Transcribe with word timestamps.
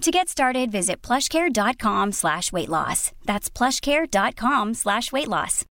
To 0.00 0.10
get 0.10 0.30
started, 0.30 0.72
visit 0.72 1.02
plushcare.com 1.02 2.12
slash 2.12 2.52
weight 2.52 2.70
loss. 2.70 3.12
That's 3.26 3.50
plushcare.com 3.50 4.72
slash 4.72 5.12
weight 5.12 5.28
loss. 5.28 5.66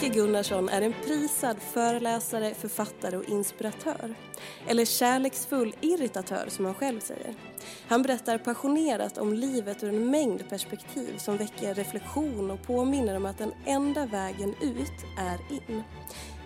Micke 0.00 0.14
Gunnarsson 0.14 0.68
är 0.68 0.82
en 0.82 0.92
prisad 1.04 1.56
föreläsare, 1.72 2.54
författare 2.54 3.16
och 3.16 3.28
inspiratör. 3.28 4.14
Eller 4.66 4.84
kärleksfull 4.84 5.74
irritatör 5.80 6.46
som 6.48 6.64
han 6.64 6.74
själv 6.74 7.00
säger. 7.00 7.34
Han 7.88 8.02
berättar 8.02 8.38
passionerat 8.38 9.18
om 9.18 9.32
livet 9.32 9.82
ur 9.82 9.88
en 9.88 10.10
mängd 10.10 10.48
perspektiv 10.48 11.18
som 11.18 11.36
väcker 11.36 11.74
reflektion 11.74 12.50
och 12.50 12.62
påminner 12.62 13.16
om 13.16 13.26
att 13.26 13.38
den 13.38 13.52
enda 13.66 14.06
vägen 14.06 14.54
ut 14.60 15.04
är 15.18 15.38
in. 15.54 15.82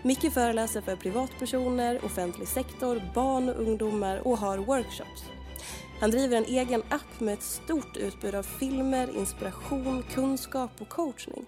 Micke 0.03 0.33
föreläser 0.33 0.81
för 0.81 0.97
privatpersoner, 0.97 2.05
offentlig 2.05 2.49
sektor, 2.49 3.03
barn 3.15 3.49
och 3.49 3.61
ungdomar 3.61 4.27
och 4.27 4.39
har 4.39 4.59
workshops. 4.59 5.25
Han 6.01 6.11
driver 6.11 6.37
en 6.37 6.45
egen 6.45 6.83
app 6.89 7.21
med 7.21 7.35
ett 7.35 7.43
stort 7.43 7.97
utbud 7.97 8.35
av 8.35 8.43
filmer, 8.43 9.17
inspiration, 9.17 10.05
kunskap 10.15 10.71
och 10.81 10.89
coachning. 10.89 11.47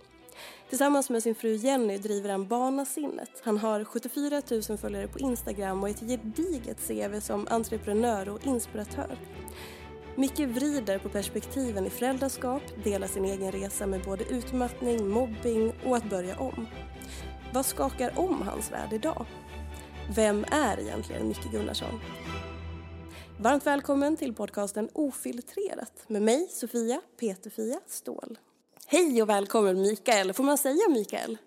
Tillsammans 0.69 1.11
med 1.11 1.23
sin 1.23 1.35
fru 1.35 1.55
Jenny 1.55 1.99
driver 1.99 2.31
han 2.31 2.49
Barnasinnet. 2.49 3.31
Han 3.43 3.59
har 3.59 3.85
74 3.85 4.43
000 4.69 4.79
följare 4.79 5.09
på 5.09 5.19
Instagram 5.19 5.83
och 5.83 5.89
ett 5.89 6.01
gediget 6.01 6.89
CV 6.89 7.21
som 7.21 7.47
entreprenör 7.51 8.29
och 8.29 8.47
inspiratör. 8.47 9.19
Micke 10.17 10.41
vrider 10.41 10.99
på 10.99 11.09
perspektiven 11.09 11.87
i 11.87 11.91
föräldraskap, 11.91 12.63
delar 12.85 13.07
sin 13.07 13.25
egen 13.25 13.53
resa 13.53 13.87
med 13.87 14.05
både 14.05 14.25
utmattning, 14.25 15.09
mobbing 15.09 15.73
och 15.85 15.97
att 15.97 16.11
börja 16.11 16.39
om. 16.39 16.67
Vad 17.53 17.67
skakar 17.67 18.19
om 18.19 18.43
hans 18.43 18.73
värld 18.73 18.93
idag? 18.93 19.27
Vem 20.17 20.45
är 20.51 20.81
egentligen 20.81 21.29
Micke 21.29 21.53
Gunnarsson? 21.53 22.01
Varmt 23.41 23.67
välkommen 23.67 24.17
till 24.17 24.35
podcasten 24.35 24.89
Ofiltrerat 24.93 26.05
med 26.07 26.23
mig, 26.23 26.49
Sofia 26.51 27.01
Peterfia 27.21 27.81
Ståhl. 27.87 28.39
Hej 28.87 29.23
och 29.23 29.29
välkommen 29.29 29.83
Mikael. 29.83 30.33
Får 30.33 30.45
man 30.45 30.59
säga 30.59 30.89
Mikael? 30.89 31.39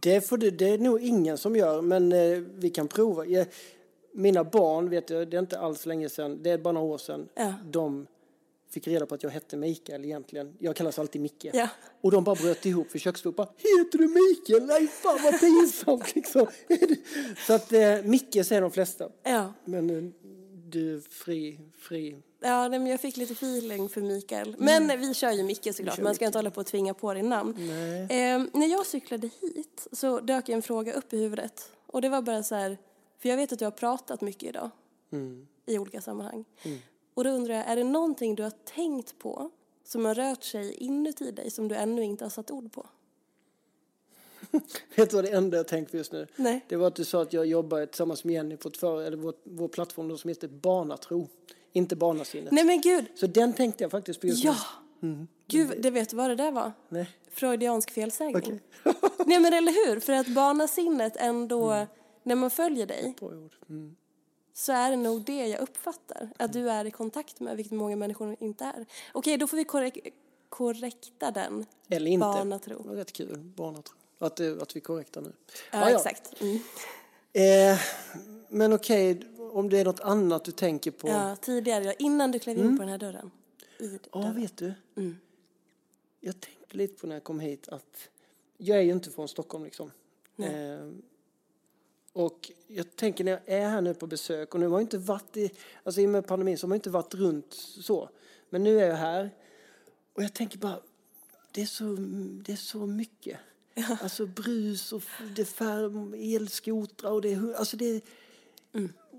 Det, 0.00 0.20
får 0.20 0.38
du, 0.38 0.50
det 0.50 0.68
är 0.68 0.78
nog 0.78 1.00
ingen 1.00 1.38
som 1.38 1.56
gör, 1.56 1.82
men 1.82 2.12
eh, 2.12 2.38
vi 2.54 2.70
kan 2.70 2.88
prova. 2.88 3.26
Jag, 3.26 3.46
mina 4.12 4.44
barn, 4.44 4.90
vet 4.90 5.06
du, 5.08 5.24
det 5.24 5.36
är 5.36 5.40
inte 5.40 5.58
alls 5.58 5.86
länge 5.86 6.08
sedan, 6.08 6.42
det 6.42 6.50
är 6.50 6.58
bara 6.58 6.72
några 6.72 6.86
år 6.86 6.98
sedan, 6.98 7.28
Ja. 7.34 7.54
de 7.70 8.06
fick 8.70 8.88
reda 8.88 9.06
på 9.06 9.14
att 9.14 9.22
jag 9.22 9.30
hette 9.30 9.56
Mikael 9.56 10.04
egentligen. 10.04 10.54
Jag 10.58 10.76
kallas 10.76 10.98
alltid 10.98 11.22
Micke. 11.22 11.46
Ja. 11.52 11.68
Och 12.00 12.10
de 12.10 12.24
bara 12.24 12.34
bröt 12.36 12.66
ihop 12.66 12.86
köksbordet. 13.00 13.36
bara, 13.36 13.48
Heter 13.56 13.98
du 13.98 14.06
Mikael? 14.08 14.66
Nej, 14.66 14.86
fan 14.86 15.18
vad 15.24 15.40
pinsamt 15.40 16.14
liksom. 16.14 16.46
Så 17.46 17.52
att 17.52 17.72
eh, 17.72 18.02
Micke 18.04 18.46
säger 18.46 18.60
de 18.62 18.70
flesta. 18.70 19.08
Ja, 19.22 19.52
Men 19.64 19.90
eh, 19.90 20.12
du, 20.68 21.00
fri, 21.10 21.58
fri. 21.78 22.16
Ja 22.40 22.68
nej, 22.68 22.78
men 22.78 22.86
jag 22.86 23.00
fick 23.00 23.16
lite 23.16 23.32
feeling 23.32 23.88
för 23.88 24.00
Mikael. 24.00 24.54
Men 24.58 25.00
vi 25.00 25.14
kör 25.14 25.30
ju 25.30 25.42
Micke 25.42 25.74
såklart, 25.74 25.98
man 25.98 26.14
ska 26.14 26.26
inte 26.26 26.38
hålla 26.38 26.50
på 26.50 26.60
att 26.60 26.66
tvinga 26.66 26.94
på 26.94 27.14
din 27.14 27.28
namn. 27.28 27.56
Eh, 28.10 28.42
när 28.52 28.66
jag 28.66 28.86
cyklade 28.86 29.30
hit 29.40 29.86
så 29.92 30.20
dök 30.20 30.48
en 30.48 30.62
fråga 30.62 30.92
upp 30.92 31.12
i 31.12 31.18
huvudet. 31.18 31.70
Och 31.86 32.02
det 32.02 32.08
var 32.08 32.22
bara 32.22 32.42
så 32.42 32.54
här, 32.54 32.78
för 33.18 33.28
jag 33.28 33.36
vet 33.36 33.52
att 33.52 33.58
du 33.58 33.64
har 33.64 33.72
pratat 33.72 34.20
mycket 34.20 34.48
idag. 34.48 34.70
I 35.66 35.78
olika 35.78 36.00
sammanhang. 36.00 36.44
Och 37.14 37.24
då 37.24 37.30
undrar 37.30 37.54
jag, 37.54 37.64
är 37.66 37.76
det 37.76 37.84
någonting 37.84 38.34
du 38.34 38.42
har 38.42 38.52
tänkt 38.64 39.18
på 39.18 39.50
som 39.84 40.04
har 40.04 40.14
rört 40.14 40.44
sig 40.44 40.74
inuti 40.74 41.30
dig 41.30 41.50
som 41.50 41.68
du 41.68 41.74
ännu 41.74 42.04
inte 42.04 42.24
har 42.24 42.30
satt 42.30 42.50
ord 42.50 42.72
på? 42.72 42.86
Vet 44.96 45.10
du 45.10 45.16
vad 45.16 45.24
det 45.24 45.30
enda 45.30 45.56
jag 45.56 45.68
tänkt 45.68 45.90
på 45.90 45.96
just 45.96 46.12
nu? 46.12 46.26
Nej. 46.36 46.64
Det 46.68 46.76
var 46.76 46.86
att 46.86 46.94
du 46.94 47.04
sa 47.04 47.22
att 47.22 47.32
jag 47.32 47.46
jobbar 47.46 47.86
tillsammans 47.86 48.24
med 48.24 48.34
Jenny 48.34 48.56
på 48.56 48.68
ett 48.68 48.76
för, 48.76 49.02
eller 49.02 49.16
vår, 49.16 49.34
vår 49.44 49.68
plattform 49.68 50.18
som 50.18 50.28
heter 50.28 50.48
Barnatro. 50.48 51.28
Inte 51.76 51.96
Barnasinnet. 51.96 52.52
Nej 52.52 52.64
men 52.64 52.80
gud, 52.80 53.04
Så 53.14 53.26
den 53.26 53.52
tänkte 53.52 53.84
jag 53.84 53.90
faktiskt 53.90 54.20
på 54.20 54.26
just 54.26 54.44
ja! 54.44 54.56
nu. 55.00 55.26
Gud, 55.48 55.82
det 55.82 55.90
vet 55.90 56.08
du 56.10 56.16
vad 56.16 56.30
det 56.30 56.36
där 56.36 56.50
var? 56.50 56.72
Nej. 56.88 57.10
Freudiansk 57.30 57.90
felsägning. 57.90 58.36
Okej. 58.42 58.60
Nej 59.26 59.40
men 59.40 59.52
eller 59.52 59.72
hur? 59.86 60.00
För 60.00 60.12
att 60.12 60.28
barnasinnet 60.28 61.16
ändå, 61.16 61.86
när 62.22 62.34
man 62.34 62.50
följer 62.50 62.86
dig. 62.86 63.14
Mm. 63.68 63.96
så 64.54 64.72
är 64.72 64.90
det 64.90 64.96
nog 64.96 65.24
det 65.24 65.46
jag 65.46 65.60
uppfattar 65.60 66.28
att 66.36 66.52
du 66.52 66.70
är 66.70 66.84
i 66.84 66.90
kontakt 66.90 67.40
med, 67.40 67.56
vilket 67.56 67.72
många 67.72 67.96
människor 67.96 68.36
inte 68.40 68.64
är. 68.64 68.86
Okej, 69.12 69.36
då 69.36 69.46
får 69.46 69.56
vi 69.56 69.64
korrek- 69.64 70.10
korrekta 70.48 71.30
den. 71.30 71.66
Eller 71.88 72.10
inte. 72.10 72.24
Barnatro. 72.24 72.82
Det 72.82 72.88
var 72.88 72.96
rätt 72.96 73.12
kul. 73.12 73.38
Barnatro. 73.56 73.94
Att, 74.18 74.40
att 74.40 74.76
vi 74.76 74.80
är 74.80 74.84
korrekta 74.84 75.20
nu. 75.20 75.32
Ja, 75.72 75.90
exakt. 75.90 76.40
Mm. 76.40 76.58
Eh, 77.32 77.78
men 78.48 78.72
okej, 78.72 79.22
om 79.58 79.68
det 79.68 79.78
är 79.78 79.84
något 79.84 80.00
annat 80.00 80.44
du 80.44 80.52
tänker 80.52 80.90
på. 80.90 81.08
Ja, 81.08 81.36
tidigare, 81.36 81.84
ja, 81.84 81.92
innan 81.92 82.32
du 82.32 82.38
klev 82.38 82.58
in 82.58 82.76
på 82.76 82.82
den 82.82 82.88
här 82.90 82.98
dörren. 82.98 83.30
I 83.78 83.98
Ja, 84.12 84.20
dörren. 84.20 84.40
vet 84.40 84.56
du? 84.56 84.74
Mm. 84.96 85.16
Jag 86.20 86.40
tänkte 86.40 86.76
lite 86.76 87.00
på 87.00 87.06
när 87.06 87.14
jag 87.16 87.24
kom 87.24 87.40
hit 87.40 87.68
att 87.68 88.08
jag 88.56 88.78
är 88.78 88.82
ju 88.82 88.92
inte 88.92 89.10
från 89.10 89.28
Stockholm 89.28 89.64
liksom. 89.64 89.90
Eh, 90.38 90.90
och 92.12 92.50
jag 92.66 92.96
tänker 92.96 93.24
när 93.24 93.32
jag 93.32 93.40
är 93.46 93.68
här 93.68 93.80
nu 93.80 93.94
på 93.94 94.06
besök 94.06 94.54
och 94.54 94.60
nu 94.60 94.66
har 94.66 94.72
jag 94.74 94.82
inte 94.82 94.98
varit 94.98 95.36
i, 95.36 95.50
alltså 95.82 96.00
i 96.00 96.06
och 96.06 96.10
med 96.10 96.26
pandemin 96.26 96.58
så 96.58 96.66
har 96.66 96.68
man 96.68 96.76
inte 96.76 96.90
varit 96.90 97.14
runt 97.14 97.54
så. 97.80 98.08
Men 98.50 98.62
nu 98.62 98.80
är 98.80 98.88
jag 98.88 98.96
här 98.96 99.30
och 100.12 100.22
jag 100.22 100.32
tänker 100.34 100.58
bara, 100.58 100.80
det 101.52 101.62
är 101.62 101.66
så, 101.66 101.84
det 102.44 102.52
är 102.52 102.56
så 102.56 102.86
mycket. 102.86 103.38
Alltså 104.00 104.26
brus 104.26 104.92
och 104.92 105.02
det 105.36 105.60
är 105.60 106.36
elskotrar 106.36 107.10
och 107.10 107.22
det 107.22 107.32
är, 107.32 107.54
alltså 107.54 107.76
det 107.76 107.84
är, 107.84 108.00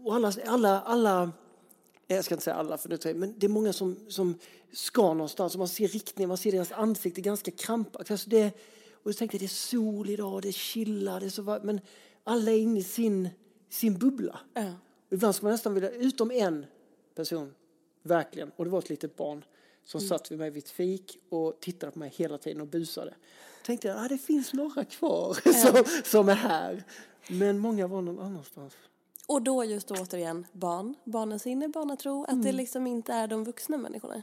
och 0.08 0.16
alla, 0.16 0.34
alla, 0.46 0.82
alla 0.82 1.32
jag 2.08 2.26
ska 2.26 2.36
inte 2.36 2.44
säga 2.44 2.56
alla, 2.56 2.78
för 2.78 2.90
det 2.90 3.14
men 3.14 3.40
det 3.40 3.48
är 3.48 3.50
många 3.50 3.74
som, 3.74 3.98
som 4.08 4.40
ska 4.72 5.14
någonstans 5.14 5.54
och 5.54 5.60
man 5.60 5.68
ser 5.68 5.88
riktningen, 5.88 6.28
man 6.28 6.38
ser 6.38 6.52
deras 6.52 6.72
ansikte 6.72 7.22
ganska 7.22 7.52
krampaktigt. 7.52 8.12
Alltså 8.12 8.30
det, 8.30 8.52
och 8.94 9.10
jag 9.12 9.18
tänkte 9.18 9.38
det 9.38 9.46
är 9.46 9.48
sol 9.48 10.10
idag, 10.10 10.42
det 10.42 10.48
är 10.48 10.52
chilla, 10.52 11.20
det 11.20 11.26
är 11.26 11.30
så 11.30 11.42
varmt, 11.42 11.64
men 11.64 11.82
alla 12.24 12.52
är 12.52 12.58
inne 12.58 12.80
i 12.80 12.84
sin, 12.84 13.30
sin 13.70 13.98
bubbla. 13.98 14.40
Ja. 14.54 14.74
Ibland 15.10 15.36
ska 15.36 15.46
man 15.46 15.52
nästan 15.52 15.74
vilja, 15.74 15.90
utom 15.90 16.32
en 16.32 16.66
person, 17.16 17.54
verkligen, 18.04 18.52
och 18.56 18.66
det 18.66 18.72
var 18.72 18.80
ett 18.80 18.90
litet 18.90 19.16
barn 19.16 19.46
som 19.84 20.00
Mm. 20.00 20.10
satt 20.10 20.32
vid 20.32 20.40
mig 20.40 20.50
vid 20.50 20.64
ett 20.64 20.70
fik 20.70 21.18
och 21.30 21.60
tittade 21.60 21.92
på 21.92 22.00
mig 22.00 22.14
hela 22.16 22.38
tiden 22.38 22.62
och 22.62 22.68
busade. 22.68 23.14
tänkte 23.66 23.88
jag, 23.88 24.06
ah, 24.06 24.08
det 24.08 24.18
finns 24.18 24.54
några 24.54 24.86
kvar 24.86 25.34
som, 25.54 26.02
som 26.04 26.30
är 26.30 26.36
här. 26.36 26.84
Men 27.30 27.60
många 27.60 27.88
var 27.88 28.02
någon 28.02 28.20
annanstans. 28.20 28.74
Och 29.28 29.42
då 29.42 29.64
just 29.64 29.92
återigen 29.92 30.48
barn, 30.52 30.96
barnens 31.04 31.44
sinne, 31.44 31.68
barnatro, 31.68 32.26
att 32.28 32.44
det 32.44 32.52
liksom 32.52 32.88
inte 32.88 33.14
är 33.14 33.28
de 33.28 33.44
vuxna 33.44 33.78
människorna. 33.78 34.22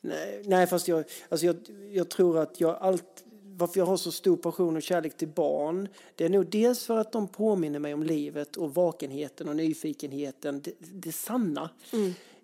Nej, 0.00 0.42
nej 0.44 0.66
fast 0.66 0.88
jag, 0.88 1.04
alltså 1.28 1.46
jag, 1.46 1.56
jag 1.92 2.08
tror 2.08 2.38
att 2.38 2.60
jag 2.60 2.76
allt, 2.80 3.24
varför 3.56 3.80
jag 3.80 3.86
har 3.86 3.96
så 3.96 4.12
stor 4.12 4.36
passion 4.36 4.76
och 4.76 4.82
kärlek 4.82 5.16
till 5.16 5.28
barn, 5.28 5.88
det 6.14 6.24
är 6.24 6.28
nog 6.28 6.46
dels 6.46 6.84
för 6.84 6.98
att 6.98 7.12
de 7.12 7.28
påminner 7.28 7.78
mig 7.78 7.94
om 7.94 8.02
livet 8.02 8.56
och 8.56 8.74
vakenheten 8.74 9.48
och 9.48 9.56
nyfikenheten, 9.56 10.60
det, 10.60 10.72
det 10.78 11.12
sanna. 11.12 11.70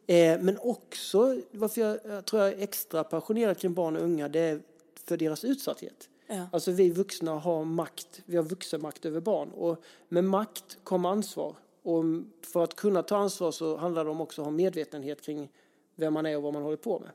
Eh, 0.07 0.41
men 0.41 0.59
också 0.59 1.41
varför 1.51 1.81
jag, 1.81 1.99
jag 2.05 2.25
tror 2.25 2.43
jag 2.43 2.53
är 2.53 2.63
extra 2.63 3.05
passionerad 3.05 3.59
kring 3.59 3.75
barn 3.75 3.97
och 3.97 4.03
unga, 4.03 4.29
det 4.29 4.41
är 4.41 4.61
för 5.05 5.17
deras 5.17 5.45
utsatthet. 5.45 6.09
Ja. 6.31 6.47
Alltså 6.53 6.71
vi 6.71 6.91
vuxna 6.91 7.39
har 7.39 7.65
makt, 7.65 8.23
vi 8.27 8.37
har 8.37 8.45
vuxenmakt 8.45 9.05
över 9.05 9.21
barn 9.21 9.51
och 9.51 9.83
med 10.09 10.25
makt 10.25 10.79
kommer 10.85 11.09
ansvar. 11.09 11.57
Och 11.83 12.05
för 12.43 12.65
att 12.65 12.77
kunna 12.77 13.03
ta 13.03 13.17
ansvar 13.17 13.51
så 13.51 13.77
handlar 13.77 14.05
det 14.05 14.11
om 14.11 14.21
också 14.21 14.43
att 14.43 14.47
ha 14.47 14.53
medvetenhet 14.53 15.23
kring 15.23 15.49
vem 15.95 16.15
man 16.15 16.27
är 16.27 16.37
och 16.37 16.43
vad 16.43 16.53
man 16.53 16.63
håller 16.63 16.77
på 16.77 16.99
med. 16.99 17.11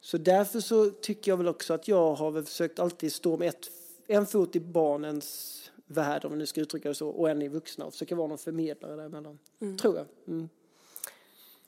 Så 0.00 0.18
därför 0.18 0.60
så 0.60 0.90
tycker 0.90 1.30
jag 1.30 1.36
väl 1.36 1.48
också 1.48 1.74
att 1.74 1.88
jag 1.88 2.14
har 2.14 2.30
väl 2.30 2.44
försökt 2.44 2.78
alltid 2.78 3.12
stå 3.12 3.36
med 3.36 3.48
ett, 3.48 3.70
en 4.06 4.26
fot 4.26 4.56
i 4.56 4.60
barnens 4.60 5.56
värld, 5.86 6.24
om 6.24 6.30
man 6.30 6.38
nu 6.38 6.46
ska 6.46 6.60
uttrycka 6.60 6.88
det 6.88 6.94
så, 6.94 7.08
och 7.08 7.30
en 7.30 7.42
i 7.42 7.48
vuxna 7.48 7.84
och 7.84 7.92
försöka 7.92 8.14
vara 8.14 8.26
någon 8.26 8.38
förmedlare 8.38 8.96
däremellan. 8.96 9.38
Tror 9.80 9.96
jag. 9.96 10.06
Mm. 10.26 10.48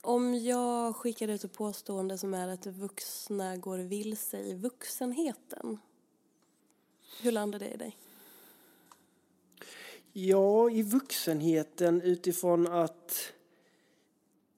Om 0.01 0.33
jag 0.33 0.95
skickar 0.95 1.27
ut 1.27 1.43
ett 1.43 1.53
påstående 1.53 2.17
som 2.17 2.33
är 2.33 2.47
att 2.47 2.65
vuxna 2.65 3.57
går 3.57 3.77
vilse 3.77 4.39
i 4.39 4.53
vuxenheten. 4.53 5.79
Hur 7.21 7.31
landar 7.31 7.59
det 7.59 7.69
i 7.69 7.77
dig? 7.77 7.97
Ja, 10.13 10.69
i 10.69 10.83
vuxenheten 10.83 12.01
utifrån 12.01 12.67
att 12.67 13.33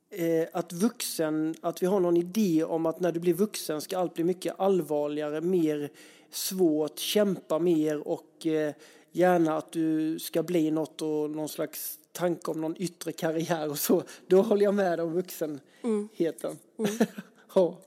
eh, 0.10 0.48
att 0.54 0.74
vuxen, 0.74 1.56
att 1.62 1.84
vi 1.84 1.86
har 1.86 2.00
någon 2.00 2.18
idé 2.18 2.64
om 2.64 2.86
att 2.86 3.00
när 3.00 3.12
du 3.12 3.20
blir 3.20 3.34
vuxen 3.34 3.82
ska 3.82 3.98
allt 3.98 4.14
bli 4.14 4.24
mycket 4.24 4.60
allvarligare, 4.60 5.42
mer 5.42 5.90
svårt, 6.30 7.00
kämpa 7.00 7.60
mer 7.60 8.08
och 8.08 8.46
eh, 8.46 8.74
gärna 9.12 9.58
att 9.58 9.72
du 9.72 10.20
ska 10.20 10.44
bli 10.44 10.72
något 10.72 11.02
och 11.02 11.30
någon 11.30 11.50
slags 11.50 12.00
tanke 12.12 12.52
om 12.52 12.62
någon 12.62 12.76
yttre 12.78 13.12
karriär 13.12 13.70
och 13.70 13.80
så. 13.80 14.04
Då 14.28 14.42
håller 14.42 14.64
jag 14.64 14.74
med 14.74 15.00
om 15.00 15.14
vuxenheten. 15.14 16.58
ja. 17.56 17.78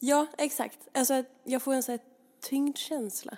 Ja, 0.00 0.26
exakt. 0.38 0.78
Alltså, 0.92 1.24
jag 1.44 1.62
får 1.62 1.74
en 1.74 1.82
sån 1.82 1.92
här 1.92 2.00
tyngdkänsla. 2.40 3.36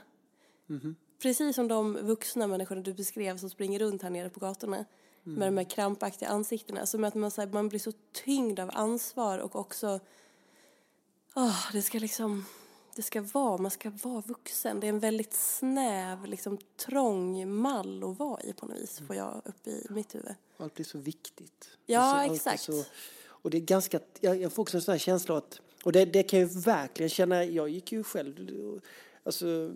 Precis 1.22 1.56
som 1.56 1.68
de 1.68 1.92
vuxna 1.92 2.46
människorna 2.46 2.80
du 2.80 2.92
beskrev 2.92 3.36
som 3.36 3.50
springer 3.50 3.78
runt 3.78 4.02
här 4.02 4.10
nere 4.10 4.28
på 4.28 4.40
gatorna 4.40 4.84
med 5.22 5.48
de 5.48 5.56
här 5.56 5.64
krampaktiga 5.64 6.28
ansiktena. 6.28 6.86
Som 6.86 7.04
att 7.04 7.14
man, 7.14 7.30
så 7.30 7.40
här, 7.40 7.48
man 7.48 7.68
blir 7.68 7.78
så 7.80 7.92
tyngd 8.12 8.60
av 8.60 8.70
ansvar 8.72 9.38
och 9.38 9.56
också... 9.56 10.00
åh, 11.34 11.72
det 11.72 11.82
ska 11.82 11.98
liksom... 11.98 12.44
Det 12.96 13.02
ska 13.02 13.22
vara, 13.22 13.58
man 13.58 13.70
ska 13.70 13.90
vara 14.02 14.20
vuxen. 14.20 14.80
Det 14.80 14.86
är 14.86 14.88
en 14.88 14.98
väldigt 14.98 15.34
snäv, 15.34 16.26
liksom 16.26 16.58
trång 16.76 17.48
mall 17.48 18.04
att 18.04 18.18
vara 18.18 18.40
i 18.42 18.52
på 18.52 18.66
något 18.66 18.76
vis, 18.76 19.02
får 19.06 19.16
jag 19.16 19.42
upp 19.44 19.66
i 19.66 19.86
mitt 19.90 20.14
huvud. 20.14 20.34
Allt 20.56 20.74
blir 20.74 20.84
så 20.84 20.98
viktigt. 20.98 21.68
Ja, 21.86 22.00
Alltså, 22.00 22.16
allt 22.16 22.28
blir 22.28 22.36
exakt. 22.36 22.62
Så, 22.62 22.84
och 23.26 23.50
det 23.50 23.58
är 23.58 23.60
ganska, 23.60 24.00
jag, 24.20 24.40
jag 24.40 24.52
får 24.52 24.62
också 24.62 24.76
en 24.76 24.82
sån 24.82 24.92
här 24.92 24.98
känsla 24.98 25.36
att, 25.36 25.60
och 25.84 25.92
det, 25.92 26.04
det 26.04 26.22
kan 26.22 26.40
jag 26.40 26.48
verkligen 26.48 27.10
känna, 27.10 27.44
jag 27.44 27.68
gick 27.68 27.92
ju 27.92 28.04
själv, 28.04 28.80
alltså, 29.22 29.72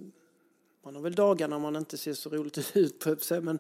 man 0.85 0.95
har 0.95 1.03
väl 1.03 1.15
dagar 1.15 1.49
när 1.49 1.59
man 1.59 1.77
inte 1.77 1.97
ser 1.97 2.15
så 2.15 2.31
roligt 2.31 2.73
ut 2.77 3.31
men 3.43 3.59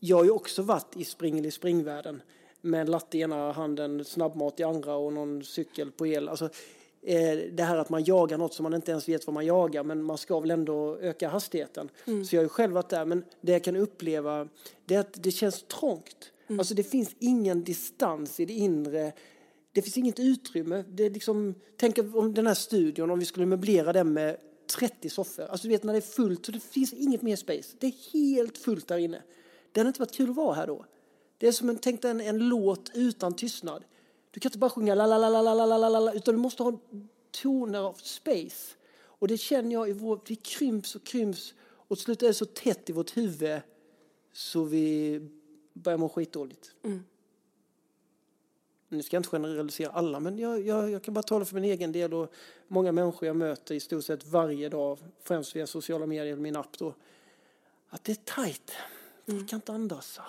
jag 0.00 0.16
har 0.16 0.24
ju 0.24 0.30
också 0.30 0.62
varit 0.62 0.96
i 0.96 1.04
spring 1.04 1.44
i 1.44 1.50
springvärlden 1.50 2.22
med 2.60 2.80
en 2.80 2.90
latte 2.90 3.18
i 3.18 3.20
ena 3.20 3.52
handen, 3.52 4.04
snabbmat 4.04 4.60
i 4.60 4.62
andra 4.62 4.94
och 4.94 5.12
någon 5.12 5.44
cykel 5.44 5.90
på 5.90 6.06
el. 6.06 6.28
Alltså, 6.28 6.44
eh, 7.02 7.38
det 7.52 7.62
här 7.62 7.76
att 7.76 7.90
man 7.90 8.04
jagar 8.04 8.38
något 8.38 8.54
som 8.54 8.62
man 8.62 8.74
inte 8.74 8.90
ens 8.90 9.08
vet 9.08 9.26
vad 9.26 9.34
man 9.34 9.46
jagar, 9.46 9.82
men 9.84 10.02
man 10.02 10.18
ska 10.18 10.40
väl 10.40 10.50
ändå 10.50 10.96
öka 10.96 11.28
hastigheten. 11.28 11.88
Så 12.04 12.36
jag 12.36 12.40
har 12.40 12.44
ju 12.44 12.48
själv 12.48 12.72
varit 12.72 12.88
där, 12.88 13.04
men 13.04 13.24
det 13.40 13.52
jag 13.52 13.64
kan 13.64 13.76
uppleva 13.76 14.48
det 14.84 14.94
är 14.94 15.00
att 15.00 15.22
det 15.22 15.30
känns 15.30 15.62
trångt. 15.62 16.32
Alltså 16.58 16.74
det 16.74 16.82
finns 16.82 17.16
ingen 17.18 17.64
distans 17.64 18.40
i 18.40 18.44
det 18.44 18.52
inre. 18.52 19.12
Det 19.72 19.82
finns 19.82 19.98
inget 19.98 20.20
utrymme. 20.20 20.84
Det 20.88 21.06
är 21.06 21.10
liksom, 21.10 21.54
tänk 21.76 21.98
om 21.98 22.34
den 22.34 22.46
här 22.46 22.54
studion, 22.54 23.10
om 23.10 23.18
vi 23.18 23.24
skulle 23.24 23.46
möblera 23.46 23.92
den 23.92 24.12
med 24.12 24.36
30 24.66 25.10
soffor. 25.10 25.42
Alltså 25.42 25.68
du 25.68 25.72
vet 25.72 25.82
när 25.82 25.92
det 25.92 25.98
är 25.98 26.00
fullt 26.00 26.46
så 26.46 26.52
det 26.52 26.60
finns 26.60 26.92
inget 26.92 27.22
mer 27.22 27.36
space. 27.36 27.76
Det 27.78 27.86
är 27.86 28.12
helt 28.12 28.58
fullt 28.58 28.88
där 28.88 28.98
inne. 28.98 29.22
Det 29.72 29.80
hade 29.80 29.88
inte 29.88 30.00
varit 30.00 30.14
kul 30.14 30.30
att 30.30 30.36
vara 30.36 30.54
här 30.54 30.66
då. 30.66 30.84
Det 31.38 31.46
är 31.46 31.52
som 31.52 31.68
en, 31.68 31.78
tänk 31.78 32.02
dig 32.02 32.10
en, 32.10 32.20
en 32.20 32.38
låt 32.38 32.90
utan 32.94 33.36
tystnad. 33.36 33.84
Du 34.30 34.40
kan 34.40 34.48
inte 34.48 34.58
bara 34.58 34.70
sjunga 34.70 34.94
la 34.94 35.06
la 35.06 35.18
la 35.18 35.28
la 35.28 35.42
la 35.42 35.54
la 35.54 35.66
la 35.66 35.88
la 35.88 36.00
la 36.00 36.12
utan 36.12 36.34
du 36.34 36.40
måste 36.40 36.62
ha 36.62 36.78
toner 37.30 37.78
av 37.78 37.94
space. 37.94 38.74
Och 39.04 39.28
det 39.28 39.38
känner 39.38 39.72
jag 39.72 39.88
i 39.88 39.92
vår, 39.92 40.20
vi 40.26 40.36
krymps 40.36 40.94
och 40.94 41.04
krymps 41.04 41.54
och 41.60 41.96
till 41.96 42.04
slut 42.04 42.22
är 42.22 42.26
det 42.26 42.34
så 42.34 42.44
tätt 42.44 42.90
i 42.90 42.92
vårt 42.92 43.16
huvud 43.16 43.60
så 44.32 44.64
vi 44.64 45.20
börjar 45.72 45.98
må 45.98 46.08
skitdåligt. 46.08 46.74
Nu 48.92 49.02
ska 49.02 49.16
jag 49.16 49.20
inte 49.20 49.28
generalisera 49.28 49.90
alla, 49.90 50.20
men 50.20 50.38
jag, 50.38 50.66
jag, 50.66 50.90
jag 50.90 51.02
kan 51.02 51.14
bara 51.14 51.22
tala 51.22 51.44
för 51.44 51.54
min 51.54 51.64
egen 51.64 51.92
del 51.92 52.14
och 52.14 52.32
många 52.68 52.92
människor 52.92 53.26
jag 53.26 53.36
möter 53.36 53.74
i 53.74 53.80
stort 53.80 54.04
sett 54.04 54.26
varje 54.26 54.68
dag, 54.68 54.98
främst 55.22 55.56
via 55.56 55.66
sociala 55.66 56.06
medier, 56.06 56.36
min 56.36 56.56
app 56.56 56.78
då, 56.78 56.94
att 57.88 58.04
det 58.04 58.12
är 58.12 58.16
tajt. 58.24 58.72
Folk 59.26 59.48
kan 59.48 59.56
inte 59.56 59.72
andas. 59.72 60.20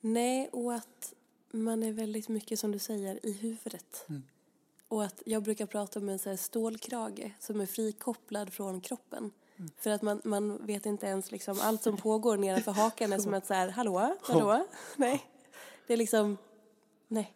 Nej, 0.00 0.48
och 0.52 0.74
att 0.74 1.14
man 1.50 1.82
är 1.82 1.92
väldigt 1.92 2.28
mycket, 2.28 2.58
som 2.58 2.72
du 2.72 2.78
säger, 2.78 3.26
i 3.26 3.32
huvudet. 3.32 4.06
Och 4.88 5.04
att 5.04 5.22
jag 5.26 5.42
brukar 5.42 5.66
prata 5.66 5.98
om 5.98 6.08
en 6.08 6.18
så 6.18 6.30
här 6.30 6.36
stålkrage 6.36 7.32
som 7.40 7.60
är 7.60 7.66
frikopplad 7.66 8.52
från 8.52 8.80
kroppen. 8.80 9.30
För 9.76 9.90
att 9.90 10.02
man, 10.02 10.20
man 10.24 10.66
vet 10.66 10.86
inte 10.86 11.06
ens 11.06 11.30
liksom, 11.30 11.58
allt 11.60 11.82
som 11.82 11.96
pågår 11.96 12.36
nedanför 12.36 12.72
hakan 12.72 13.12
är 13.12 13.18
som 13.18 13.34
att 13.38 13.46
så 13.46 13.54
här, 13.54 13.68
hallå, 13.68 14.16
hallå, 14.22 14.66
nej. 14.96 15.31
Det 15.86 15.92
är 15.92 15.96
liksom, 15.96 16.38
nej. 17.08 17.34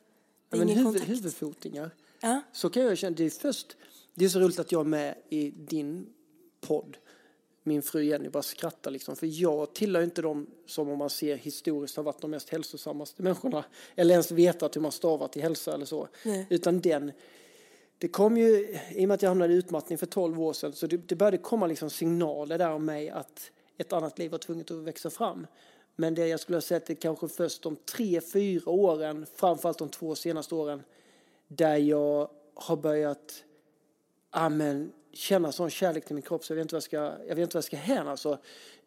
Det 0.48 0.56
är 0.56 0.62
ingen 0.62 0.76
huvud, 0.76 0.92
kontakt. 0.92 1.10
huvudfotingar. 1.10 1.90
Ja, 2.20 2.40
Så 2.52 2.70
kan 2.70 2.82
jag 2.82 2.98
känna, 2.98 3.16
det 3.16 3.24
är 3.24 3.30
först, 3.30 3.76
det 4.14 4.24
är 4.24 4.28
så 4.28 4.40
roligt 4.40 4.58
att 4.58 4.72
jag 4.72 4.80
är 4.80 4.84
med 4.84 5.14
i 5.28 5.50
din 5.50 6.06
podd. 6.60 6.96
Min 7.62 7.82
fru 7.82 8.04
Jenny 8.04 8.28
bara 8.28 8.42
skrattar 8.42 8.90
liksom, 8.90 9.16
för 9.16 9.26
jag 9.42 9.74
tillhör 9.74 10.02
inte 10.02 10.22
dem 10.22 10.46
som 10.66 10.88
om 10.88 10.98
man 10.98 11.10
ser 11.10 11.36
historiskt 11.36 11.96
har 11.96 12.02
varit 12.02 12.20
de 12.20 12.30
mest 12.30 12.50
hälsosammaste 12.50 13.22
människorna. 13.22 13.64
Eller 13.96 14.14
ens 14.14 14.30
vetat 14.30 14.76
hur 14.76 14.80
man 14.80 14.92
stavar 14.92 15.28
till 15.28 15.42
hälsa 15.42 15.74
eller 15.74 15.86
så. 15.86 16.08
Nej. 16.24 16.46
Utan 16.50 16.80
den, 16.80 17.12
det 17.98 18.08
kom 18.08 18.36
ju, 18.36 18.78
i 18.90 19.04
och 19.04 19.08
med 19.08 19.14
att 19.14 19.22
jag 19.22 19.30
hamnade 19.30 19.52
i 19.52 19.56
utmattning 19.56 19.98
för 19.98 20.06
12 20.06 20.40
år 20.40 20.52
sedan, 20.52 20.72
så 20.72 20.86
det, 20.86 20.96
det 20.96 21.14
började 21.16 21.38
komma 21.38 21.66
liksom 21.66 21.90
signaler 21.90 22.58
där 22.58 22.70
om 22.70 22.84
mig 22.84 23.10
att 23.10 23.50
ett 23.78 23.92
annat 23.92 24.18
liv 24.18 24.30
var 24.30 24.38
tvunget 24.38 24.70
att 24.70 24.76
växa 24.76 25.10
fram. 25.10 25.46
Men 25.96 26.14
det 26.14 26.26
jag 26.26 26.40
skulle 26.40 26.60
säga 26.60 26.76
att 26.76 26.86
det 26.86 26.94
kanske 26.94 27.28
först 27.28 27.62
de 27.62 27.76
tre, 27.76 28.20
fyra 28.20 28.70
åren, 28.70 29.26
framförallt 29.34 29.78
de 29.78 29.88
två 29.88 30.14
senaste 30.14 30.54
åren, 30.54 30.82
där 31.48 31.76
jag 31.76 32.30
har 32.54 32.76
börjat 32.76 33.44
amen, 34.30 34.92
känna 35.12 35.52
sån 35.52 35.70
kärlek 35.70 36.04
till 36.06 36.14
min 36.14 36.22
kropp 36.22 36.44
så 36.44 36.52
jag 36.52 36.56
vet 36.56 36.62
inte 36.62 36.74
vad 36.74 36.78
jag 36.78 36.82
ska, 36.82 36.96
jag 37.28 37.36
vet 37.36 37.38
inte 37.38 37.56
vad 37.56 37.58
jag 37.58 37.64
ska 37.64 37.76
hän 37.76 38.08
alltså. 38.08 38.38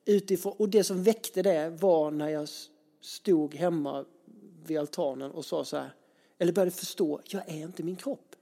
Utifrån, 0.06 0.54
och 0.58 0.70
det 0.70 0.84
som 0.84 1.04
väckte 1.04 1.42
det 1.42 1.70
var 1.70 2.12
när 2.12 2.30
jag 2.30 2.50
stod 3.02 3.56
hemma 3.56 4.06
vid 4.66 4.80
altanen 4.80 5.32
och 5.32 5.46
sa 5.46 5.66
så 5.66 5.78
här, 5.78 5.94
eller 6.38 6.54
började 6.54 6.72
förstå, 6.72 7.22
jag 7.26 7.50
är 7.50 7.64
inte 7.64 7.84
min 7.84 7.96
kropp. 7.96 8.36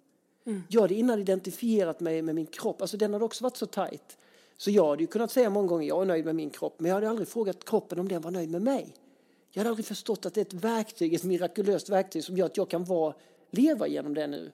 Jag 0.69 0.81
hade 0.81 0.93
innan 0.93 1.19
identifierat 1.19 1.99
mig 1.99 2.21
med 2.21 2.35
min 2.35 2.45
kropp, 2.45 2.81
alltså 2.81 2.97
den 2.97 3.13
hade 3.13 3.25
också 3.25 3.43
varit 3.43 3.57
så 3.57 3.65
tajt. 3.65 4.17
Så 4.57 4.71
jag 4.71 4.87
hade 4.87 5.03
ju 5.03 5.07
kunnat 5.07 5.31
säga 5.31 5.49
många 5.49 5.67
gånger, 5.67 5.87
jag 5.87 6.01
är 6.01 6.05
nöjd 6.05 6.25
med 6.25 6.35
min 6.35 6.49
kropp, 6.49 6.79
men 6.79 6.89
jag 6.89 6.95
hade 6.95 7.09
aldrig 7.09 7.27
frågat 7.27 7.65
kroppen 7.65 7.99
om 7.99 8.07
den 8.07 8.21
var 8.21 8.31
nöjd 8.31 8.51
med 8.51 8.61
mig. 8.61 8.93
Jag 9.51 9.59
hade 9.59 9.69
aldrig 9.69 9.85
förstått 9.85 10.25
att 10.25 10.33
det 10.33 10.41
är 10.41 10.45
ett 10.45 10.53
verktyg, 10.53 11.13
ett 11.13 11.23
mirakulöst 11.23 11.89
verktyg 11.89 12.23
som 12.23 12.37
gör 12.37 12.45
att 12.45 12.57
jag 12.57 12.69
kan 12.69 12.83
vara, 12.83 13.13
leva 13.49 13.87
genom 13.87 14.13
det 14.13 14.27
nu. 14.27 14.51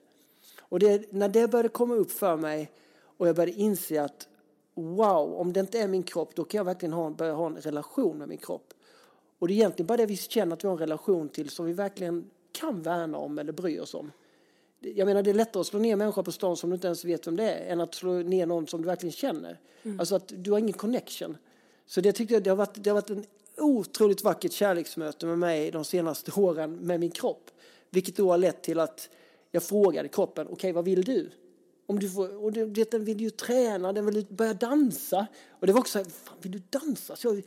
Och 0.58 0.78
det, 0.78 1.12
när 1.12 1.28
det 1.28 1.48
började 1.48 1.68
komma 1.68 1.94
upp 1.94 2.10
för 2.10 2.36
mig 2.36 2.70
och 3.16 3.28
jag 3.28 3.36
började 3.36 3.60
inse 3.60 4.02
att 4.02 4.28
wow, 4.74 5.34
om 5.34 5.52
det 5.52 5.60
inte 5.60 5.78
är 5.78 5.88
min 5.88 6.02
kropp 6.02 6.34
då 6.34 6.44
kan 6.44 6.58
jag 6.58 6.64
verkligen 6.64 6.92
ha, 6.92 7.10
börja 7.10 7.32
ha 7.32 7.46
en 7.46 7.56
relation 7.56 8.18
med 8.18 8.28
min 8.28 8.38
kropp. 8.38 8.74
Och 9.38 9.48
det 9.48 9.54
är 9.54 9.56
egentligen 9.56 9.86
bara 9.86 9.96
det 9.96 10.06
vi 10.06 10.16
känner 10.16 10.56
att 10.56 10.64
vi 10.64 10.68
har 10.68 10.74
en 10.74 10.78
relation 10.78 11.28
till 11.28 11.50
som 11.50 11.66
vi 11.66 11.72
verkligen 11.72 12.30
kan 12.52 12.82
värna 12.82 13.18
om 13.18 13.38
eller 13.38 13.52
bry 13.52 13.80
oss 13.80 13.94
om. 13.94 14.10
Jag 14.94 15.06
menar 15.06 15.22
det 15.22 15.30
är 15.30 15.34
lättare 15.34 15.60
att 15.60 15.66
slå 15.66 15.78
ner 15.78 15.96
människor 15.96 16.22
på 16.22 16.32
stan 16.32 16.56
som 16.56 16.70
du 16.70 16.74
inte 16.74 16.86
ens 16.86 17.04
vet 17.04 17.26
vem 17.26 17.36
det 17.36 17.50
är 17.50 17.72
än 17.72 17.80
att 17.80 17.94
slå 17.94 18.12
ner 18.12 18.46
någon 18.46 18.66
som 18.66 18.82
du 18.82 18.86
verkligen 18.86 19.12
känner. 19.12 19.60
Mm. 19.82 20.00
Alltså 20.00 20.16
att 20.16 20.32
du 20.36 20.50
har 20.50 20.58
ingen 20.58 20.72
connection. 20.72 21.36
Så 21.86 22.00
det 22.00 22.12
tyckte 22.12 22.34
jag, 22.34 22.42
det 22.42 22.50
har 22.50 22.56
varit, 22.56 22.84
det 22.84 22.90
har 22.90 22.94
varit 22.94 23.10
en 23.10 23.24
otroligt 23.56 24.24
vackert 24.24 24.52
kärleksmöte 24.52 25.26
med 25.26 25.38
mig 25.38 25.70
de 25.70 25.84
senaste 25.84 26.40
åren 26.40 26.76
med 26.76 27.00
min 27.00 27.10
kropp. 27.10 27.50
Vilket 27.90 28.16
då 28.16 28.30
har 28.30 28.38
lett 28.38 28.62
till 28.62 28.80
att 28.80 29.08
jag 29.50 29.62
frågade 29.62 30.08
kroppen, 30.08 30.46
okej 30.46 30.54
okay, 30.54 30.72
vad 30.72 30.84
vill 30.84 31.04
du? 31.04 31.30
Om 31.86 31.98
du 31.98 32.10
får, 32.10 32.44
och 32.44 32.52
det, 32.52 32.90
den 32.90 33.04
vill 33.04 33.20
ju 33.20 33.30
träna, 33.30 33.92
den 33.92 34.06
vill 34.06 34.26
börja 34.28 34.54
dansa. 34.54 35.26
Och 35.50 35.66
det 35.66 35.72
var 35.72 35.80
också 35.80 36.04
fan 36.04 36.36
vill 36.42 36.52
du 36.52 36.62
dansa? 36.70 37.16
Så 37.16 37.28
jag, 37.28 37.42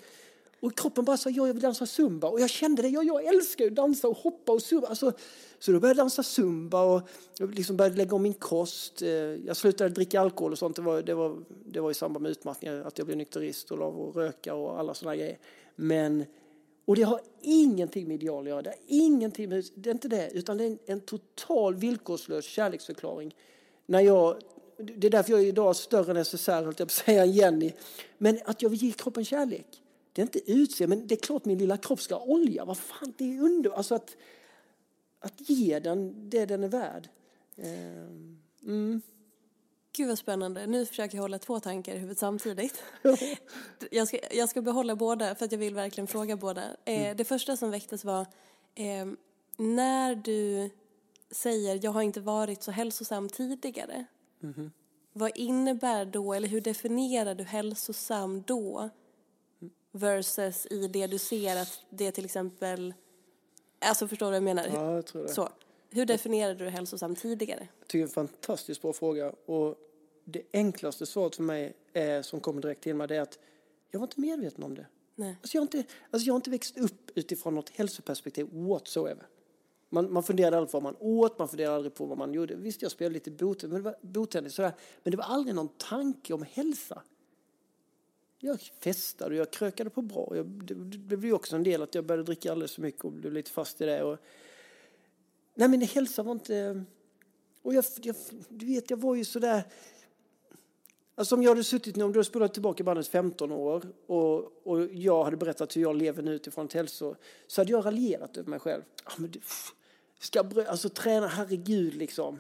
och 0.59 0.77
kroppen 0.77 1.05
bara 1.05 1.17
sa, 1.17 1.29
ja 1.29 1.47
jag 1.47 1.53
vill 1.53 1.63
dansa 1.63 1.85
zumba. 1.85 2.27
Och 2.27 2.39
jag 2.39 2.49
kände 2.49 2.81
det, 2.81 2.87
ja 2.87 3.03
jag 3.03 3.25
älskar 3.25 3.65
ju 3.65 3.69
dansa 3.69 4.07
och 4.07 4.17
hoppa 4.17 4.51
och 4.51 4.61
zumba. 4.61 4.87
Alltså, 4.87 5.11
så 5.59 5.71
då 5.71 5.79
började 5.79 5.99
jag 5.99 6.05
dansa 6.05 6.23
zumba 6.23 6.83
och 6.83 7.01
liksom 7.39 7.77
började 7.77 7.95
lägga 7.95 8.15
om 8.15 8.21
min 8.21 8.33
kost. 8.33 9.01
Eh, 9.01 9.09
jag 9.09 9.57
slutade 9.57 9.89
dricka 9.89 10.21
alkohol 10.21 10.51
och 10.51 10.57
sånt. 10.57 10.75
Det 10.75 10.81
var, 10.81 11.01
det 11.01 11.13
var, 11.13 11.37
det 11.65 11.79
var 11.79 11.91
i 11.91 11.93
samband 11.93 12.23
med 12.23 12.31
utmattningen, 12.31 12.83
att 12.85 12.97
jag 12.97 13.07
blev 13.07 13.17
nykterist 13.17 13.71
och 13.71 13.77
la 13.77 13.85
och 13.85 14.15
röka 14.15 14.55
och 14.55 14.79
alla 14.79 14.93
sådana 14.93 15.15
grejer. 15.15 15.37
Men, 15.75 16.25
och 16.85 16.95
det 16.95 17.03
har 17.03 17.21
ingenting 17.41 18.07
med 18.07 18.15
ideal 18.15 18.43
att 18.43 18.49
göra. 18.49 18.61
Det, 18.61 18.69
har 18.69 18.77
ingenting 18.87 19.49
med, 19.49 19.65
det 19.75 19.89
är 19.89 19.93
inte 19.93 20.07
det, 20.07 20.29
utan 20.33 20.57
det 20.57 20.63
är 20.63 20.67
en, 20.67 20.79
en 20.85 20.99
total 20.99 21.75
villkorslös 21.75 22.45
kärleksförklaring. 22.45 23.35
När 23.85 24.01
jag, 24.01 24.35
det 24.77 25.07
är 25.07 25.11
därför 25.11 25.31
jag 25.31 25.41
är 25.41 25.45
idag 25.45 25.75
större 25.75 26.11
än 26.11 26.25
SSR, 26.25 26.51
höll 26.51 26.65
jag 26.65 26.77
på 26.77 26.83
att 26.83 26.91
säga, 26.91 27.25
Jenny. 27.25 27.73
Men 28.17 28.39
att 28.45 28.61
jag 28.61 28.69
vill 28.69 28.83
ge 28.83 28.91
kroppen 28.91 29.25
kärlek. 29.25 29.81
Det 30.17 30.21
är 30.21 30.24
inte 30.24 30.51
utseende, 30.51 30.95
men 30.95 31.07
det 31.07 31.15
är 31.15 31.19
klart 31.19 31.45
min 31.45 31.57
lilla 31.57 31.77
kropp 31.77 32.01
ska 32.01 32.19
olja. 32.19 32.65
Vad 32.65 32.77
fan, 32.77 33.13
det 33.17 33.38
är 33.38 33.41
under... 33.41 33.69
Alltså 33.69 33.95
att, 33.95 34.17
att 35.19 35.50
ge 35.50 35.79
den 35.79 36.29
det 36.29 36.45
den 36.45 36.63
är 36.63 36.67
värd. 36.67 37.09
Ehm, 37.57 38.39
mm. 38.63 39.01
Gud 39.95 40.07
vad 40.07 40.17
spännande. 40.17 40.67
Nu 40.67 40.86
försöker 40.86 41.17
jag 41.17 41.21
hålla 41.21 41.39
två 41.39 41.59
tankar 41.59 41.95
i 41.95 41.97
huvudet 41.97 42.19
samtidigt. 42.19 42.83
jag, 43.91 44.07
ska, 44.07 44.17
jag 44.31 44.50
ska 44.50 44.62
behålla 44.62 44.95
båda 44.95 45.36
för 45.36 45.45
att 45.45 45.51
jag 45.51 45.59
vill 45.59 45.75
verkligen 45.75 46.07
fråga 46.07 46.38
båda. 46.38 46.63
Eh, 46.86 47.01
mm. 47.01 47.17
Det 47.17 47.24
första 47.24 47.57
som 47.57 47.71
väcktes 47.71 48.05
var 48.05 48.21
eh, 48.75 49.05
när 49.57 50.15
du 50.15 50.69
säger 51.31 51.79
jag 51.83 51.91
har 51.91 52.01
inte 52.01 52.21
varit 52.21 52.63
så 52.63 52.71
hälsosam 52.71 53.29
tidigare. 53.29 54.05
Mm. 54.43 54.71
Vad 55.13 55.31
innebär 55.36 56.05
då, 56.05 56.33
eller 56.33 56.47
hur 56.47 56.62
definierar 56.62 57.36
du 57.36 57.43
hälsosam 57.43 58.41
då? 58.47 58.89
Versus 59.91 60.67
i 60.70 60.88
det 60.88 61.08
du 61.08 61.17
ser 61.17 61.62
att 61.62 61.82
det 61.89 62.12
till 62.12 62.25
exempel, 62.25 62.94
alltså 63.79 64.08
förstår 64.08 64.25
du 64.25 64.29
vad 64.29 64.36
jag 64.36 64.44
menar? 64.44 64.67
Ja, 64.74 64.96
jag 64.96 65.06
tror 65.06 65.24
det. 65.24 65.29
Så. 65.29 65.50
Hur 65.89 66.06
definierade 66.06 66.65
du 66.65 66.70
hälsosam 66.70 67.15
tidigare? 67.15 67.67
Jag 67.79 67.88
tycker 67.88 67.98
det 67.98 68.03
är 68.03 68.08
en 68.22 68.27
fantastiskt 68.27 68.82
bra 68.82 68.94
fråga. 68.94 69.34
Och 69.46 69.75
det 70.25 70.41
enklaste 70.53 71.06
svaret 71.06 71.36
för 71.36 71.44
mig 71.44 71.74
är, 71.94 72.22
som 72.22 72.39
kommer 72.39 72.62
direkt 72.62 72.84
till 72.84 72.96
mig 72.96 73.08
det 73.08 73.15
är 73.15 73.22
att 73.22 73.39
jag 73.91 74.00
var 74.00 74.08
inte 74.08 74.22
medveten 74.22 74.63
om 74.63 74.75
det. 74.75 74.86
Nej. 75.15 75.36
Alltså 75.41 75.58
jag, 75.58 75.62
har 75.62 75.65
inte, 75.65 75.84
alltså 76.12 76.25
jag 76.27 76.34
har 76.34 76.36
inte 76.36 76.50
växt 76.50 76.77
upp 76.77 77.12
utifrån 77.15 77.56
något 77.56 77.70
hälsoperspektiv 77.70 78.48
whatsoever. 78.51 79.27
Man, 79.89 80.13
man 80.13 80.24
funderade 80.24 80.58
aldrig 80.58 80.72
på 80.72 80.79
vad 80.79 80.84
man 80.84 80.96
åt, 81.00 81.39
man 81.39 81.48
funderade 81.48 81.75
aldrig 81.75 81.96
på 81.96 82.06
vad 82.06 82.17
man 82.17 82.34
gjorde. 82.34 82.56
Visst, 82.56 82.82
jag 82.82 82.91
spelade 82.91 83.13
lite 83.13 83.32
bottennis, 83.32 83.74
men, 83.74 83.84
det 83.84 83.89
var, 83.89 83.96
bottennis, 84.01 84.53
sådär. 84.53 84.74
men 85.03 85.12
det 85.12 85.17
var 85.17 85.24
aldrig 85.24 85.56
någon 85.56 85.70
tanke 85.77 86.34
om 86.34 86.46
hälsa. 86.51 87.03
Jag 88.39 88.60
festade 88.62 89.36
och 89.36 89.39
jag 89.39 89.51
krökade 89.51 89.89
på 89.89 90.01
bra. 90.01 90.32
Jag, 90.36 90.46
det, 90.46 90.74
det 90.98 91.17
blev 91.17 91.34
också 91.34 91.56
en 91.56 91.63
del 91.63 91.82
att 91.82 91.96
jag 91.96 92.06
började 92.06 92.24
dricka 92.24 92.51
alldeles 92.51 92.75
för 92.75 92.82
mycket 92.82 93.06
och 93.06 93.12
blev 93.12 93.34
lite 93.34 93.51
fast 93.51 93.82
i 93.82 93.86
det. 93.86 94.03
Och, 94.03 94.17
nej, 95.56 95.67
men 95.67 95.82
hälsa 95.82 96.24
var 96.24 96.32
inte... 96.32 96.84
Och 97.62 97.74
jag, 97.74 97.86
jag, 98.01 98.15
du 98.50 98.65
vet, 98.65 98.89
jag 98.89 98.98
var 98.98 99.15
ju 99.15 99.25
sådär... 99.25 99.63
Alltså 101.15 101.36
om 101.36 101.44
jag 101.44 101.51
hade 101.51 101.63
suttit 101.63 101.96
nu, 101.96 102.03
om 102.03 102.12
du 102.12 102.20
hade 102.20 102.29
spolat 102.29 102.53
tillbaka 102.53 102.84
bandet 102.84 103.08
15 103.08 103.51
år 103.51 103.84
och, 104.08 104.67
och 104.67 104.94
jag 104.94 105.24
hade 105.24 105.38
berättat 105.38 105.77
hur 105.77 105.82
jag 105.82 105.96
lever 105.96 106.24
nu 106.24 106.34
utifrån 106.34 106.65
ett 106.65 106.74
hälso, 106.74 107.15
så 107.48 107.62
hade 107.62 107.72
jag 107.72 107.86
raljerat 107.86 108.38
över 108.38 108.50
mig 108.50 108.60
själv. 108.60 108.82
Ah, 109.03 109.12
men 109.17 109.32
du, 109.32 109.39
ska 110.20 110.39
alltså 110.67 110.89
träna, 110.89 111.27
herregud 111.27 111.94
liksom. 111.94 112.39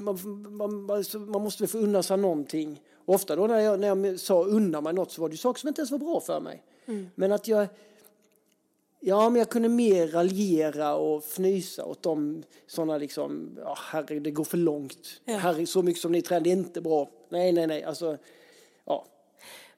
Man, 0.00 0.18
man, 0.56 0.56
man, 0.82 0.96
alltså, 0.96 1.18
måste 1.18 1.62
väl 1.62 1.68
få 1.68 1.78
unna 1.78 2.02
sig 2.02 2.16
någonting. 2.16 2.82
Ofta 3.04 3.36
då 3.36 3.46
när 3.46 3.58
jag, 3.58 3.80
när 3.80 3.88
jag 3.88 4.20
sa 4.20 4.44
unna 4.44 4.80
mig 4.80 4.92
något 4.92 5.12
så 5.12 5.22
var 5.22 5.28
det 5.28 5.36
saker 5.36 5.60
som 5.60 5.68
inte 5.68 5.80
ens 5.80 5.90
var 5.90 5.98
bra 5.98 6.20
för 6.20 6.40
mig. 6.40 6.62
Mm. 6.86 7.10
Men 7.14 7.32
att 7.32 7.48
jag, 7.48 7.68
ja 9.00 9.30
men 9.30 9.38
jag 9.38 9.50
kunde 9.50 9.68
mer 9.68 10.08
raljera 10.08 10.94
och 10.94 11.24
fnysa 11.24 11.84
åt 11.84 12.02
de 12.02 12.42
sådana 12.66 12.98
liksom, 12.98 13.58
ja 13.64 13.78
herre 13.80 14.20
det 14.20 14.30
går 14.30 14.44
för 14.44 14.58
långt. 14.58 15.20
Ja. 15.24 15.36
Herre, 15.36 15.66
så 15.66 15.82
mycket 15.82 16.02
som 16.02 16.12
ni 16.12 16.22
tränar, 16.22 16.40
det 16.40 16.50
är 16.50 16.56
inte 16.56 16.80
bra. 16.80 17.10
Nej, 17.28 17.52
nej, 17.52 17.66
nej, 17.66 17.84
alltså, 17.84 18.18
ja. 18.84 19.04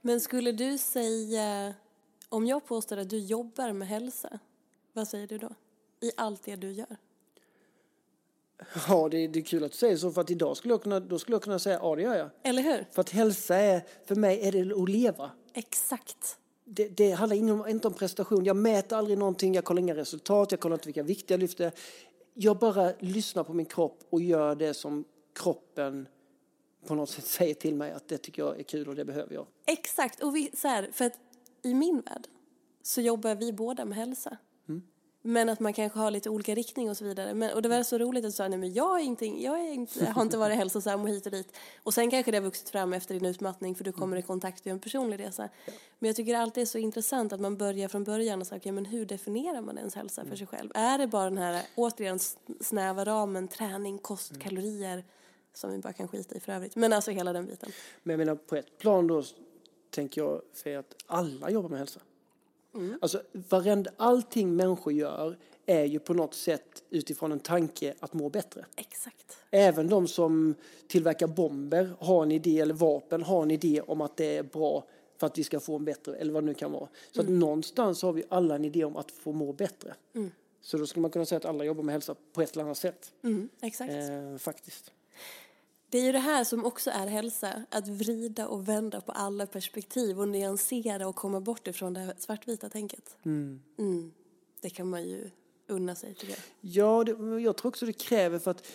Men 0.00 0.20
skulle 0.20 0.52
du 0.52 0.78
säga, 0.78 1.74
om 2.28 2.46
jag 2.46 2.66
påstår 2.66 2.96
att 2.96 3.10
du 3.10 3.18
jobbar 3.18 3.72
med 3.72 3.88
hälsa, 3.88 4.38
vad 4.92 5.08
säger 5.08 5.26
du 5.26 5.38
då? 5.38 5.50
I 6.00 6.10
allt 6.16 6.44
det 6.44 6.56
du 6.56 6.72
gör? 6.72 6.96
Ja, 8.88 9.08
det, 9.08 9.28
det 9.28 9.38
är 9.38 9.44
kul 9.44 9.64
att 9.64 9.72
du 9.72 9.78
säger 9.78 9.96
så 9.96 10.10
för 10.10 10.20
att 10.20 10.30
idag 10.30 10.56
skulle 10.56 10.74
jag 10.74 10.82
kunna, 10.82 11.00
då 11.00 11.18
skulle 11.18 11.34
jag 11.34 11.42
kunna 11.42 11.58
säga 11.58 11.78
ja, 11.82 11.96
det 11.96 12.02
gör 12.02 12.14
jag. 12.14 12.30
Eller 12.42 12.62
hur? 12.62 12.86
För 12.90 13.00
att 13.00 13.10
hälsa 13.10 13.56
är, 13.56 13.82
för 14.04 14.14
mig 14.14 14.40
är 14.48 14.52
det 14.52 14.82
att 14.82 14.88
leva. 14.88 15.30
Exakt. 15.52 16.38
Det, 16.64 16.88
det 16.88 17.10
handlar 17.10 17.68
inte 17.68 17.88
om 17.88 17.94
prestation. 17.94 18.44
Jag 18.44 18.56
mäter 18.56 18.96
aldrig 18.96 19.18
någonting, 19.18 19.54
jag 19.54 19.64
kollar 19.64 19.80
inga 19.80 19.94
resultat, 19.94 20.50
jag 20.50 20.60
kollar 20.60 20.76
inte 20.76 20.86
vilka 20.86 21.02
viktiga 21.02 21.36
lyfter. 21.36 21.72
Jag 22.34 22.58
bara 22.58 22.92
lyssnar 22.98 23.44
på 23.44 23.52
min 23.52 23.66
kropp 23.66 24.00
och 24.10 24.20
gör 24.20 24.54
det 24.54 24.74
som 24.74 25.04
kroppen 25.34 26.08
på 26.86 26.94
något 26.94 27.10
sätt 27.10 27.24
säger 27.24 27.54
till 27.54 27.74
mig 27.74 27.92
att 27.92 28.08
det 28.08 28.18
tycker 28.18 28.42
jag 28.42 28.60
är 28.60 28.62
kul 28.62 28.88
och 28.88 28.94
det 28.94 29.04
behöver 29.04 29.34
jag. 29.34 29.46
Exakt, 29.66 30.22
och 30.22 30.36
vi, 30.36 30.50
så 30.54 30.68
här, 30.68 30.88
för 30.92 31.04
att 31.04 31.18
i 31.62 31.74
min 31.74 32.00
värld 32.00 32.26
så 32.82 33.00
jobbar 33.00 33.34
vi 33.34 33.52
båda 33.52 33.84
med 33.84 33.98
hälsa. 33.98 34.36
Men 35.26 35.48
att 35.48 35.60
man 35.60 35.72
kanske 35.72 35.98
har 35.98 36.10
lite 36.10 36.30
olika 36.30 36.54
riktning 36.54 36.90
och 36.90 36.96
så 36.96 37.04
vidare. 37.04 37.34
Men, 37.34 37.54
och 37.54 37.62
det 37.62 37.68
var 37.68 37.82
så 37.82 37.98
roligt 37.98 38.24
att 38.24 38.30
du 38.30 38.36
sa, 38.36 38.48
nej 38.48 38.58
men 38.58 38.72
jag, 38.72 39.00
är 39.00 39.04
inte, 39.04 39.26
jag 39.26 39.60
är 39.60 39.72
inte, 39.72 40.06
har 40.06 40.22
inte 40.22 40.36
varit 40.36 40.56
hälsosam 40.56 41.00
och 41.00 41.08
hit 41.08 41.26
och 41.26 41.32
dit. 41.32 41.56
Och 41.82 41.94
sen 41.94 42.10
kanske 42.10 42.30
det 42.30 42.36
har 42.36 42.42
vuxit 42.42 42.70
fram 42.70 42.92
efter 42.92 43.14
din 43.14 43.24
utmattning 43.24 43.74
för 43.74 43.84
du 43.84 43.92
kommer 43.92 44.16
i 44.16 44.22
kontakt 44.22 44.64
med 44.64 44.72
en 44.72 44.80
personlig 44.80 45.20
resa. 45.20 45.48
Men 45.98 46.08
jag 46.08 46.16
tycker 46.16 46.32
det 46.32 46.38
alltid 46.38 46.62
är 46.62 46.66
så 46.66 46.78
intressant 46.78 47.32
att 47.32 47.40
man 47.40 47.56
börjar 47.56 47.88
från 47.88 48.04
början 48.04 48.40
och 48.40 48.46
säger, 48.46 48.60
okay, 48.60 48.72
men 48.72 48.84
hur 48.84 49.06
definierar 49.06 49.60
man 49.60 49.78
ens 49.78 49.94
hälsa 49.94 50.24
för 50.24 50.36
sig 50.36 50.46
själv? 50.46 50.70
Är 50.74 50.98
det 50.98 51.06
bara 51.06 51.24
den 51.24 51.38
här, 51.38 51.62
återigen, 51.74 52.18
snäva 52.60 53.04
ramen, 53.04 53.48
träning, 53.48 53.98
kost, 53.98 54.30
mm. 54.30 54.40
kalorier, 54.40 55.04
som 55.54 55.70
vi 55.70 55.78
bara 55.78 55.92
kan 55.92 56.08
skita 56.08 56.34
i 56.34 56.40
för 56.40 56.52
övrigt. 56.52 56.76
Men 56.76 56.92
alltså 56.92 57.10
hela 57.10 57.32
den 57.32 57.46
biten. 57.46 57.72
Men 58.02 58.12
jag 58.12 58.26
menar 58.26 58.34
på 58.34 58.56
ett 58.56 58.78
plan 58.78 59.06
då 59.06 59.22
tänker 59.90 60.20
jag 60.20 60.42
säga 60.52 60.78
att 60.78 60.94
alla 61.06 61.50
jobbar 61.50 61.68
med 61.68 61.78
hälsa. 61.78 62.00
Mm. 62.74 62.98
Alltså, 63.02 63.22
varenda, 63.32 63.90
allting 63.96 64.56
människor 64.56 64.92
gör 64.92 65.38
är 65.66 65.84
ju 65.84 65.98
på 65.98 66.14
något 66.14 66.34
sätt 66.34 66.82
utifrån 66.90 67.32
en 67.32 67.40
tanke 67.40 67.94
att 68.00 68.12
må 68.12 68.28
bättre. 68.28 68.66
Exakt. 68.76 69.36
Även 69.50 69.88
de 69.88 70.08
som 70.08 70.54
tillverkar 70.86 71.26
bomber 71.26 71.94
har 71.98 72.22
en 72.22 72.32
idé, 72.32 72.60
eller 72.60 72.74
vapen 72.74 73.22
har 73.22 73.42
en 73.42 73.50
idé 73.50 73.80
om 73.80 74.00
att 74.00 74.16
det 74.16 74.36
är 74.36 74.42
bra 74.42 74.84
för 75.18 75.26
att 75.26 75.38
vi 75.38 75.44
ska 75.44 75.60
få 75.60 75.76
en 75.76 75.84
bättre, 75.84 76.16
eller 76.16 76.32
vad 76.32 76.42
det 76.42 76.46
nu 76.46 76.54
kan 76.54 76.72
vara. 76.72 76.88
Så 77.12 77.20
mm. 77.20 77.34
att 77.34 77.40
någonstans 77.40 78.02
har 78.02 78.12
vi 78.12 78.24
alla 78.28 78.54
en 78.54 78.64
idé 78.64 78.84
om 78.84 78.96
att 78.96 79.10
få 79.10 79.32
må 79.32 79.52
bättre. 79.52 79.94
Mm. 80.14 80.30
Så 80.60 80.76
då 80.76 80.86
skulle 80.86 81.02
man 81.02 81.10
kunna 81.10 81.26
säga 81.26 81.36
att 81.36 81.44
alla 81.44 81.64
jobbar 81.64 81.82
med 81.82 81.92
hälsa 81.92 82.14
på 82.32 82.42
ett 82.42 82.52
eller 82.52 82.64
annat 82.64 82.78
sätt. 82.78 83.12
Mm, 83.22 83.48
exakt. 83.62 83.92
Eh, 83.92 84.38
faktiskt. 84.38 84.92
Det 85.94 86.00
är 86.00 86.04
ju 86.04 86.12
det 86.12 86.18
här 86.18 86.44
som 86.44 86.64
också 86.64 86.90
är 86.90 87.06
hälsa, 87.06 87.62
att 87.70 87.88
vrida 87.88 88.46
och 88.46 88.68
vända 88.68 89.00
på 89.00 89.12
alla 89.12 89.46
perspektiv 89.46 90.20
och 90.20 90.28
nyansera 90.28 91.08
och 91.08 91.14
komma 91.16 91.40
bort 91.40 91.66
ifrån 91.66 91.94
det 91.94 92.00
här 92.00 92.14
svartvita 92.18 92.68
tänket. 92.68 93.16
Mm. 93.24 93.60
Mm. 93.78 94.12
Det 94.60 94.70
kan 94.70 94.90
man 94.90 95.04
ju 95.08 95.30
unna 95.68 95.94
sig 95.94 96.14
tycker 96.14 96.32
jag. 96.32 96.42
Ja, 96.60 97.04
det, 97.04 97.40
jag 97.40 97.56
tror 97.56 97.68
också 97.68 97.86
det 97.86 97.92
kräver 97.92 98.38
för 98.38 98.50
att 98.50 98.66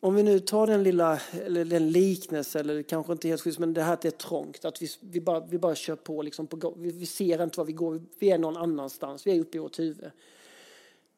om 0.00 0.14
vi 0.14 0.22
nu 0.22 0.40
tar 0.40 0.66
den 0.66 0.82
lilla, 0.82 1.20
eller 1.32 1.64
den 1.64 1.90
liknelse, 1.90 2.60
eller 2.60 2.82
kanske 2.82 3.12
inte 3.12 3.28
helt 3.28 3.40
schysst, 3.40 3.58
men 3.58 3.74
det 3.74 3.82
här 3.82 3.92
att 3.92 4.00
det 4.00 4.08
är 4.08 4.28
trångt, 4.28 4.64
att 4.64 4.82
vi, 4.82 4.88
vi, 5.00 5.20
bara, 5.20 5.40
vi 5.40 5.58
bara 5.58 5.74
kör 5.74 5.96
på 5.96 6.22
liksom 6.22 6.46
på, 6.46 6.74
vi, 6.76 6.90
vi 6.90 7.06
ser 7.06 7.42
inte 7.42 7.58
var 7.58 7.64
vi 7.64 7.72
går, 7.72 8.02
vi 8.18 8.30
är 8.30 8.38
någon 8.38 8.56
annanstans, 8.56 9.26
vi 9.26 9.36
är 9.36 9.40
uppe 9.40 9.56
i 9.56 9.60
vårt 9.60 9.78
huvud 9.78 10.10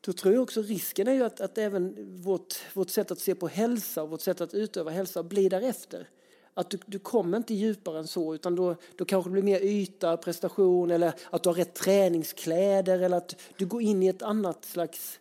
då 0.01 0.13
tror 0.13 0.35
jag 0.35 0.43
också 0.43 0.63
risken 0.63 1.09
är 1.09 1.13
ju 1.13 1.25
att, 1.25 1.41
att 1.41 1.59
även 1.59 1.95
vårt, 2.23 2.55
vårt 2.75 2.91
sätt 2.91 3.11
att 3.11 3.19
se 3.19 3.35
på 3.35 3.49
hälsa 3.49 4.03
och 4.03 4.11
vårt 4.11 4.21
sätt 4.21 4.41
att 4.41 4.55
utöva 4.55 4.91
hälsa 4.91 5.23
blir 5.23 5.51
därefter. 5.51 6.09
Att 6.55 6.71
du, 6.71 6.79
du 6.87 6.99
kommer 6.99 7.37
inte 7.37 7.55
djupare 7.55 7.99
än 7.99 8.07
så, 8.07 8.35
utan 8.35 8.57
då, 8.57 8.77
då 8.97 9.05
kanske 9.05 9.31
det 9.31 9.33
blir 9.33 9.43
mer 9.43 9.61
yta, 9.61 10.17
prestation 10.17 10.91
eller 10.91 11.13
att 11.31 11.43
du 11.43 11.49
har 11.49 11.55
rätt 11.55 11.75
träningskläder 11.75 12.99
eller 12.99 13.17
att 13.17 13.37
du 13.57 13.67
går 13.67 13.83
in 13.83 14.03
i 14.03 14.09
ett 14.09 14.23
annat 14.23 14.65
slags 14.65 15.21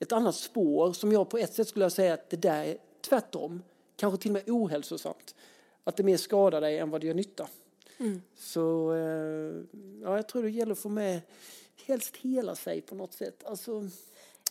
ett 0.00 0.12
annat 0.12 0.34
spår 0.34 0.92
som 0.92 1.12
jag 1.12 1.30
på 1.30 1.38
ett 1.38 1.54
sätt 1.54 1.68
skulle 1.68 1.90
säga 1.90 2.14
att 2.14 2.30
det 2.30 2.36
där 2.36 2.64
är 2.64 2.76
tvärtom, 3.00 3.62
kanske 3.96 4.22
till 4.22 4.30
och 4.30 4.32
med 4.32 4.50
ohälsosamt. 4.50 5.34
Att 5.84 5.96
det 5.96 6.02
mer 6.02 6.16
skadar 6.16 6.60
dig 6.60 6.78
än 6.78 6.90
vad 6.90 7.00
det 7.00 7.06
gör 7.06 7.14
nytta. 7.14 7.48
Mm. 7.98 8.22
Så 8.36 8.94
eh, 8.94 9.80
ja, 10.02 10.16
jag 10.16 10.28
tror 10.28 10.42
det 10.42 10.50
gäller 10.50 10.72
att 10.72 10.78
få 10.78 10.88
med 10.88 11.20
helst 11.86 12.16
hela 12.16 12.54
sig 12.54 12.80
på 12.80 12.94
något 12.94 13.12
sätt. 13.12 13.44
Alltså... 13.44 13.88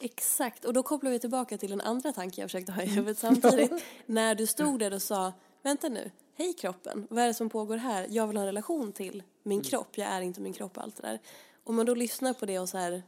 Exakt, 0.02 0.66
och 0.66 0.74
då 0.74 0.84
kopplar 0.84 1.12
vi 1.12 1.20
tillbaka 1.20 1.58
till 1.58 1.70
den 1.70 1.82
andra 1.82 2.14
tanken 2.14 2.42
jag 2.42 2.50
försökte 2.50 2.72
ha 2.72 2.84
i 2.84 2.86
huvudet 2.86 3.18
samtidigt. 3.20 3.72
När 4.06 4.36
du 4.36 4.48
stod 4.48 4.80
där 4.80 4.94
och 4.94 5.02
sa, 5.02 5.34
vänta 5.62 5.90
nu, 5.90 6.12
hej 6.36 6.54
kroppen, 6.54 7.08
vad 7.10 7.24
är 7.24 7.28
det 7.28 7.34
som 7.34 7.50
pågår 7.50 7.78
här? 7.78 8.08
Jag 8.10 8.28
vill 8.28 8.38
ha 8.38 8.42
en 8.42 8.48
relation 8.48 8.92
till 8.92 9.24
min 9.44 9.62
kropp, 9.62 9.98
jag 9.98 10.08
är 10.08 10.22
inte 10.22 10.42
min 10.42 10.54
kropp 10.54 10.78
och 10.78 10.84
allt 10.84 10.96
det 10.96 11.08
där. 11.08 11.20
Om 11.64 11.76
man 11.76 11.86
då 11.86 11.96
lyssnar 11.96 12.34
på 12.34 12.46
det 12.46 12.60
och 12.60 12.70
så 12.70 12.78
här, 12.78 13.04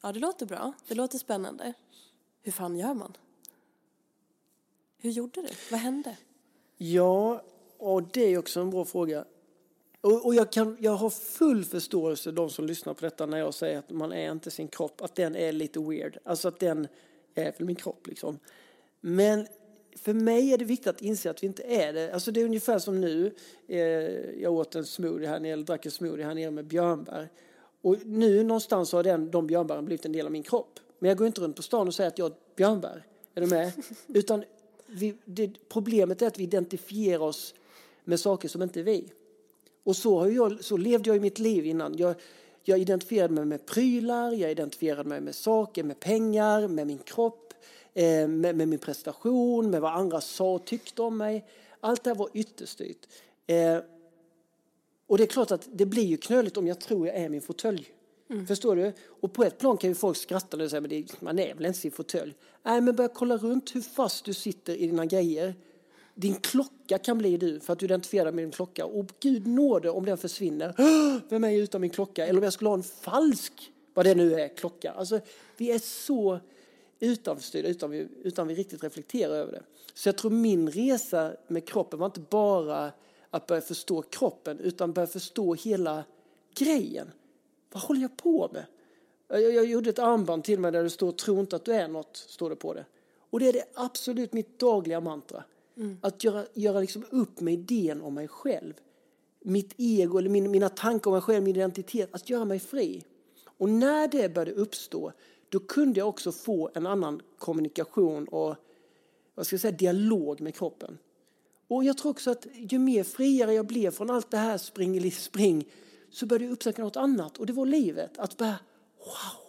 ja 0.00 0.12
det 0.12 0.18
låter 0.18 0.46
bra, 0.46 0.72
det 0.88 0.94
låter 0.94 1.18
spännande. 1.18 1.72
Hur 2.42 2.52
fan 2.52 2.76
gör 2.76 2.94
man? 2.94 3.16
Hur 4.98 5.10
gjorde 5.10 5.42
du? 5.42 5.48
Vad 5.70 5.80
hände? 5.80 6.16
Ja, 6.76 7.42
och 7.78 8.02
det 8.02 8.20
är 8.20 8.38
också 8.38 8.60
en 8.60 8.70
bra 8.70 8.84
fråga. 8.84 9.24
Och, 10.02 10.26
och 10.26 10.34
jag, 10.34 10.52
kan, 10.52 10.76
jag 10.80 10.92
har 10.92 11.10
full 11.10 11.64
förståelse 11.64 12.30
de 12.30 12.50
som 12.50 12.66
lyssnar 12.66 12.94
på 12.94 13.04
detta 13.04 13.26
när 13.26 13.38
jag 13.38 13.54
säger 13.54 13.78
att 13.78 13.90
man 13.90 14.12
är 14.12 14.32
inte 14.32 14.50
sin 14.50 14.68
kropp, 14.68 15.00
att 15.00 15.14
den 15.14 15.36
är 15.36 15.52
lite 15.52 15.80
weird. 15.80 16.18
Alltså 16.24 16.48
att 16.48 16.60
den 16.60 16.88
är 17.34 17.52
väl 17.58 17.66
min 17.66 17.76
kropp 17.76 18.06
liksom. 18.06 18.38
Men 19.00 19.46
för 19.96 20.14
mig 20.14 20.52
är 20.52 20.58
det 20.58 20.64
viktigt 20.64 20.86
att 20.86 21.02
inse 21.02 21.30
att 21.30 21.42
vi 21.42 21.46
inte 21.46 21.62
är 21.62 21.92
det. 21.92 22.14
Alltså 22.14 22.30
det 22.30 22.40
är 22.40 22.44
ungefär 22.44 22.78
som 22.78 23.00
nu. 23.00 23.34
Eh, 23.68 23.78
jag 24.42 24.52
åt 24.52 24.74
en 24.74 24.86
smoothie 24.86 25.28
här 25.28 25.40
nere, 25.40 25.52
eller 25.52 25.64
drack 25.64 25.86
en 25.86 25.92
smoothie 25.92 26.24
här 26.24 26.34
nere 26.34 26.50
med 26.50 26.64
björnbär. 26.64 27.28
Och 27.82 28.06
nu 28.06 28.42
någonstans 28.42 28.92
har 28.92 29.02
den, 29.02 29.30
de 29.30 29.46
björnbären 29.46 29.84
blivit 29.84 30.04
en 30.04 30.12
del 30.12 30.26
av 30.26 30.32
min 30.32 30.42
kropp. 30.42 30.80
Men 30.98 31.08
jag 31.08 31.18
går 31.18 31.26
inte 31.26 31.40
runt 31.40 31.56
på 31.56 31.62
stan 31.62 31.88
och 31.88 31.94
säger 31.94 32.08
att 32.08 32.18
jag 32.18 32.24
har 32.24 32.34
björnbär. 32.56 33.06
Är 33.34 33.40
du 33.40 33.46
med? 33.46 33.72
Utan 34.06 34.44
vi, 34.86 35.14
det, 35.24 35.50
problemet 35.68 36.22
är 36.22 36.26
att 36.26 36.38
vi 36.38 36.42
identifierar 36.42 37.22
oss 37.22 37.54
med 38.04 38.20
saker 38.20 38.48
som 38.48 38.62
inte 38.62 38.80
är 38.80 38.84
vi. 38.84 39.12
Och 39.84 39.96
så, 39.96 40.30
jag, 40.30 40.64
så 40.64 40.76
levde 40.76 41.10
jag 41.10 41.16
i 41.16 41.20
mitt 41.20 41.38
liv 41.38 41.66
innan. 41.66 41.96
Jag, 41.96 42.14
jag 42.62 42.78
identifierade 42.78 43.34
mig 43.34 43.44
med 43.44 43.66
prylar, 43.66 44.32
jag 44.32 44.50
identifierade 44.50 45.08
mig 45.08 45.20
med 45.20 45.34
saker, 45.34 45.84
med 45.84 46.00
pengar, 46.00 46.68
med 46.68 46.86
min 46.86 46.98
kropp, 46.98 47.54
eh, 47.94 48.28
med, 48.28 48.56
med, 48.56 48.68
min 48.68 48.78
prestation, 48.78 49.70
med 49.70 49.80
vad 49.80 49.92
andra 49.92 50.20
sa 50.20 50.54
och 50.54 50.64
tyckte 50.64 51.02
om 51.02 51.16
mig. 51.16 51.44
Allt 51.80 52.04
det 52.04 52.10
här 52.10 52.14
var 52.14 52.28
ytterstyrt. 52.32 53.06
Eh, 53.46 53.78
och 55.06 55.18
det 55.18 55.24
är 55.24 55.28
klart 55.28 55.50
att 55.50 55.68
det 55.72 55.86
blir 55.86 56.04
ju 56.04 56.16
knöligt 56.16 56.56
om 56.56 56.66
jag 56.66 56.80
tror 56.80 57.06
jag 57.06 57.16
är 57.16 57.28
min 57.28 57.42
fåtölj. 57.42 57.92
Mm. 58.30 58.46
Förstår 58.46 58.76
du? 58.76 58.92
Och 59.06 59.32
på 59.32 59.44
ett 59.44 59.58
plan 59.58 59.76
kan 59.76 59.90
ju 59.90 59.94
folk 59.94 60.16
skratta 60.16 60.56
och 60.56 60.70
säga, 60.70 60.80
men 60.80 60.90
det, 60.90 61.20
man 61.20 61.38
är 61.38 61.54
väl 61.54 61.66
inte 61.66 61.78
sin 61.78 61.90
fåtölj. 61.90 62.34
Nej, 62.62 62.80
men 62.80 62.96
börja 62.96 63.08
kolla 63.08 63.36
runt 63.36 63.74
hur 63.74 63.80
fast 63.80 64.24
du 64.24 64.34
sitter 64.34 64.76
i 64.76 64.86
dina 64.86 65.06
grejer. 65.06 65.54
Din 66.14 66.34
klocka 66.34 66.98
kan 66.98 67.18
bli 67.18 67.36
du 67.36 67.60
för 67.60 67.72
att 67.72 67.78
du 67.78 67.86
identifierar 67.86 68.24
dig 68.24 68.34
med 68.34 68.44
din 68.44 68.52
klocka. 68.52 68.86
Och 68.86 69.06
Gud 69.20 69.46
nåde 69.46 69.90
om 69.90 70.06
den 70.06 70.18
försvinner. 70.18 70.74
Vem 71.28 71.44
är 71.44 71.48
jag 71.48 71.58
utan 71.58 71.80
min 71.80 71.90
klocka? 71.90 72.26
Eller 72.26 72.40
om 72.40 72.44
jag 72.44 72.52
skulle 72.52 72.70
ha 72.70 72.74
en 72.74 72.82
falsk, 72.82 73.72
vad 73.94 74.06
det 74.06 74.14
nu 74.14 74.40
är, 74.40 74.48
klocka. 74.48 74.92
Alltså, 74.92 75.20
vi 75.56 75.70
är 75.70 75.78
så 75.78 76.40
utanförstyrda 77.00 77.68
utan 77.68 77.90
vi, 77.90 78.08
utan 78.22 78.48
vi 78.48 78.54
riktigt 78.54 78.84
reflekterar 78.84 79.34
över 79.34 79.52
det. 79.52 79.62
Så 79.94 80.08
jag 80.08 80.16
tror 80.16 80.30
min 80.30 80.70
resa 80.70 81.32
med 81.48 81.68
kroppen 81.68 81.98
var 81.98 82.06
inte 82.06 82.20
bara 82.20 82.92
att 83.30 83.46
börja 83.46 83.60
förstå 83.60 84.02
kroppen 84.02 84.60
utan 84.60 84.92
börja 84.92 85.06
förstå 85.06 85.54
hela 85.54 86.04
grejen. 86.54 87.10
Vad 87.72 87.82
håller 87.82 88.00
jag 88.00 88.16
på 88.16 88.50
med? 88.52 88.64
Jag, 89.28 89.54
jag 89.54 89.64
gjorde 89.64 89.90
ett 89.90 89.98
armband 89.98 90.44
till 90.44 90.60
mig 90.60 90.72
där 90.72 90.82
det 90.82 90.90
står 90.90 91.12
tro 91.12 91.40
inte 91.40 91.56
att 91.56 91.64
du 91.64 91.72
är 91.72 91.88
något, 91.88 92.16
står 92.16 92.50
det 92.50 92.56
på 92.56 92.74
det. 92.74 92.84
Och 93.30 93.40
det 93.40 93.48
är 93.48 93.52
det 93.52 93.64
absolut 93.74 94.32
mitt 94.32 94.58
dagliga 94.58 95.00
mantra. 95.00 95.44
Mm. 95.76 95.98
Att 96.00 96.24
göra, 96.24 96.44
göra 96.54 96.80
liksom 96.80 97.04
upp 97.10 97.40
med 97.40 97.54
idén 97.54 98.00
om 98.00 98.14
mig 98.14 98.28
själv. 98.28 98.74
Mitt 99.40 99.74
ego, 99.76 100.18
eller 100.18 100.30
min, 100.30 100.50
mina 100.50 100.68
tankar 100.68 101.10
om 101.10 101.12
mig 101.12 101.22
själv, 101.22 101.44
min 101.44 101.56
identitet. 101.56 102.14
Att 102.14 102.30
göra 102.30 102.44
mig 102.44 102.58
fri. 102.58 103.04
Och 103.58 103.68
när 103.68 104.08
det 104.08 104.34
började 104.34 104.52
uppstå, 104.52 105.12
då 105.48 105.58
kunde 105.58 106.00
jag 106.00 106.08
också 106.08 106.32
få 106.32 106.70
en 106.74 106.86
annan 106.86 107.20
kommunikation 107.38 108.28
och 108.28 108.56
vad 109.34 109.46
ska 109.46 109.54
jag 109.54 109.60
säga, 109.60 109.72
dialog 109.72 110.40
med 110.40 110.54
kroppen. 110.54 110.98
Och 111.68 111.84
jag 111.84 111.98
tror 111.98 112.10
också 112.10 112.30
att 112.30 112.46
ju 112.54 112.78
mer 112.78 113.04
friare 113.04 113.54
jag 113.54 113.66
blev 113.66 113.90
från 113.90 114.10
allt 114.10 114.30
det 114.30 114.36
här 114.36 114.58
spring, 114.58 115.12
spring 115.12 115.68
så 116.10 116.26
började 116.26 116.44
jag 116.44 116.52
upptäcka 116.52 116.82
något 116.82 116.96
annat 116.96 117.38
och 117.38 117.46
det 117.46 117.52
var 117.52 117.66
livet. 117.66 118.18
Att 118.18 118.36
bara, 118.36 118.56
wow! 118.98 119.42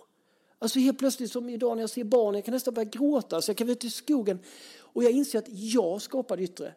Alltså 0.59 0.79
helt 0.79 0.99
plötsligt 0.99 1.31
som 1.31 1.49
idag 1.49 1.75
när 1.75 1.83
jag 1.83 1.89
ser 1.89 2.03
barn, 2.03 2.35
jag 2.35 2.45
kan 2.45 2.53
nästan 2.53 2.73
börja 2.73 2.89
gråta. 2.89 3.41
Så 3.41 3.49
jag 3.49 3.57
kan 3.57 3.67
vara 3.67 3.71
ute 3.71 3.87
i 3.87 3.89
skogen 3.89 4.39
och 4.93 5.03
jag 5.03 5.11
inser 5.11 5.39
att 5.39 5.49
jag 5.49 6.01
skapar 6.01 6.37
det 6.37 6.43
yttre. 6.43 6.73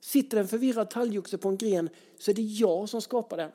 Sitter 0.00 0.38
en 0.38 0.48
förvirrad 0.48 0.90
talgoxe 0.90 1.38
på 1.38 1.48
en 1.48 1.56
gren 1.56 1.88
så 2.18 2.30
är 2.30 2.34
det 2.34 2.42
jag 2.42 2.88
som 2.88 3.02
skapar 3.02 3.36
den. 3.36 3.50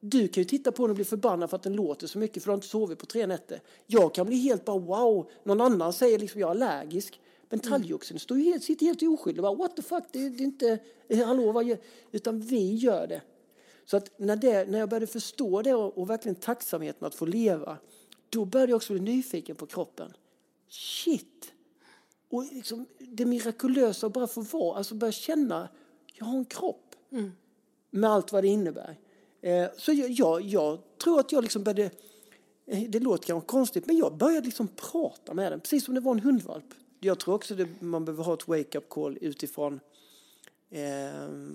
Du 0.00 0.28
kan 0.28 0.40
ju 0.40 0.44
titta 0.44 0.72
på 0.72 0.82
den 0.82 0.90
och 0.90 0.96
bli 0.96 1.04
förbannad 1.04 1.50
för 1.50 1.56
att 1.56 1.62
den 1.62 1.72
låter 1.72 2.06
så 2.06 2.18
mycket 2.18 2.42
för 2.42 2.48
du 2.48 2.50
har 2.50 2.56
inte 2.56 2.66
sovit 2.66 2.98
på 2.98 3.06
tre 3.06 3.26
nätter. 3.26 3.60
Jag 3.86 4.14
kan 4.14 4.26
bli 4.26 4.36
helt 4.36 4.64
bara 4.64 4.78
wow. 4.78 5.30
Någon 5.44 5.60
annan 5.60 5.92
säger 5.92 6.18
liksom 6.18 6.40
jag 6.40 6.46
är 6.46 6.50
allergisk. 6.50 7.20
Men 7.48 7.60
talgoxen 7.60 8.18
står 8.18 8.38
ju 8.38 8.44
helt, 8.44 8.64
sitter 8.64 8.86
helt 8.86 9.02
oskyldig. 9.02 9.42
Bara, 9.42 9.54
What 9.54 9.76
the 9.76 9.82
fuck, 9.82 10.04
det, 10.12 10.28
det 10.28 10.42
är 10.42 10.44
inte, 10.44 10.78
hallå 11.24 11.52
vad 11.52 11.64
gör? 11.64 11.78
Utan 12.12 12.40
vi 12.40 12.74
gör 12.74 13.06
det. 13.06 13.22
Så 13.84 13.96
att 13.96 14.18
när, 14.18 14.36
det, 14.36 14.70
när 14.70 14.78
jag 14.78 14.88
började 14.88 15.06
förstå 15.06 15.62
det 15.62 15.74
och, 15.74 15.98
och 15.98 16.10
verkligen 16.10 16.34
tacksamheten 16.34 17.06
att 17.06 17.14
få 17.14 17.26
leva, 17.26 17.78
då 18.28 18.44
började 18.44 18.72
jag 18.72 18.76
också 18.76 18.92
bli 18.92 19.02
nyfiken 19.02 19.56
på 19.56 19.66
kroppen. 19.66 20.12
Shit! 20.68 21.52
Och 22.28 22.44
liksom, 22.52 22.86
det 22.98 23.24
mirakulösa 23.24 24.06
att 24.06 24.12
bara 24.12 24.26
få 24.26 24.40
vara, 24.40 24.78
alltså 24.78 24.94
börja 24.94 25.12
känna, 25.12 25.68
jag 26.14 26.26
har 26.26 26.38
en 26.38 26.44
kropp. 26.44 26.94
Mm. 27.12 27.32
Med 27.90 28.10
allt 28.10 28.32
vad 28.32 28.44
det 28.44 28.48
innebär. 28.48 28.98
Eh, 29.40 29.66
så 29.76 29.92
jag, 29.92 30.10
jag, 30.10 30.40
jag, 30.40 30.78
tror 31.02 31.20
att 31.20 31.32
jag 31.32 31.42
liksom 31.42 31.64
började, 31.64 31.90
eh, 32.66 32.82
det 32.88 33.00
låter 33.00 33.26
kanske 33.26 33.46
konstigt, 33.46 33.86
men 33.86 33.96
jag 33.96 34.16
började 34.16 34.46
liksom 34.46 34.68
prata 34.68 35.34
med 35.34 35.52
den, 35.52 35.60
precis 35.60 35.84
som 35.84 35.94
det 35.94 36.00
var 36.00 36.12
en 36.12 36.20
hundvalp. 36.20 36.74
Jag 37.00 37.18
tror 37.18 37.34
också 37.34 37.54
att 37.54 37.80
man 37.80 38.04
behöver 38.04 38.24
ha 38.24 38.34
ett 38.34 38.48
wake-up 38.48 38.88
call 38.88 39.18
utifrån, 39.20 39.80
eh, 40.70 40.80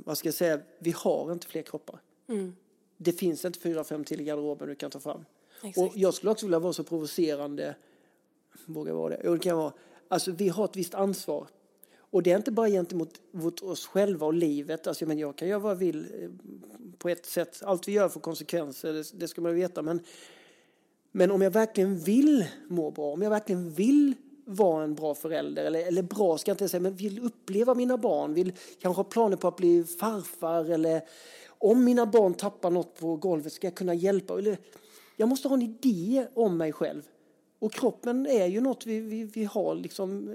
vad 0.06 0.18
ska 0.18 0.28
jag 0.28 0.36
säga, 0.36 0.60
vi 0.80 0.92
har 0.92 1.32
inte 1.32 1.48
fler 1.48 1.62
kroppar. 1.62 2.00
Mm. 2.28 2.56
Det 2.98 3.12
finns 3.12 3.46
inte 3.46 3.60
fyra, 3.60 3.84
fem 3.84 4.04
till 4.04 4.22
i 4.22 4.24
garderoben 4.24 4.68
du 4.68 4.76
kan 4.76 4.92
ta 4.92 5.00
fram. 5.00 5.26
Exakt. 5.64 5.78
Och 5.78 5.98
jag 5.98 6.14
skulle 6.14 6.32
också 6.32 6.46
vilja 6.46 6.60
vara 6.60 6.74
så 6.74 6.84
provocerande, 6.84 7.76
våga 8.66 8.94
vara 8.94 9.18
det, 9.18 9.32
det 9.32 9.40
kan 9.40 9.58
vara, 9.58 9.74
alltså 10.08 10.32
vi 10.32 10.50
har 10.50 10.66
ett 10.66 10.76
visst 10.76 10.94
ansvar. 10.94 11.48
Och 11.98 12.24
det 12.24 12.32
är 12.32 12.38
inte 12.38 12.52
bara 12.52 12.70
gentemot 12.70 13.22
mot 13.32 13.60
oss 13.60 13.86
själva 13.86 14.26
och 14.26 14.34
livet, 14.34 14.88
alltså 14.88 15.06
men 15.06 15.20
jag 15.20 15.36
kan 15.36 15.48
göra 15.48 15.60
vad 15.60 15.72
jag 15.72 15.76
vill 15.76 16.08
eh, 16.24 16.30
på 16.98 17.10
ett 17.10 17.26
sätt, 17.26 17.62
allt 17.64 17.88
vi 17.88 17.92
gör 17.92 18.10
får 18.10 18.20
konsekvenser, 18.20 18.94
det, 18.94 19.12
det 19.14 19.28
ska 19.28 19.42
man 19.42 19.56
veta, 19.56 19.82
men, 19.82 20.00
men 21.12 21.32
om 21.32 21.42
jag 21.42 21.52
verkligen 21.52 21.98
vill 21.98 22.46
må 22.68 22.92
bra, 22.92 23.14
om 23.14 23.22
jag 23.22 23.30
verkligen 23.30 23.70
vill 23.72 24.14
vara 24.46 24.84
en 24.84 24.96
bra 24.96 25.16
förälder, 25.16 25.66
eller, 25.66 25.88
eller 25.88 26.02
bra 26.02 26.38
ska 26.38 26.50
jag 26.50 26.54
inte 26.56 26.70
säga, 26.70 26.82
men 26.82 26.96
vill 26.96 27.20
uppleva 27.20 27.74
mina 27.74 27.98
barn, 27.98 28.34
vill 28.34 28.54
kanske 28.80 29.00
ha 29.00 29.04
planer 29.04 29.38
på 29.38 29.48
att 29.48 29.58
bli 29.58 29.84
farfar 29.84 30.72
eller 30.72 31.02
om 31.64 31.84
mina 31.84 32.06
barn 32.06 32.34
tappar 32.34 32.72
något 32.72 33.00
på 33.00 33.16
golvet 33.16 33.54
ska 33.54 33.68
jag 33.68 33.76
kunna 33.76 33.94
hjälpa. 33.94 34.38
Eller, 34.38 34.58
jag 35.16 35.30
måste 35.30 35.48
ha 35.48 35.56
en 35.56 35.62
idé 35.62 36.28
om 36.34 36.58
mig 36.58 36.72
själv. 36.72 37.02
Och 37.64 37.74
kroppen 37.74 38.26
är 38.26 38.48
ju 38.48 38.62
något 38.62 38.86
vi, 38.86 39.00
vi, 39.00 39.24
vi 39.24 39.44
har, 39.44 39.76
liksom, 39.76 40.30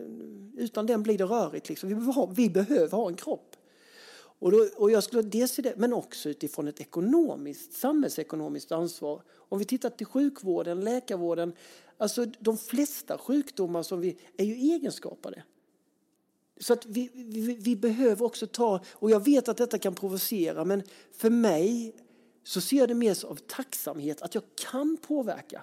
utan 0.57 0.87
den 0.87 1.03
blir 1.03 1.19
det 1.19 1.25
rörigt. 1.25 1.69
Liksom. 1.69 1.89
Vi, 1.89 1.95
behöver 1.95 2.13
ha, 2.13 2.27
vi 2.27 2.51
behöver 2.51 2.97
ha 2.97 3.09
en 3.09 3.17
kropp. 3.17 3.57
Och, 4.15 4.53
då, 4.53 4.69
och 4.77 4.91
jag 4.91 5.05
skulle 5.05 5.23
dels 5.23 5.57
det, 5.57 5.77
men 5.77 5.93
också 5.93 6.29
utifrån 6.29 6.69
ett 6.69 6.81
ekonomiskt, 6.81 7.73
samhällsekonomiskt 7.73 8.73
ansvar. 8.73 9.23
Om 9.35 9.59
vi 9.59 9.65
tittar 9.65 9.91
till 9.91 10.07
sjukvården, 10.07 10.81
läkarvården, 10.81 11.53
alltså 11.99 12.27
de 12.39 12.59
flesta 12.59 13.19
sjukdomar 13.19 13.83
som 13.83 14.01
vi 14.01 14.17
är 14.37 14.45
ju 14.45 14.55
egenskapade. 14.55 15.43
Så 16.61 16.73
att 16.73 16.87
vi, 16.87 17.11
vi, 17.15 17.55
vi, 17.55 17.77
behöver 17.77 18.25
också 18.25 18.47
ta, 18.47 18.81
och 18.93 19.11
jag 19.11 19.25
vet 19.25 19.49
att 19.49 19.57
detta 19.57 19.79
kan 19.79 19.95
provocera, 19.95 20.65
men 20.65 20.83
för 21.13 21.31
mig 21.31 21.97
så 22.45 22.61
ser 22.61 22.77
jag 22.77 22.89
det 22.89 22.95
mer 22.95 23.27
av 23.27 23.35
tacksamhet 23.35 24.23
att 24.23 24.35
jag 24.35 24.45
kan 24.55 24.97
påverka. 24.97 25.63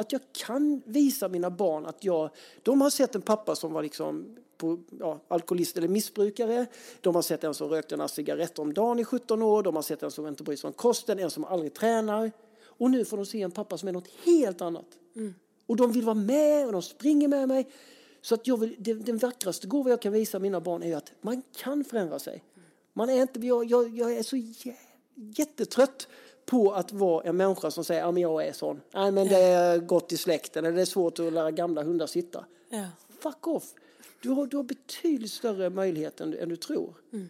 Att 0.00 0.12
jag 0.12 0.20
kan 0.32 0.82
visa 0.84 1.28
mina 1.28 1.50
barn 1.50 1.86
att 1.86 2.04
jag, 2.04 2.30
de 2.62 2.80
har 2.80 2.90
sett 2.90 3.14
en 3.14 3.22
pappa 3.22 3.56
som 3.56 3.72
var 3.72 3.82
liksom 3.82 4.36
på, 4.56 4.78
ja, 5.00 5.20
alkoholist 5.28 5.76
eller 5.76 5.88
missbrukare. 5.88 6.66
De 7.00 7.14
har 7.14 7.22
sett 7.22 7.44
en 7.44 7.54
som 7.54 7.68
rökte 7.68 7.94
en 7.94 8.08
cigarett 8.08 8.58
om 8.58 8.74
dagen 8.74 8.98
i 8.98 9.04
17 9.04 9.42
år. 9.42 9.62
De 9.62 9.76
har 9.76 9.82
sett 9.82 10.02
en 10.02 10.10
som 10.10 10.26
inte 10.26 10.42
bryr 10.42 10.56
sig 10.56 10.68
om 10.68 10.74
kosten, 10.74 11.18
en 11.18 11.30
som 11.30 11.44
aldrig 11.44 11.74
tränar. 11.74 12.32
Och 12.64 12.90
nu 12.90 13.04
får 13.04 13.16
de 13.16 13.26
se 13.26 13.42
en 13.42 13.50
pappa 13.50 13.78
som 13.78 13.88
är 13.88 13.92
något 13.92 14.08
helt 14.24 14.60
annat. 14.60 14.86
Mm. 15.16 15.34
Och 15.66 15.76
de 15.76 15.92
vill 15.92 16.04
vara 16.04 16.14
med 16.14 16.66
och 16.66 16.72
de 16.72 16.82
springer 16.82 17.28
med 17.28 17.48
mig. 17.48 17.70
Så 18.20 18.34
att 18.34 18.46
jag 18.46 18.56
vill, 18.56 18.76
den 18.78 19.18
vackraste 19.18 19.66
gåva 19.66 19.90
jag 19.90 20.02
kan 20.02 20.12
visa 20.12 20.38
mina 20.38 20.60
barn 20.60 20.82
är 20.82 20.96
att 20.96 21.12
man 21.20 21.42
kan 21.56 21.84
förändra 21.84 22.18
sig. 22.18 22.44
Man 22.92 23.10
är 23.10 23.22
inte, 23.22 23.46
jag, 23.46 23.64
jag, 23.64 23.88
jag 23.88 24.12
är 24.12 24.22
så 24.22 24.36
jättetrött 25.14 26.08
på 26.50 26.72
att 26.72 26.92
vara 26.92 27.24
en 27.24 27.36
människa 27.36 27.70
som 27.70 27.84
säger 27.84 28.04
att 28.04 28.20
ja, 28.20 28.40
jag 28.40 28.46
är 28.46 28.52
sån. 28.52 28.80
Nej, 28.94 29.12
men 29.12 29.28
det 29.28 29.36
är 29.36 29.78
gott 29.78 30.12
i 30.12 30.16
släkten 30.16 30.64
eller 30.64 30.76
det 30.76 30.82
är 30.82 30.86
svårt 30.86 31.18
att 31.18 31.32
lära 31.32 31.50
gamla 31.50 31.82
hundar 31.82 32.06
sitta. 32.06 32.44
Ja. 32.68 32.84
Fuck 33.22 33.46
off! 33.46 33.64
Du 34.22 34.28
har, 34.28 34.46
du 34.46 34.56
har 34.56 34.64
betydligt 34.64 35.30
större 35.30 35.70
möjlighet 35.70 36.20
än, 36.20 36.38
än 36.38 36.48
du 36.48 36.56
tror. 36.56 36.94
Mm. 37.12 37.28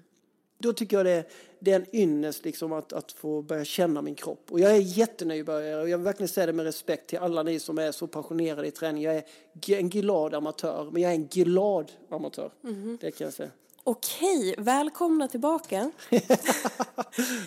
då 0.59 0.73
tycker 0.73 0.97
jag 0.97 1.07
det, 1.07 1.25
det 1.59 1.73
är 1.73 1.77
en 1.77 1.97
ynnest 1.97 2.45
liksom 2.45 2.73
att, 2.73 2.93
att 2.93 3.13
få 3.13 3.43
börja 3.43 3.65
känna 3.65 4.03
min 4.03 4.15
kropp. 4.15 4.53
Och 4.53 4.61
jag 4.61 4.71
är 4.71 4.81
jättenybörjare 4.81 5.83
och 5.83 5.89
jag 5.89 5.99
vill 5.99 6.05
verkligen 6.05 6.29
säga 6.29 6.47
det 6.47 6.53
med 6.53 6.65
respekt 6.65 7.09
till 7.09 7.19
alla 7.19 7.43
ni 7.43 7.61
som 7.61 7.79
är 7.79 7.93
så 7.93 8.07
passionerade 8.07 8.69
i 8.69 8.71
träning. 8.71 9.03
Jag 9.03 9.15
är 9.17 9.25
en 9.69 9.89
glad 9.89 10.35
amatör, 10.35 10.89
men 10.93 11.03
jag 11.03 11.11
är 11.11 11.17
en 11.17 11.27
glad 11.27 11.93
amatör. 12.11 12.53
Mm. 12.65 12.99
Det 13.01 13.11
kan 13.11 13.25
jag 13.25 13.35
säga. 13.35 13.51
Okej, 13.85 14.55
välkomna 14.59 15.29
tillbaka. 15.29 15.91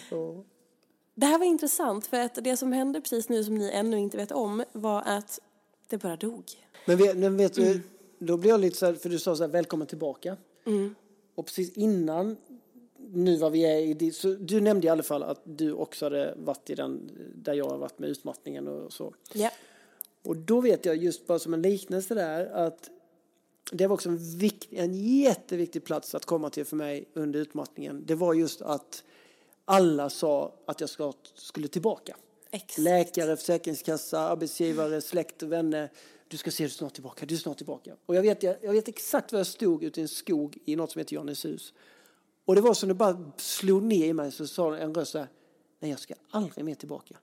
Det 1.15 1.25
här 1.25 1.39
var 1.39 1.45
intressant 1.45 2.07
för 2.07 2.19
att 2.19 2.35
det 2.43 2.57
som 2.57 2.71
hände 2.71 3.01
precis 3.01 3.29
nu 3.29 3.43
som 3.43 3.55
ni 3.55 3.71
ännu 3.71 3.99
inte 3.99 4.17
vet 4.17 4.31
om 4.31 4.63
var 4.71 5.01
att 5.05 5.39
det 5.87 5.97
bara 5.97 6.15
dog. 6.15 6.43
Men 6.85 6.97
vet, 6.97 7.17
men 7.17 7.37
vet 7.37 7.53
du, 7.53 7.65
mm. 7.65 7.81
då 8.19 8.37
blir 8.37 8.49
jag 8.49 8.59
lite 8.59 8.77
så 8.77 8.85
här, 8.85 8.93
för 8.93 9.09
du 9.09 9.19
sa 9.19 9.35
så 9.35 9.43
här, 9.43 9.49
välkommen 9.49 9.87
tillbaka. 9.87 10.37
Mm. 10.65 10.95
Och 11.35 11.45
precis 11.45 11.77
innan 11.77 12.37
nu 13.11 13.37
vad 13.37 13.51
vi 13.51 13.61
är 13.61 14.03
i, 14.03 14.11
så 14.11 14.33
du 14.33 14.61
nämnde 14.61 14.87
i 14.87 14.89
alla 14.89 15.03
fall 15.03 15.23
att 15.23 15.41
du 15.43 15.73
också 15.73 16.05
hade 16.05 16.33
varit 16.37 16.69
i 16.69 16.75
den, 16.75 17.11
där 17.35 17.53
jag 17.53 17.69
har 17.69 17.77
varit 17.77 17.99
med 17.99 18.09
utmattningen 18.09 18.67
och 18.67 18.93
så. 18.93 19.13
Ja. 19.33 19.49
Och 20.21 20.37
då 20.37 20.61
vet 20.61 20.85
jag 20.85 20.95
just 20.95 21.27
bara 21.27 21.39
som 21.39 21.53
en 21.53 21.61
liknelse 21.61 22.13
där 22.13 22.45
att 22.45 22.89
det 23.71 23.87
var 23.87 23.93
också 23.93 24.09
en, 24.09 24.37
vikt, 24.37 24.67
en 24.71 24.93
jätteviktig 24.93 25.83
plats 25.83 26.15
att 26.15 26.25
komma 26.25 26.49
till 26.49 26.65
för 26.65 26.75
mig 26.75 27.05
under 27.13 27.39
utmattningen. 27.39 28.03
Det 28.05 28.15
var 28.15 28.33
just 28.33 28.61
att 28.61 29.03
alla 29.65 30.09
sa 30.09 30.53
att 30.65 30.81
jag 30.81 30.89
ska, 30.89 31.13
skulle 31.35 31.67
tillbaka. 31.67 32.15
Exakt. 32.51 32.77
Läkare, 32.77 33.37
försäkringskassa, 33.37 34.19
arbetsgivare, 34.19 35.01
släkt 35.01 35.43
och 35.43 35.51
vänner. 35.51 35.91
Du 36.27 36.37
ska 36.37 36.51
se, 36.51 36.63
du 36.63 36.67
är 36.67 36.69
snart 36.69 36.93
tillbaka, 36.93 37.25
du 37.25 37.35
är 37.35 37.39
snart 37.39 37.57
tillbaka. 37.57 37.95
Och 38.05 38.15
jag 38.15 38.21
vet, 38.21 38.43
jag, 38.43 38.55
jag 38.61 38.71
vet 38.71 38.87
exakt 38.87 39.31
var 39.31 39.39
jag 39.39 39.47
stod 39.47 39.83
ute 39.83 39.99
i 39.99 40.01
en 40.01 40.07
skog 40.07 40.57
i 40.65 40.75
något 40.75 40.91
som 40.91 40.99
heter 40.99 41.13
Johanneshus. 41.13 41.73
Och 42.45 42.55
det 42.55 42.61
var 42.61 42.73
som 42.73 42.89
det 42.89 42.95
bara 42.95 43.31
slog 43.37 43.83
ner 43.83 44.05
i 44.05 44.13
mig 44.13 44.31
så 44.31 44.47
sa 44.47 44.77
en 44.77 44.93
röst 44.93 45.11
så 45.11 45.17
här, 45.17 45.27
nej 45.79 45.91
jag 45.91 45.99
ska 45.99 46.13
aldrig 46.29 46.65
mer 46.65 46.75
tillbaka. 46.75 47.17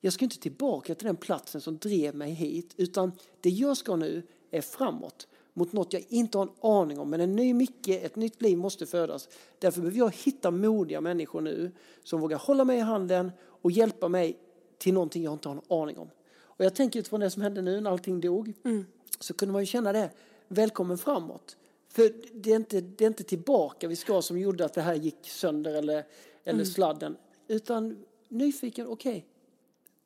Jag 0.00 0.12
ska 0.12 0.24
inte 0.24 0.38
tillbaka 0.38 0.94
till 0.94 1.06
den 1.06 1.16
platsen 1.16 1.60
som 1.60 1.78
drev 1.78 2.14
mig 2.14 2.30
hit, 2.30 2.74
utan 2.76 3.12
det 3.40 3.50
jag 3.50 3.76
ska 3.76 3.96
nu 3.96 4.22
är 4.50 4.60
framåt 4.60 5.26
mot 5.54 5.72
något 5.72 5.92
jag 5.92 6.04
inte 6.08 6.38
har 6.38 6.46
en 6.46 6.70
aning 6.70 6.98
om. 6.98 7.10
Men 7.10 7.20
en 7.20 7.36
ny 7.36 7.54
Micke, 7.54 7.88
ett 7.88 8.16
nytt 8.16 8.42
liv 8.42 8.58
måste 8.58 8.86
födas. 8.86 9.28
Därför 9.58 9.80
behöver 9.80 9.98
jag 9.98 10.14
hitta 10.14 10.50
modiga 10.50 11.00
människor 11.00 11.40
nu 11.40 11.72
som 12.04 12.20
vågar 12.20 12.38
hålla 12.38 12.64
mig 12.64 12.78
i 12.78 12.80
handen 12.80 13.32
och 13.42 13.70
hjälpa 13.70 14.08
mig 14.08 14.38
till 14.78 14.94
någonting 14.94 15.22
jag 15.22 15.32
inte 15.32 15.48
har 15.48 15.56
en 15.56 15.78
aning 15.78 15.98
om. 15.98 16.10
Och 16.40 16.64
jag 16.64 16.74
tänker 16.74 17.00
utifrån 17.00 17.20
det 17.20 17.30
som 17.30 17.42
hände 17.42 17.62
nu 17.62 17.80
när 17.80 17.90
allting 17.90 18.20
dog, 18.20 18.52
mm. 18.64 18.86
så 19.20 19.34
kunde 19.34 19.52
man 19.52 19.62
ju 19.62 19.66
känna 19.66 19.92
det, 19.92 20.10
välkommen 20.48 20.98
framåt. 20.98 21.56
För 21.88 22.12
det 22.34 22.52
är, 22.52 22.56
inte, 22.56 22.80
det 22.80 23.04
är 23.04 23.08
inte 23.08 23.24
tillbaka 23.24 23.88
vi 23.88 23.96
ska 23.96 24.22
som 24.22 24.38
gjorde 24.38 24.64
att 24.64 24.74
det 24.74 24.82
här 24.82 24.94
gick 24.94 25.28
sönder 25.28 25.74
eller, 25.74 26.04
eller 26.44 26.54
mm. 26.54 26.66
sladden. 26.66 27.16
Utan 27.48 28.04
nyfiken, 28.28 28.86
okej, 28.86 29.10
okay, 29.10 29.22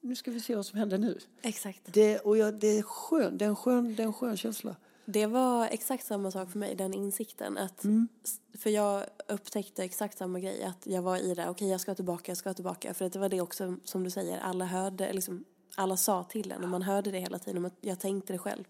nu 0.01 0.17
ska 0.17 0.31
vi 0.31 0.41
se 0.41 0.55
vad 0.55 0.67
som 0.67 0.79
händer 0.79 0.99
nu. 0.99 1.19
Exakt. 1.43 1.83
Det, 1.85 2.19
och 2.19 2.39
jag, 2.39 2.55
det, 2.55 2.79
är 2.79 2.83
skön, 2.83 3.39
det, 3.39 3.45
är 3.45 3.49
en 3.49 3.57
skön, 3.57 3.95
det 3.97 4.03
är 4.03 4.07
en 4.07 4.13
skön 4.13 4.37
känsla. 4.37 4.77
Det 5.07 5.27
var 5.27 5.66
exakt 5.66 6.07
samma 6.07 6.31
sak 6.31 6.51
för 6.51 6.59
mig, 6.59 6.75
den 6.75 6.95
insikten. 6.95 7.59
Att, 7.59 7.85
mm. 7.85 8.09
För 8.55 8.71
jag 8.71 9.05
upptäckte 9.29 9.85
exakt 9.85 10.19
samma 10.19 10.40
grej, 10.40 10.64
att 10.64 10.87
jag 10.87 11.03
var 11.03 11.16
i 11.16 11.35
det, 11.35 11.42
okej 11.42 11.51
okay, 11.51 11.69
jag 11.69 11.81
ska 11.81 11.95
tillbaka, 11.95 12.31
jag 12.31 12.37
ska 12.37 12.55
tillbaka. 12.55 12.95
För 12.95 13.05
att 13.05 13.12
det 13.12 13.19
var 13.19 13.29
det 13.29 13.40
också, 13.40 13.77
som 13.85 14.05
du 14.05 14.11
säger, 14.11 14.38
alla 14.38 14.64
hörde, 14.64 15.12
liksom, 15.12 15.45
alla 15.75 15.97
sa 15.97 16.25
till 16.25 16.53
en 16.53 16.62
och 16.62 16.69
man 16.69 16.83
hörde 16.83 17.11
det 17.11 17.19
hela 17.19 17.38
tiden. 17.38 17.64
Och 17.64 17.73
jag 17.81 18.01
tänkte 18.01 18.33
det 18.33 18.38
själv. 18.38 18.64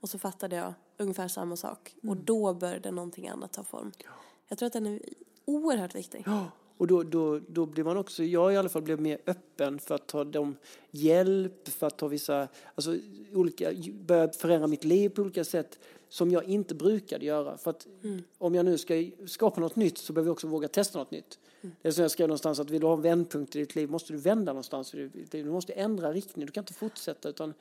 Och 0.00 0.08
så 0.08 0.18
fattade 0.18 0.56
jag 0.56 0.74
ungefär 0.96 1.28
samma 1.28 1.56
sak. 1.56 1.94
Mm. 2.02 2.10
Och 2.10 2.24
då 2.24 2.54
började 2.54 2.90
någonting 2.90 3.28
annat 3.28 3.52
ta 3.52 3.64
form. 3.64 3.92
Ja. 3.98 4.10
Jag 4.48 4.58
tror 4.58 4.66
att 4.66 4.72
den 4.72 4.86
är 4.86 5.00
oerhört 5.44 5.94
viktig. 5.94 6.22
Ja. 6.26 6.46
Och 6.82 6.88
då, 6.88 7.02
då, 7.02 7.40
då 7.48 7.66
blir 7.66 7.84
man 7.84 7.96
också, 7.96 8.24
jag 8.24 8.52
i 8.52 8.56
alla 8.56 8.68
fall 8.68 8.82
blev 8.82 9.00
mer 9.00 9.18
öppen 9.26 9.78
för 9.78 9.94
att 9.94 10.06
ta 10.06 10.24
dem 10.24 10.56
hjälp, 10.90 11.68
för 11.68 11.86
att 11.86 11.98
ta 11.98 12.08
vissa, 12.08 12.48
alltså 12.74 12.96
olika, 13.34 13.72
börja 13.92 14.32
förändra 14.32 14.66
mitt 14.66 14.84
liv 14.84 15.08
på 15.08 15.22
olika 15.22 15.44
sätt 15.44 15.78
som 16.08 16.30
jag 16.30 16.44
inte 16.44 16.74
brukade 16.74 17.24
göra. 17.24 17.56
För 17.56 17.70
att 17.70 17.86
mm. 18.02 18.22
om 18.38 18.54
jag 18.54 18.64
nu 18.64 18.78
ska 18.78 19.04
skapa 19.26 19.60
något 19.60 19.76
nytt 19.76 19.98
så 19.98 20.12
behöver 20.12 20.28
jag 20.28 20.32
också 20.32 20.46
våga 20.46 20.68
testa 20.68 20.98
något 20.98 21.10
nytt. 21.10 21.38
Mm. 21.60 21.76
Det 21.82 21.88
är 21.88 21.92
som 21.92 22.02
jag 22.02 22.10
skrev 22.10 22.28
någonstans 22.28 22.60
att 22.60 22.70
vill 22.70 22.80
du 22.80 22.86
ha 22.86 22.94
en 22.94 23.02
vändpunkt 23.02 23.56
i 23.56 23.58
ditt 23.58 23.74
liv 23.74 23.90
måste 23.90 24.12
du 24.12 24.18
vända 24.18 24.52
någonstans. 24.52 24.94
Du 25.30 25.44
måste 25.44 25.72
ändra 25.72 26.12
riktning, 26.12 26.46
du 26.46 26.52
kan 26.52 26.62
inte 26.62 26.74
fortsätta 26.74 27.28
utan 27.28 27.54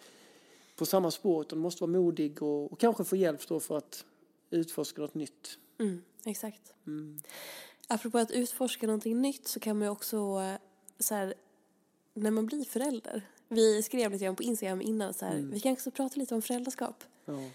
på 0.76 0.86
samma 0.86 1.12
spår 1.12 1.42
utan 1.42 1.60
du 1.60 1.64
måste 1.64 1.84
vara 1.84 1.92
modig 1.92 2.44
och, 2.44 2.72
och 2.72 2.80
kanske 2.80 3.04
få 3.04 3.16
hjälp 3.16 3.48
då 3.48 3.60
för 3.60 3.78
att 3.78 4.06
utforska 4.50 5.02
något 5.02 5.16
nytt. 5.16 5.58
Mm, 5.80 6.02
exakt. 6.26 6.74
Mm. 6.88 7.20
Apropå 7.94 8.18
att 8.18 8.32
utforska 8.32 8.88
någonting 8.88 9.22
nytt 9.22 9.48
så 9.48 9.60
kan 9.60 9.80
man 9.80 9.86
ju 9.86 9.92
också 9.92 10.18
eh, 10.18 10.56
så 11.00 11.16
här, 11.16 11.34
när 12.14 12.32
man 12.32 12.46
blir 12.46 12.66
förälder. 12.66 13.22
Vi 13.48 13.84
skrev 13.84 14.12
lite 14.12 14.26
grann 14.26 14.36
på 14.36 14.44
Instagram 14.44 14.82
innan 14.82 15.14
så 15.14 15.26
här, 15.26 15.36
mm. 15.36 15.52
vi 15.52 15.60
kan 15.60 15.74
också 15.74 15.92
prata 15.92 16.20
lite 16.20 16.36
om 16.36 16.42
föräldraskap. 16.42 17.04
Ja. 17.26 17.50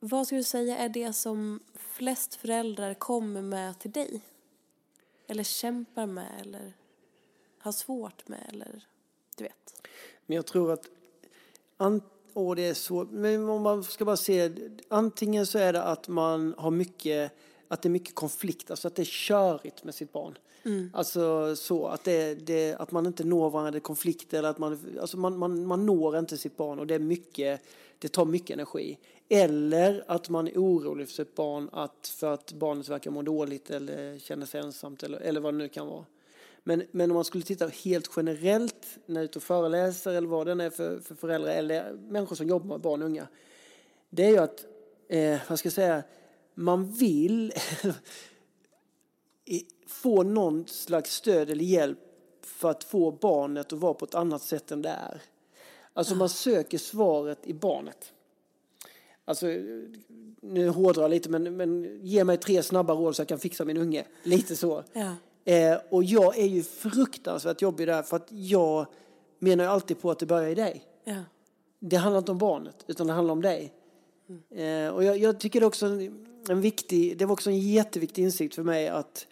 Vad 0.00 0.26
skulle 0.26 0.40
du 0.40 0.44
säga 0.44 0.78
är 0.78 0.88
det 0.88 1.12
som 1.12 1.60
flest 1.74 2.34
föräldrar 2.34 2.94
kommer 2.94 3.42
med 3.42 3.78
till 3.78 3.90
dig? 3.90 4.20
Eller 5.26 5.44
kämpar 5.44 6.06
med 6.06 6.40
eller 6.40 6.72
har 7.58 7.72
svårt 7.72 8.28
med 8.28 8.46
eller 8.48 8.84
du 9.36 9.44
vet? 9.44 9.88
Men 10.26 10.36
jag 10.36 10.46
tror 10.46 10.72
att 10.72 10.88
och 12.32 12.56
det 12.56 12.68
är 12.68 12.74
så, 12.74 13.06
men 13.10 13.48
om 13.48 13.62
man 13.62 13.84
ska 13.84 14.04
bara 14.04 14.16
se, 14.16 14.50
antingen 14.88 15.46
så 15.46 15.58
är 15.58 15.72
det 15.72 15.82
att 15.82 16.08
man 16.08 16.54
har 16.58 16.70
mycket, 16.70 17.32
att 17.70 17.82
det 17.82 17.86
är 17.86 17.90
mycket 17.90 18.14
konflikt, 18.14 18.70
alltså 18.70 18.88
att 18.88 18.94
det 18.94 19.02
är 19.02 19.04
körigt 19.04 19.84
med 19.84 19.94
sitt 19.94 20.12
barn. 20.12 20.38
Mm. 20.64 20.90
Alltså 20.94 21.56
så, 21.56 21.86
att, 21.86 22.04
det, 22.04 22.34
det, 22.34 22.74
att 22.74 22.92
man 22.92 23.06
inte 23.06 23.24
når 23.24 23.50
varandra, 23.50 23.70
det 23.70 23.78
är 23.78 23.80
konflikter, 23.80 24.38
eller 24.38 24.48
att 24.48 24.58
man, 24.58 24.78
alltså 25.00 25.16
man, 25.16 25.38
man, 25.38 25.66
man 25.66 25.86
når 25.86 26.18
inte 26.18 26.36
sitt 26.36 26.56
barn 26.56 26.78
och 26.78 26.86
det 26.86 26.94
är 26.94 26.98
mycket, 26.98 27.60
det 27.98 28.08
tar 28.08 28.24
mycket 28.24 28.50
energi. 28.50 28.98
Eller 29.28 30.04
att 30.06 30.28
man 30.28 30.48
är 30.48 30.56
orolig 30.56 31.08
för 31.08 31.14
sitt 31.14 31.34
barn, 31.34 31.70
att, 31.72 32.14
för 32.18 32.34
att 32.34 32.52
barnet 32.52 32.88
verkar 32.88 33.10
må 33.10 33.22
dåligt 33.22 33.70
eller 33.70 34.18
känner 34.18 34.46
sig 34.46 34.60
ensamt 34.60 35.02
eller, 35.02 35.18
eller 35.18 35.40
vad 35.40 35.54
det 35.54 35.58
nu 35.58 35.68
kan 35.68 35.86
vara. 35.86 36.04
Men, 36.62 36.82
men 36.90 37.10
om 37.10 37.14
man 37.14 37.24
skulle 37.24 37.44
titta 37.44 37.68
helt 37.68 38.10
generellt 38.16 38.98
när 39.06 39.14
jag 39.14 39.22
är 39.22 39.24
ute 39.24 39.38
och 39.38 39.42
föreläser 39.42 40.10
eller 40.10 40.28
vad 40.28 40.46
det 40.46 40.64
är 40.64 40.70
för, 40.70 41.00
för 41.00 41.14
föräldrar 41.14 41.52
eller 41.52 41.92
människor 41.92 42.36
som 42.36 42.48
jobbar 42.48 42.66
med 42.66 42.80
barn 42.80 43.02
och 43.02 43.06
unga. 43.06 43.26
Det 44.10 44.24
är 44.24 44.30
ju 44.30 44.38
att, 44.38 44.66
eh, 45.08 45.38
vad 45.48 45.58
ska 45.58 45.66
jag 45.66 45.72
säga, 45.72 46.02
man 46.60 46.92
vill 46.92 47.52
få 49.86 50.22
någon 50.22 50.66
slags 50.66 51.14
stöd 51.14 51.50
eller 51.50 51.64
hjälp 51.64 51.98
för 52.42 52.70
att 52.70 52.84
få 52.84 53.10
barnet 53.12 53.72
att 53.72 53.78
vara 53.78 53.94
på 53.94 54.04
ett 54.04 54.14
annat 54.14 54.42
sätt 54.42 54.70
än 54.70 54.82
det 54.82 54.88
är. 54.88 55.22
Alltså 55.92 56.14
man 56.14 56.28
söker 56.28 56.78
svaret 56.78 57.38
i 57.46 57.54
barnet. 57.54 58.12
Alltså, 59.24 59.46
nu 60.40 60.68
hårdrar 60.68 61.02
jag 61.02 61.10
lite, 61.10 61.28
men, 61.28 61.56
men 61.56 62.00
ge 62.02 62.24
mig 62.24 62.36
tre 62.36 62.62
snabba 62.62 62.94
råd 62.94 63.16
så 63.16 63.20
jag 63.20 63.28
kan 63.28 63.38
fixa 63.38 63.64
min 63.64 63.76
unge. 63.76 64.04
Lite 64.22 64.56
så. 64.56 64.84
Ja. 64.92 65.14
Eh, 65.52 65.78
och 65.90 66.04
jag 66.04 66.38
är 66.38 66.46
ju 66.46 66.62
fruktansvärt 66.62 67.62
jobbig 67.62 67.86
där 67.86 68.02
för 68.02 68.16
att 68.16 68.28
jag 68.30 68.86
menar 69.38 69.64
ju 69.64 69.70
alltid 69.70 70.00
på 70.00 70.10
att 70.10 70.18
det 70.18 70.26
börjar 70.26 70.48
i 70.48 70.54
dig. 70.54 70.84
Ja. 71.04 71.22
Det 71.78 71.96
handlar 71.96 72.18
inte 72.18 72.32
om 72.32 72.38
barnet 72.38 72.84
utan 72.86 73.06
det 73.06 73.12
handlar 73.12 73.32
om 73.32 73.42
dig. 73.42 73.72
Mm. 74.28 74.86
Eh, 74.86 74.94
och 74.94 75.04
jag, 75.04 75.18
jag, 75.18 75.40
tycker 75.40 75.64
också 75.64 75.86
en, 76.48 76.60
viktig, 76.60 77.18
det 77.18 77.26
var 77.26 77.32
också 77.32 77.50
en 77.50 77.58
jätteviktig 77.58 78.22
insikt 78.22 78.54
för 78.54 78.62
mig 78.62 78.88
att 78.88 79.26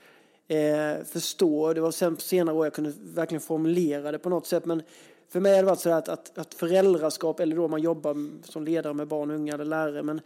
eh, 0.49 1.05
förstå. 1.05 1.73
Det 1.73 1.81
var 1.81 1.90
sen 1.90 2.16
på 2.16 2.23
senare 2.23 2.57
år 2.57 2.66
jag 2.66 2.75
kunde 2.75 2.92
verkligen 3.01 3.40
formulera 3.40 4.12
det 4.12 4.18
på 4.18 4.29
något 4.29 4.47
sätt. 4.47 4.64
Men 4.64 4.83
för 5.29 5.40
mig 5.40 5.53
har 5.53 5.62
det 5.62 5.66
varit 5.66 5.81
så 5.81 5.90
att, 5.90 6.09
att, 6.09 6.38
att 6.38 6.55
föräldraskap, 6.55 7.40
eller 7.40 7.57
då 7.57 7.68
man 7.68 7.83
jobbar 7.83 8.42
som 8.44 8.64
ledare 8.64 8.94
med 8.94 9.09
barn 9.09 9.31
och 9.31 9.37
unga 9.37 9.55
eller 9.55 9.64
lärare, 9.64 10.03
men 10.03 10.21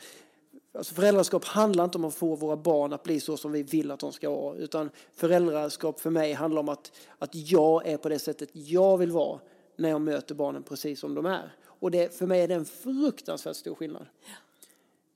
Alltså 0.75 0.95
föräldraskap 0.95 1.45
handlar 1.45 1.85
inte 1.85 1.99
om 1.99 2.05
att 2.05 2.15
få 2.15 2.37
våra 2.37 2.57
barn 2.57 2.93
att 2.93 3.03
bli 3.03 3.21
så 3.21 3.37
som 3.37 3.53
vi 3.53 3.63
vill 3.63 3.91
att 3.91 4.01
de 4.01 4.13
ska 4.13 4.31
vara. 4.31 4.57
Utan 4.57 4.91
föräldraskap 5.15 6.01
för 6.01 6.11
mig 6.11 6.33
handlar 6.33 6.61
om 6.61 6.69
att, 6.69 6.93
att 7.19 7.35
jag 7.35 7.87
är 7.87 7.97
på 7.97 8.09
det 8.09 8.19
sättet 8.19 8.51
jag 8.53 8.99
vill 8.99 9.11
vara 9.11 9.41
när 9.77 9.89
jag 9.89 10.01
möter 10.01 10.35
barnen 10.35 10.63
precis 10.63 11.01
som 11.01 11.15
de 11.15 11.27
är. 11.27 11.53
Och 11.65 11.91
det, 11.91 12.15
för 12.15 12.27
mig 12.27 12.41
är 12.41 12.49
det 12.49 12.55
en 12.55 12.65
fruktansvärt 12.65 13.57
stor 13.57 13.75
skillnad. 13.75 14.07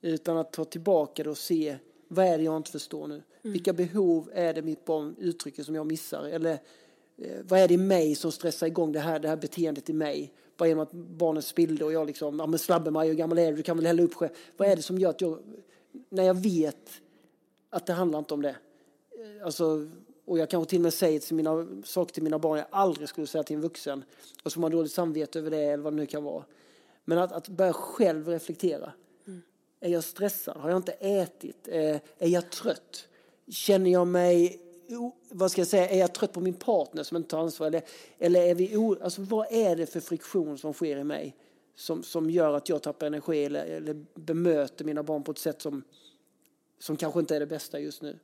Utan 0.01 0.37
att 0.37 0.53
ta 0.53 0.65
tillbaka 0.65 1.23
det 1.23 1.29
och 1.29 1.37
se 1.37 1.77
vad 2.07 2.25
är 2.25 2.37
det 2.37 2.43
jag 2.43 2.57
inte 2.57 2.71
förstår 2.71 3.07
nu? 3.07 3.13
Mm. 3.15 3.23
Vilka 3.41 3.73
behov 3.73 4.29
är 4.33 4.53
det 4.53 4.61
mitt 4.61 4.85
barn 4.85 5.15
uttrycker 5.19 5.63
som 5.63 5.75
jag 5.75 5.85
missar? 5.85 6.23
Eller 6.23 6.59
eh, 7.17 7.37
vad 7.43 7.59
är 7.59 7.67
det 7.67 7.73
i 7.73 7.77
mig 7.77 8.15
som 8.15 8.31
stressar 8.31 8.67
igång 8.67 8.91
det 8.91 8.99
här, 8.99 9.19
det 9.19 9.27
här 9.27 9.37
beteendet 9.37 9.89
i 9.89 9.93
mig? 9.93 10.33
bara 10.57 10.69
genom 10.69 10.83
att 10.83 10.91
barnen 10.91 11.43
spillde 11.43 11.85
och 11.85 11.93
jag 11.93 12.07
liksom, 12.07 12.39
ja 12.39 12.47
men 12.47 12.59
Slabbe-Maj, 12.59 13.07
hur 13.07 13.15
gammal 13.15 13.37
är 13.37 13.51
du? 13.51 13.57
Du 13.57 13.63
kan 13.63 13.77
väl 13.77 13.85
hälla 13.85 14.03
upp 14.03 14.13
själv. 14.13 14.31
Vad 14.57 14.67
är 14.67 14.75
det 14.75 14.81
som 14.81 14.99
gör 14.99 15.09
att 15.09 15.21
jag, 15.21 15.39
när 16.09 16.23
jag 16.23 16.33
vet 16.33 17.01
att 17.69 17.85
det 17.85 17.93
handlar 17.93 18.19
inte 18.19 18.33
om 18.33 18.41
det. 18.41 18.55
Alltså, 19.43 19.89
och 20.25 20.39
jag 20.39 20.49
kanske 20.49 20.69
till 20.69 20.79
och 20.79 20.83
med 20.83 20.93
säger 20.93 21.19
till 21.19 21.35
mina, 21.35 21.67
saker 21.83 22.13
till 22.13 22.23
mina 22.23 22.39
barn 22.39 22.57
jag 22.57 22.67
aldrig 22.69 23.09
skulle 23.09 23.27
säga 23.27 23.43
till 23.43 23.55
en 23.55 23.61
vuxen. 23.61 24.03
Och 24.43 24.51
så 24.51 24.61
har 24.61 24.69
dåligt 24.69 24.91
samvete 24.91 25.39
över 25.39 25.51
det 25.51 25.63
eller 25.63 25.83
vad 25.83 25.93
det 25.93 25.97
nu 25.97 26.05
kan 26.05 26.23
vara. 26.23 26.43
Men 27.05 27.17
att, 27.17 27.31
att 27.31 27.49
börja 27.49 27.73
själv 27.73 28.27
reflektera. 28.27 28.91
Är 29.79 29.89
jag 29.89 30.03
stressad? 30.03 30.57
Har 30.57 30.69
jag 30.69 30.77
inte 30.77 30.91
ätit? 30.91 31.67
Eh, 31.67 31.95
är 32.17 32.27
jag 32.27 32.49
trött? 32.49 33.07
Känner 33.47 33.91
jag 33.91 34.07
mig 34.07 34.61
vad 35.29 35.51
ska 35.51 35.61
jag 35.61 35.67
säga, 35.67 35.89
är 35.89 35.99
jag 35.99 36.13
trött 36.13 36.33
på 36.33 36.41
min 36.41 36.53
partner 36.53 37.03
som 37.03 37.17
inte 37.17 37.29
tar 37.29 37.39
ansvar? 37.39 37.67
Eller, 37.67 37.81
eller 38.17 38.41
är 38.41 38.55
vi 38.55 38.77
o, 38.77 38.97
alltså, 39.01 39.21
vad 39.21 39.47
är 39.51 39.75
det 39.75 39.85
för 39.85 39.99
friktion 39.99 40.57
som 40.57 40.73
sker 40.73 40.97
i 40.97 41.03
mig 41.03 41.35
som, 41.75 42.03
som 42.03 42.29
gör 42.29 42.53
att 42.53 42.69
jag 42.69 42.83
tappar 42.83 43.07
energi 43.07 43.45
eller, 43.45 43.65
eller 43.65 44.05
bemöter 44.15 44.85
mina 44.85 45.03
barn 45.03 45.23
på 45.23 45.31
ett 45.31 45.37
sätt 45.37 45.61
som, 45.61 45.83
som 46.79 46.97
kanske 46.97 47.19
inte 47.19 47.35
är 47.35 47.39
det 47.39 47.47
bästa 47.47 47.79
just 47.79 48.01
nu? 48.01 48.19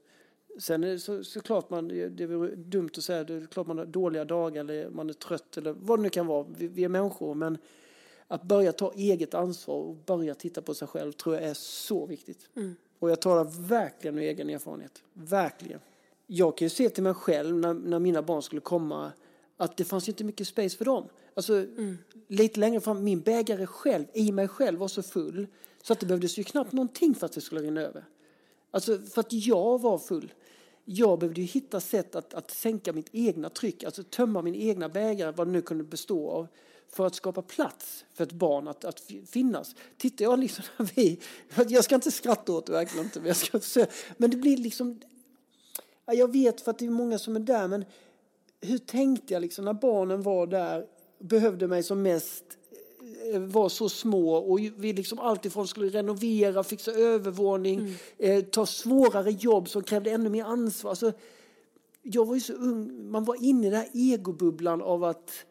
Sen 0.60 0.84
är 0.84 0.88
det 0.88 1.00
så, 1.00 1.24
såklart 1.24 1.70
man, 1.70 1.88
det 1.88 2.04
är 2.04 2.56
dumt 2.56 2.90
att 2.98 3.04
säga, 3.04 3.24
det 3.24 3.34
är 3.34 3.46
klart 3.46 3.68
man 3.68 3.78
har 3.78 3.86
dåliga 3.86 4.26
dagar 4.26 4.62
eller 4.62 4.90
man 4.90 5.10
är 5.10 5.14
trött 5.14 5.58
eller 5.58 5.74
vad 5.74 6.00
det 6.00 6.04
nu 6.04 6.10
kan 6.10 6.28
vara. 6.28 6.46
Vi, 6.58 6.68
vi 6.68 6.84
är 6.84 6.90
människor 6.90 7.34
men 7.34 7.58
att 8.28 8.44
börja 8.44 8.72
ta 8.72 8.94
eget 8.94 9.34
ansvar 9.34 9.76
och 9.76 9.96
börja 9.96 10.36
titta 10.36 10.62
på 10.62 10.74
sig 10.74 10.88
själv 10.88 11.12
tror 11.12 11.36
jag 11.36 11.44
är 11.44 11.54
så 11.54 12.06
viktigt. 12.06 12.50
Mm. 12.56 12.76
Och 13.00 13.12
jag 13.12 13.22
talar 13.22 13.68
verkligen 13.68 14.16
med 14.16 14.24
egen 14.24 14.50
erfarenhet. 14.50 15.04
Verkligen. 15.14 15.80
Jag 16.28 16.58
kan 16.58 16.66
ju 16.66 16.70
se 16.70 16.90
till 16.90 17.04
mig 17.04 17.14
själv 17.14 17.56
när, 17.56 17.74
när 17.74 18.00
mina 18.00 18.22
barn 18.22 18.42
skulle 18.42 18.62
komma 18.62 19.12
att 19.58 19.78
det 19.78 19.84
fanns 19.84 20.10
inte 20.10 20.24
mycket 20.24 20.48
space 20.48 20.78
för 20.78 20.86
dem. 20.86 21.08
Alltså, 21.34 21.54
mm. 21.54 21.98
Lite 22.28 22.60
längre 22.60 22.82
fram, 22.82 23.04
min 23.04 23.22
bägare 23.22 23.66
själv, 23.66 24.06
i 24.14 24.32
mig 24.32 24.48
själv 24.48 24.80
var 24.80 24.88
så 24.88 25.04
full 25.04 25.48
så 25.84 25.94
att 25.94 26.00
det 26.00 26.06
behövdes 26.06 26.38
ju 26.38 26.44
knappt 26.44 26.72
någonting 26.72 27.16
för 27.16 27.26
att 27.26 27.34
det 27.34 27.42
skulle 27.42 27.62
rinna 27.62 27.82
över. 27.82 28.06
Alltså 28.72 29.00
för 29.00 29.20
att 29.20 29.34
jag 29.34 29.82
var 29.82 29.98
full. 29.98 30.34
Jag 30.86 31.20
behövde 31.20 31.42
ju 31.42 31.48
hitta 31.48 31.80
sätt 31.80 32.16
att, 32.16 32.34
att 32.34 32.52
sänka 32.52 32.94
mitt 32.94 33.10
egna 33.12 33.50
tryck, 33.50 33.84
alltså 33.84 34.04
tömma 34.04 34.42
min 34.42 34.56
egna 34.56 34.90
bägare, 34.90 35.32
vad 35.32 35.48
det 35.48 35.52
nu 35.52 35.62
kunde 35.62 35.84
bestå 35.84 36.30
av 36.30 36.48
för 36.94 37.08
att 37.08 37.16
skapa 37.16 37.42
plats 37.42 38.06
för 38.14 38.24
ett 38.24 38.32
barn 38.32 38.68
att, 38.68 38.86
att 38.86 39.02
finnas. 39.30 39.76
Tittar 39.98 40.26
jag 40.26 40.40
liksom 40.40 40.66
när 40.78 40.90
vi, 40.96 41.20
jag 41.68 41.84
ska 41.84 41.96
inte 41.96 42.12
skratta 42.12 42.54
åt 42.54 42.66
det 42.66 42.72
verkligen 42.72 43.06
inte, 43.06 43.20
men, 43.20 43.28
jag 43.28 43.64
ska, 43.64 43.86
men 44.18 44.32
det 44.32 44.38
blir 44.38 44.58
liksom, 44.58 45.00
jag 46.06 46.32
vet 46.32 46.62
för 46.62 46.72
att 46.72 46.80
det 46.80 46.86
är 46.86 46.90
många 46.90 47.20
som 47.20 47.36
är 47.36 47.40
där, 47.40 47.68
men 47.68 47.86
hur 48.62 48.78
tänkte 48.78 49.34
jag 49.34 49.42
liksom 49.42 49.66
när 49.66 49.74
barnen 49.74 50.22
var 50.22 50.48
där, 50.48 50.86
behövde 51.20 51.68
mig 51.68 51.84
som 51.84 52.02
mest, 52.02 52.44
eh, 53.34 53.40
var 53.40 53.70
så 53.70 53.90
små 53.90 54.36
och 54.36 54.60
vi 54.60 54.94
liksom 54.94 55.20
alltifrån 55.20 55.68
skulle 55.68 55.90
renovera, 55.90 56.64
fixa 56.64 56.92
övervåning, 56.92 57.80
mm. 57.80 57.96
eh, 58.18 58.44
ta 58.44 58.66
svårare 58.66 59.32
jobb 59.32 59.70
som 59.70 59.84
krävde 59.84 60.12
ännu 60.12 60.30
mer 60.30 60.44
ansvar. 60.44 60.90
Alltså, 60.90 61.14
jag 62.02 62.26
var 62.26 62.36
ju 62.36 62.42
så 62.42 62.54
ung, 62.54 63.12
man 63.12 63.24
var 63.24 63.44
inne 63.44 63.68
i 63.68 63.70
den 63.70 63.80
här 63.80 63.90
egobubblan 63.94 64.82
av 64.82 65.04
att 65.04 65.46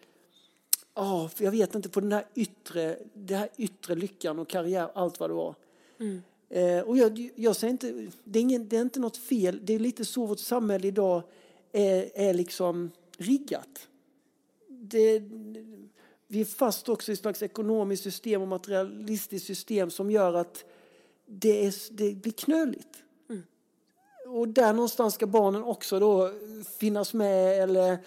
oh, 0.94 1.31
jag 1.38 1.50
vet 1.50 1.74
inte, 1.74 1.88
på 1.88 2.00
den 2.00 2.12
här 2.12 2.24
yttre, 2.35 2.98
den 3.14 3.38
här 3.38 3.48
yttre 3.57 3.94
lyckan 3.94 4.38
och 4.38 4.48
karriär, 4.48 4.88
allt 4.94 5.20
vad 5.20 5.31
det 5.31 5.35
var. 5.35 5.55
Mm. 6.00 6.22
Eh, 6.48 6.81
och 6.81 6.96
jag, 6.96 7.31
jag 7.35 7.57
säger 7.57 7.70
inte, 7.70 8.07
det 8.24 8.38
är, 8.38 8.40
ingen, 8.40 8.68
det 8.68 8.76
är 8.76 8.83
inte 8.83 9.00
något 9.00 9.16
fel, 9.16 9.61
det 9.62 9.74
är 9.74 9.78
lite 9.78 10.05
så 10.05 10.26
vårt 10.26 10.38
samhälle 10.38 10.88
idag 10.88 11.22
är, 11.72 12.11
är 12.14 12.35
liksom 12.35 12.90
riggat. 13.18 13.88
Det, 14.68 15.22
vi 16.26 16.40
är 16.40 16.44
fast 16.44 16.88
också 16.88 17.12
i 17.12 17.14
ett 17.14 17.20
slags 17.20 17.42
ekonomiskt 17.42 18.02
system 18.02 18.42
och 18.42 18.48
materialistiskt 18.48 19.46
system 19.46 19.90
som 19.90 20.11
gör 20.11 20.35
att 20.35 20.64
det, 21.26 21.66
är, 21.66 21.74
det 21.90 22.14
blir 22.14 22.33
knöligt. 22.33 23.02
Mm. 23.31 23.42
Och 24.26 24.48
där 24.48 24.72
någonstans 24.72 25.14
ska 25.14 25.26
barnen 25.26 25.62
också 25.62 25.98
då 25.98 26.31
finnas 26.78 27.14
med 27.14 27.62
eller 27.62 27.98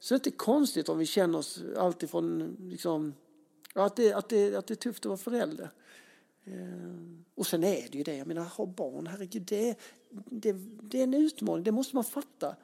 så 0.00 0.14
det 0.14 0.16
är 0.16 0.18
inte 0.18 0.30
konstigt 0.30 0.88
om 0.88 0.98
vi 0.98 1.06
känner 1.06 1.38
oss 1.38 1.62
alltifrån 1.76 2.56
liksom, 2.60 3.14
att, 3.72 3.96
det, 3.96 4.12
att, 4.12 4.28
det, 4.28 4.54
att 4.54 4.66
det 4.66 4.74
är 4.74 4.76
tufft 4.76 5.06
att 5.06 5.08
vara 5.08 5.16
förälder. 5.16 5.70
Eh, 6.44 6.52
och 7.34 7.46
sen 7.46 7.64
är 7.64 7.88
det 7.90 7.98
ju 7.98 8.04
det, 8.04 8.16
jag 8.16 8.26
menar 8.26 8.44
ha 8.44 8.66
barn, 8.66 9.06
herregud, 9.06 9.42
det, 9.42 9.78
det, 10.10 10.52
det 10.82 10.98
är 10.98 11.04
en 11.04 11.14
utmaning, 11.14 11.64
det 11.64 11.72
måste 11.72 11.96
man 11.96 12.04
fatta. 12.04 12.56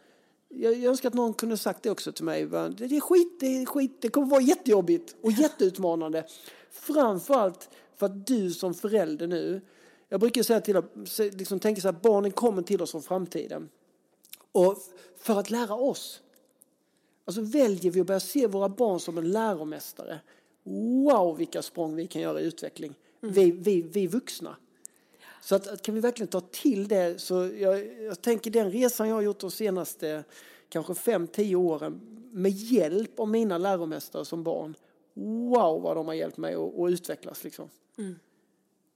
Jag, 0.49 0.75
jag 0.75 0.85
önskar 0.85 1.09
att 1.09 1.15
någon 1.15 1.35
kunde 1.35 1.57
sagt 1.57 1.83
det 1.83 1.91
också 1.91 2.13
till 2.13 2.25
mig. 2.25 2.47
Det 2.47 2.85
är 2.85 3.01
skit, 3.01 3.41
det 3.41 3.47
är 3.47 3.67
skit, 3.67 3.97
det 4.01 4.09
kommer 4.09 4.27
vara 4.27 4.43
jättejobbigt 4.43 5.17
och 5.21 5.33
jätteutmanande. 5.33 6.25
Framförallt 6.71 7.71
för 7.97 8.07
att 8.07 8.27
du 8.27 8.51
som 8.51 8.75
förälder 8.75 9.27
nu, 9.27 9.61
jag 10.09 10.21
brukar 10.21 10.43
säga 10.43 10.61
till 10.61 10.83
liksom 11.19 11.61
tänka 11.61 11.81
så 11.81 11.89
att 11.89 12.03
barnen 12.03 12.31
kommer 12.31 12.63
till 12.63 12.83
oss 12.83 12.91
från 12.91 13.03
framtiden. 13.03 13.69
Och 14.53 14.79
för 15.17 15.39
att 15.39 15.51
lära 15.51 15.75
oss 15.75 16.23
Alltså 17.25 17.41
väljer 17.41 17.91
vi 17.91 18.01
att 18.01 18.07
börja 18.07 18.21
se 18.21 18.47
våra 18.47 18.69
barn 18.69 19.01
som 19.01 19.19
en 19.19 19.31
läromästare. 19.31 20.21
Wow, 20.63 21.37
vilka 21.37 21.63
språng 21.63 21.97
vi 21.97 22.07
kan 22.07 22.23
göra 22.23 22.41
i 22.41 22.45
utveckling. 22.45 22.95
Mm. 23.23 23.35
Vi, 23.35 23.51
vi, 23.51 23.83
vi 23.83 24.07
vuxna. 24.07 24.57
Så 25.41 25.55
att, 25.55 25.83
kan 25.83 25.95
vi 25.95 26.01
verkligen 26.01 26.29
ta 26.29 26.41
till 26.41 26.89
det. 26.89 27.21
Så 27.21 27.35
jag, 27.35 28.03
jag 28.03 28.23
tänker 28.23 28.51
den 28.51 28.71
resan 28.71 29.09
jag 29.09 29.15
har 29.15 29.23
gjort 29.23 29.39
de 29.39 29.51
senaste 29.51 30.25
kanske 30.69 30.95
fem, 30.95 31.27
tio 31.27 31.57
åren 31.57 32.01
med 32.33 32.53
hjälp 32.53 33.21
av 33.21 33.29
mina 33.29 33.59
läromästare 33.59 34.25
som 34.25 34.43
barn. 34.43 34.75
Wow, 35.15 35.83
vad 35.83 35.97
de 35.97 36.07
har 36.07 36.15
hjälpt 36.15 36.37
mig 36.37 36.55
att, 36.55 36.79
att 36.79 36.91
utvecklas. 36.91 37.45
Liksom. 37.45 37.69
Mm. 37.99 38.19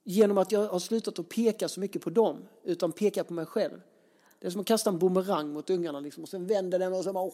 Genom 0.04 0.38
att 0.38 0.52
jag 0.52 0.66
har 0.66 0.78
slutat 0.78 1.18
att 1.18 1.28
peka 1.28 1.68
så 1.68 1.80
mycket 1.80 2.02
på 2.02 2.10
dem, 2.10 2.36
utan 2.64 2.92
peka 2.92 3.24
på 3.24 3.32
mig 3.32 3.46
själv. 3.46 3.80
Det 4.40 4.46
är 4.46 4.50
som 4.50 4.60
att 4.60 4.66
kasta 4.66 4.90
en 4.90 4.98
bumerang 4.98 5.52
mot 5.52 5.70
ungarna 5.70 6.00
liksom, 6.00 6.22
och 6.22 6.28
sen 6.28 6.46
vänder 6.46 6.78
den 6.78 6.92
och 6.92 7.04
så 7.04 7.12
bara 7.12 7.30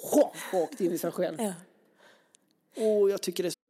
rakt 0.52 0.80
in 0.80 0.92
i 0.92 0.98
sig 0.98 1.12
själv. 1.12 1.36
Ja. 1.40 1.52
Och 2.76 3.10
jag 3.10 3.22
tycker 3.22 3.42
det 3.42 3.48
är 3.48 3.62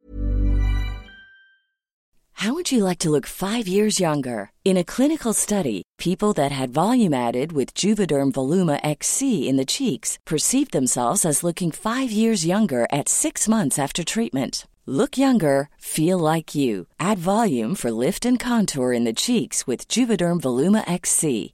How 2.43 2.53
would 2.53 2.73
you 2.73 2.83
like 2.83 2.97
to 2.99 3.09
look 3.09 3.25
five 3.25 3.69
years 3.69 4.01
younger? 4.01 4.51
In 4.65 4.75
a 4.75 4.83
clinical 4.83 5.33
study, 5.33 5.81
people 5.97 6.33
that 6.33 6.51
had 6.51 6.73
volume 6.73 7.13
added 7.13 7.53
with 7.53 7.73
Juvederm 7.73 8.33
Voluma 8.33 8.79
XC 8.83 9.47
in 9.47 9.55
the 9.55 9.65
cheeks 9.65 10.19
perceived 10.25 10.71
themselves 10.73 11.23
as 11.23 11.43
looking 11.43 11.71
five 11.71 12.11
years 12.11 12.45
younger 12.45 12.85
at 12.91 13.07
six 13.07 13.47
months 13.47 13.79
after 13.79 14.03
treatment. 14.03 14.65
Look 14.85 15.17
younger, 15.17 15.69
feel 15.77 16.17
like 16.17 16.53
you. 16.53 16.87
Add 16.99 17.17
volume 17.17 17.75
for 17.75 17.91
lift 17.91 18.25
and 18.25 18.37
contour 18.37 18.91
in 18.91 19.05
the 19.05 19.13
cheeks 19.13 19.65
with 19.65 19.87
Juvederm 19.87 20.41
Voluma 20.41 20.83
XC. 20.85 21.53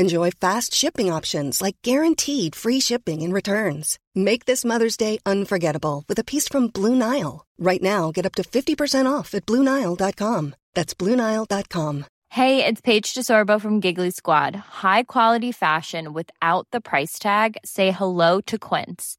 Enjoy 0.00 0.30
fast 0.30 0.72
shipping 0.72 1.12
options 1.12 1.60
like 1.60 1.76
guaranteed 1.82 2.56
free 2.56 2.80
shipping 2.80 3.20
and 3.22 3.34
returns. 3.34 3.98
Make 4.14 4.46
this 4.46 4.64
Mother's 4.64 4.96
Day 4.96 5.18
unforgettable 5.26 6.04
with 6.08 6.18
a 6.18 6.24
piece 6.24 6.48
from 6.48 6.68
Blue 6.68 6.94
Nile. 6.94 7.44
Right 7.58 7.82
now, 7.82 8.10
get 8.10 8.24
up 8.24 8.34
to 8.36 8.42
50% 8.42 9.12
off 9.12 9.34
at 9.34 9.44
BlueNile.com. 9.44 10.54
That's 10.72 10.94
BlueNile.com. 10.94 12.06
Hey, 12.30 12.64
it's 12.64 12.80
Paige 12.80 13.12
DeSorbo 13.12 13.60
from 13.60 13.80
Giggly 13.80 14.10
Squad. 14.10 14.56
High 14.82 15.02
quality 15.02 15.52
fashion 15.52 16.14
without 16.14 16.66
the 16.72 16.80
price 16.80 17.18
tag? 17.18 17.58
Say 17.62 17.90
hello 17.90 18.40
to 18.46 18.56
Quince. 18.56 19.18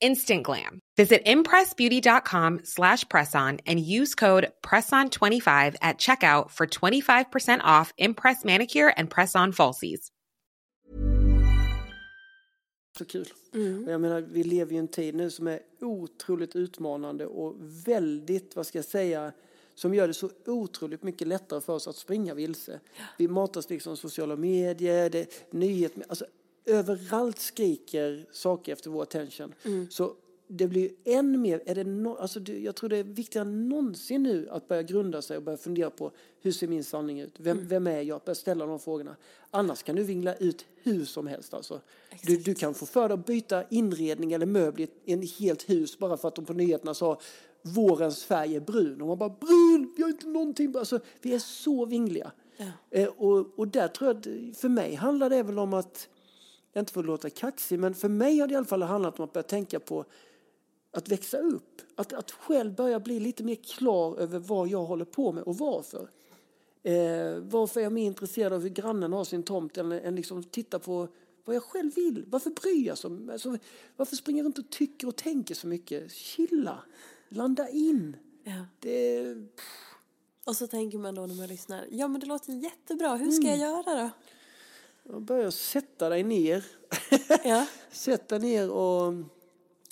Instant 0.00 0.42
glam. 0.42 0.80
Visit 0.96 1.24
impressbeauty.com 1.24 2.60
slash 2.64 3.04
presson 3.04 3.60
and 3.66 3.80
use 3.80 4.14
code 4.14 4.50
PRESSON25 4.62 5.76
at 5.80 5.98
checkout 5.98 6.50
for 6.50 6.66
25% 6.66 7.60
off 7.64 7.92
Impress 7.96 8.44
Manicure 8.44 8.92
and 8.96 9.08
Press-On 9.10 9.52
Falsies. 9.52 10.10
Så 12.98 13.04
kul. 13.04 13.26
Och 13.86 13.92
jag 13.92 14.00
menar, 14.00 14.20
vi 14.20 14.42
lever 14.44 14.72
ju 14.72 14.78
en 14.78 14.88
tid 14.88 15.14
nu 15.14 15.30
som 15.30 15.46
är 15.46 15.60
otroligt 15.80 16.56
utmanande 16.56 17.26
och 17.26 17.56
väldigt, 17.86 18.56
vad 18.56 18.66
ska 18.66 18.78
jag 18.78 18.84
säga, 18.84 19.32
som 19.74 19.94
gör 19.94 20.08
det 20.08 20.14
så 20.14 20.30
otroligt 20.46 21.02
mycket 21.02 21.28
lättare 21.28 21.60
för 21.60 21.72
oss 21.72 21.88
att 21.88 21.96
springa 21.96 22.34
vilse. 22.34 22.80
Vi 23.18 23.28
matas 23.28 23.70
liksom 23.70 23.96
sociala 23.96 24.36
medier, 24.36 25.10
det, 25.10 25.52
nyheter, 25.52 26.02
alltså 26.08 26.24
överallt 26.64 27.38
skriker 27.38 28.26
saker 28.32 28.72
efter 28.72 28.90
vår 28.90 29.02
attention. 29.02 29.54
Så 29.90 30.14
det 30.52 30.68
blir 30.68 30.90
än 31.04 31.40
mer, 31.40 31.62
är 31.66 31.74
det 31.74 31.84
no, 31.84 32.16
alltså 32.16 32.40
det, 32.40 32.58
jag 32.58 32.76
tror 32.76 32.88
det 32.88 32.96
är 32.96 33.04
viktigare 33.04 33.48
än 33.48 33.68
någonsin 33.68 34.22
nu 34.22 34.48
att 34.50 34.68
börja 34.68 34.82
grunda 34.82 35.22
sig 35.22 35.36
och 35.36 35.42
börja 35.42 35.58
fundera 35.58 35.90
på 35.90 36.12
hur 36.40 36.52
ser 36.52 36.68
min 36.68 36.84
sanning 36.84 37.20
ut? 37.20 37.34
Vem, 37.38 37.68
vem 37.68 37.86
är 37.86 38.00
jag? 38.00 38.20
Börja 38.20 38.34
ställa 38.34 38.66
de 38.66 38.78
frågorna. 38.78 39.16
Annars 39.50 39.82
kan 39.82 39.96
du 39.96 40.02
vingla 40.02 40.34
ut 40.34 40.66
hur 40.82 41.04
som 41.04 41.26
helst 41.26 41.54
alltså. 41.54 41.80
Du, 42.22 42.36
du 42.36 42.54
kan 42.54 42.74
få 42.74 42.86
för 42.86 43.08
dig 43.08 43.14
att 43.14 43.26
byta 43.26 43.64
inredning 43.68 44.32
eller 44.32 44.46
möbler 44.46 44.88
i 45.04 45.12
ett 45.12 45.38
helt 45.38 45.70
hus 45.70 45.98
bara 45.98 46.16
för 46.16 46.28
att 46.28 46.34
de 46.34 46.44
på 46.44 46.52
nyheterna 46.52 46.94
sa 46.94 47.20
vårens 47.62 48.24
färg 48.24 48.56
är 48.56 48.60
brun. 48.60 49.00
Och 49.00 49.08
man 49.08 49.18
bara 49.18 49.36
brun, 49.40 49.94
vi 49.96 50.02
har 50.02 50.10
inte 50.10 50.28
någonting. 50.28 50.74
Alltså, 50.76 51.00
vi 51.22 51.34
är 51.34 51.38
så 51.38 51.86
vingliga. 51.86 52.32
Eh, 52.90 53.08
och, 53.08 53.58
och 53.58 53.68
där 53.68 53.88
tror 53.88 54.08
jag 54.10 54.16
att 54.16 54.56
för 54.56 54.68
mig 54.68 54.94
handlar 54.94 55.30
det 55.30 55.42
väl 55.42 55.58
om 55.58 55.74
att 55.74 56.08
inte 56.78 56.92
för 56.92 57.00
att 57.00 57.06
låta 57.06 57.30
kaxig, 57.30 57.78
men 57.78 57.94
för 57.94 58.08
mig 58.08 58.38
har 58.38 58.46
det 58.46 58.52
i 58.52 58.56
alla 58.56 58.66
fall 58.66 58.82
handlat 58.82 59.18
om 59.18 59.24
att 59.24 59.32
börja 59.32 59.42
tänka 59.42 59.80
på 59.80 60.04
att 60.90 61.08
växa 61.08 61.38
upp. 61.38 61.82
Att, 61.94 62.12
att 62.12 62.30
själv 62.30 62.74
börja 62.74 63.00
bli 63.00 63.20
lite 63.20 63.44
mer 63.44 63.54
klar 63.54 64.16
över 64.16 64.38
vad 64.38 64.68
jag 64.68 64.84
håller 64.84 65.04
på 65.04 65.32
med 65.32 65.42
och 65.44 65.58
varför. 65.58 66.08
Eh, 66.82 67.38
varför 67.40 67.80
är 67.80 67.84
jag 67.84 67.92
mer 67.92 68.06
intresserad 68.06 68.52
av 68.52 68.62
hur 68.62 68.68
grannen 68.68 69.12
har 69.12 69.24
sin 69.24 69.42
tomt 69.42 69.78
än, 69.78 69.92
än 69.92 70.16
liksom 70.16 70.42
titta 70.42 70.78
på 70.78 71.08
vad 71.44 71.56
jag 71.56 71.62
själv 71.62 71.94
vill. 71.94 72.24
Varför 72.28 72.50
bryr 72.50 72.86
jag 72.86 72.98
sig? 72.98 73.10
Alltså, 73.32 73.58
varför 73.96 74.16
springer 74.16 74.38
jag 74.38 74.44
runt 74.44 74.58
och 74.58 74.70
tycker 74.70 75.08
och 75.08 75.16
tänker 75.16 75.54
så 75.54 75.66
mycket? 75.66 76.12
Chilla, 76.12 76.78
landa 77.28 77.68
in. 77.68 78.16
Ja. 78.44 78.66
Det, 78.78 79.36
Och 80.44 80.56
så 80.56 80.66
tänker 80.66 80.98
man 80.98 81.14
då 81.14 81.26
när 81.26 81.34
man 81.34 81.48
lyssnar, 81.48 81.86
ja 81.90 82.08
men 82.08 82.20
det 82.20 82.26
låter 82.26 82.52
jättebra, 82.52 83.16
hur 83.16 83.30
ska 83.30 83.46
jag 83.46 83.58
göra 83.58 84.02
då? 84.02 84.10
Jag 85.12 85.22
börjar 85.22 85.50
sätta 85.50 86.08
dig 86.08 86.22
ner. 86.22 86.64
Ja. 87.44 87.66
Sätt 87.90 88.28
dig 88.28 88.38
ner 88.38 88.70
och 88.70 89.14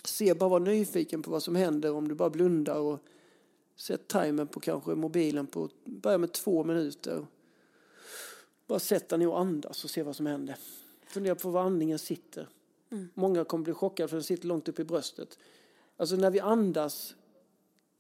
se, 0.05 0.35
bara 0.35 0.49
vara 0.49 0.63
nyfiken 0.65 1.23
på 1.23 1.31
vad 1.31 1.43
som 1.43 1.57
händer 1.57 1.93
om 1.93 2.09
du 2.09 2.15
bara 2.15 2.31
blundar 2.31 2.79
och 2.79 2.99
sätt 3.77 4.09
timern 4.09 4.47
på 4.47 4.61
kanske 4.61 4.95
mobilen 4.95 5.47
på, 5.47 5.69
börja 5.85 6.19
med 6.19 6.33
två 6.33 6.65
minuter. 6.65 7.27
Bara 8.67 8.79
sätt 8.79 9.09
dig 9.09 9.19
ner 9.19 9.29
och 9.29 9.41
andas 9.41 9.85
och 9.85 9.91
se 9.91 10.03
vad 10.03 10.17
som 10.17 10.27
händer. 10.27 10.57
Fundera 11.07 11.35
på 11.35 11.51
var 11.51 11.63
andningen 11.63 11.99
sitter. 11.99 12.49
Många 13.15 13.45
kommer 13.45 13.65
bli 13.65 13.75
chockade 13.75 14.09
för 14.09 14.17
den 14.17 14.25
sitter 14.25 14.47
långt 14.47 14.69
upp 14.69 14.79
i 14.79 14.85
bröstet. 14.85 15.39
Alltså 15.97 16.17
när 16.17 16.31
vi 16.31 16.41
andas 16.41 17.15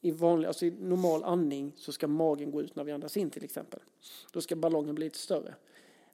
i, 0.00 0.10
vanlig, 0.10 0.48
alltså 0.48 0.66
i 0.66 0.70
normal 0.70 1.24
andning 1.24 1.72
så 1.76 1.92
ska 1.92 2.08
magen 2.08 2.50
gå 2.50 2.62
ut 2.62 2.76
när 2.76 2.84
vi 2.84 2.92
andas 2.92 3.16
in 3.16 3.30
till 3.30 3.44
exempel. 3.44 3.80
Då 4.32 4.40
ska 4.40 4.56
ballongen 4.56 4.94
bli 4.94 5.04
lite 5.04 5.18
större. 5.18 5.54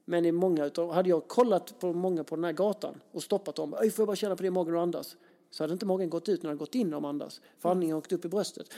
Men 0.04 0.24
i 0.24 0.32
många 0.32 0.64
utav, 0.64 0.92
hade 0.92 1.08
jag 1.08 1.28
kollat 1.28 1.80
på 1.80 1.92
många 1.92 2.24
på 2.24 2.36
den 2.36 2.44
här 2.44 2.52
gatan 2.52 3.00
och 3.12 3.22
stoppat 3.22 3.56
dem, 3.56 3.74
Öj, 3.74 3.90
får 3.90 4.02
jag 4.02 4.06
bara 4.06 4.16
känna 4.16 4.36
på 4.36 4.42
det 4.42 4.46
i 4.46 4.50
magen 4.50 4.74
och 4.74 4.80
andas? 4.80 5.16
Så 5.50 5.62
hade 5.62 5.72
inte 5.72 5.86
magen 5.86 6.10
gått 6.10 6.28
ut 6.28 6.42
när 6.42 6.50
den 6.50 6.58
gått 6.58 6.74
in 6.74 6.94
om 6.94 7.04
andas. 7.04 7.40
För 7.58 7.68
andningen 7.68 7.96
åkte 7.96 8.14
upp 8.14 8.24
i 8.24 8.28
bröstet. 8.28 8.72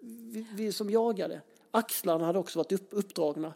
Vi, 0.00 0.46
vi 0.54 0.72
som 0.72 0.90
jagade. 0.90 1.40
Axlarna 1.70 2.24
hade 2.24 2.38
också 2.38 2.58
varit 2.58 2.72
upp, 2.72 2.88
uppdragna. 2.90 3.54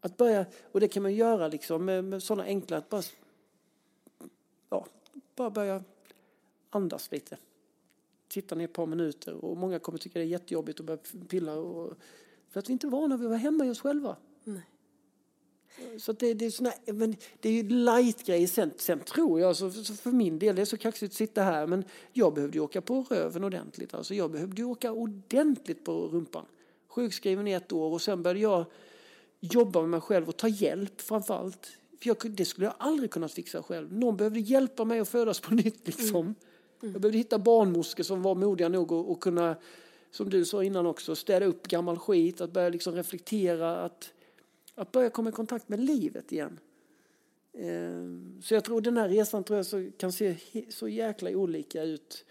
Att 0.00 0.16
börja, 0.16 0.46
och 0.72 0.80
det 0.80 0.88
kan 0.88 1.02
man 1.02 1.14
göra 1.14 1.48
liksom 1.48 1.84
med, 1.84 2.04
med 2.04 2.22
sådana 2.22 2.44
enkla, 2.44 2.76
att 2.76 2.88
bara, 2.88 3.02
ja, 4.70 4.86
bara 5.36 5.50
börja 5.50 5.84
andas 6.70 7.12
lite. 7.12 7.38
Titta 8.28 8.54
ner 8.54 8.64
ett 8.64 8.72
par 8.72 8.86
minuter 8.86 9.44
och 9.44 9.56
många 9.56 9.78
kommer 9.78 9.98
tycka 9.98 10.18
det 10.18 10.24
är 10.24 10.28
jättejobbigt 10.28 10.80
att 10.80 10.86
börja 10.86 11.00
pilla 11.28 11.54
och, 11.54 11.94
för 12.50 12.60
att 12.60 12.68
vi 12.68 12.72
inte 12.72 12.86
är 12.86 12.90
vana 12.90 13.16
vid 13.16 13.26
att 13.26 13.30
vara 13.30 13.38
hemma 13.38 13.66
i 13.66 13.70
oss 13.70 13.80
själva. 13.80 14.16
Så 15.98 16.10
att 16.10 16.18
det, 16.18 16.34
det 16.34 16.46
är 16.46 16.50
såna, 16.50 16.72
men 16.86 17.16
det 17.40 17.48
är 17.48 17.52
ju 17.52 17.68
light-grejer. 17.68 18.46
Sen, 18.46 18.70
sen 18.76 19.00
tror 19.00 19.40
jag, 19.40 19.56
så, 19.56 19.70
så 19.70 19.94
för 19.94 20.10
min 20.10 20.38
del, 20.38 20.56
det 20.56 20.62
är 20.62 20.66
så 20.66 20.76
kaxigt 20.76 21.12
att 21.12 21.16
sitta 21.16 21.42
här, 21.42 21.66
men 21.66 21.84
jag 22.12 22.34
behövde 22.34 22.58
ju 22.58 22.64
åka 22.64 22.80
på 22.80 23.02
röven 23.10 23.44
ordentligt. 23.44 23.94
Alltså 23.94 24.14
jag 24.14 24.30
behövde 24.30 24.62
ju 24.62 24.68
åka 24.68 24.92
ordentligt 24.92 25.84
på 25.84 25.92
rumpan. 25.92 26.44
Sjukskriven 26.88 27.48
i 27.48 27.52
ett 27.52 27.72
år 27.72 27.92
och 27.92 28.02
sen 28.02 28.22
började 28.22 28.40
jag 28.40 28.64
jobba 29.40 29.80
med 29.80 29.90
mig 29.90 30.00
själv 30.00 30.28
och 30.28 30.36
ta 30.36 30.48
hjälp 30.48 31.00
framför 31.00 31.34
allt. 31.34 31.68
För 32.00 32.08
jag, 32.08 32.30
det 32.30 32.44
skulle 32.44 32.66
jag 32.66 32.74
aldrig 32.78 33.10
kunnat 33.10 33.32
fixa 33.32 33.62
själv. 33.62 33.92
Någon 33.92 34.16
behövde 34.16 34.40
hjälpa 34.40 34.84
mig 34.84 35.00
att 35.00 35.08
födas 35.08 35.40
på 35.40 35.54
nytt 35.54 35.86
liksom. 35.86 36.34
Jag 36.80 37.00
behövde 37.00 37.18
hitta 37.18 37.38
barnmorskor 37.38 38.04
som 38.04 38.22
var 38.22 38.34
modiga 38.34 38.68
nog 38.68 38.92
och, 38.92 39.10
och 39.10 39.20
kunna, 39.20 39.56
som 40.10 40.30
du 40.30 40.44
sa 40.44 40.64
innan 40.64 40.86
också, 40.86 41.16
städa 41.16 41.46
upp 41.46 41.66
gammal 41.66 41.98
skit, 41.98 42.40
att 42.40 42.52
börja 42.52 42.68
liksom 42.68 42.94
reflektera, 42.94 43.76
att 43.76 44.12
att 44.78 44.92
börja 44.92 45.10
komma 45.10 45.28
i 45.28 45.32
kontakt 45.32 45.68
med 45.68 45.80
livet 45.80 46.32
igen. 46.32 46.60
Ehm, 47.52 48.40
så 48.42 48.54
jag 48.54 48.64
tror 48.64 48.80
den 48.80 48.96
här 48.96 49.08
resan 49.08 49.44
tror 49.44 49.56
jag 49.56 49.66
så, 49.66 49.90
kan 49.96 50.12
se 50.12 50.36
så 50.68 50.88
jäkla 50.88 51.30
olika 51.30 51.82
ut. 51.82 52.24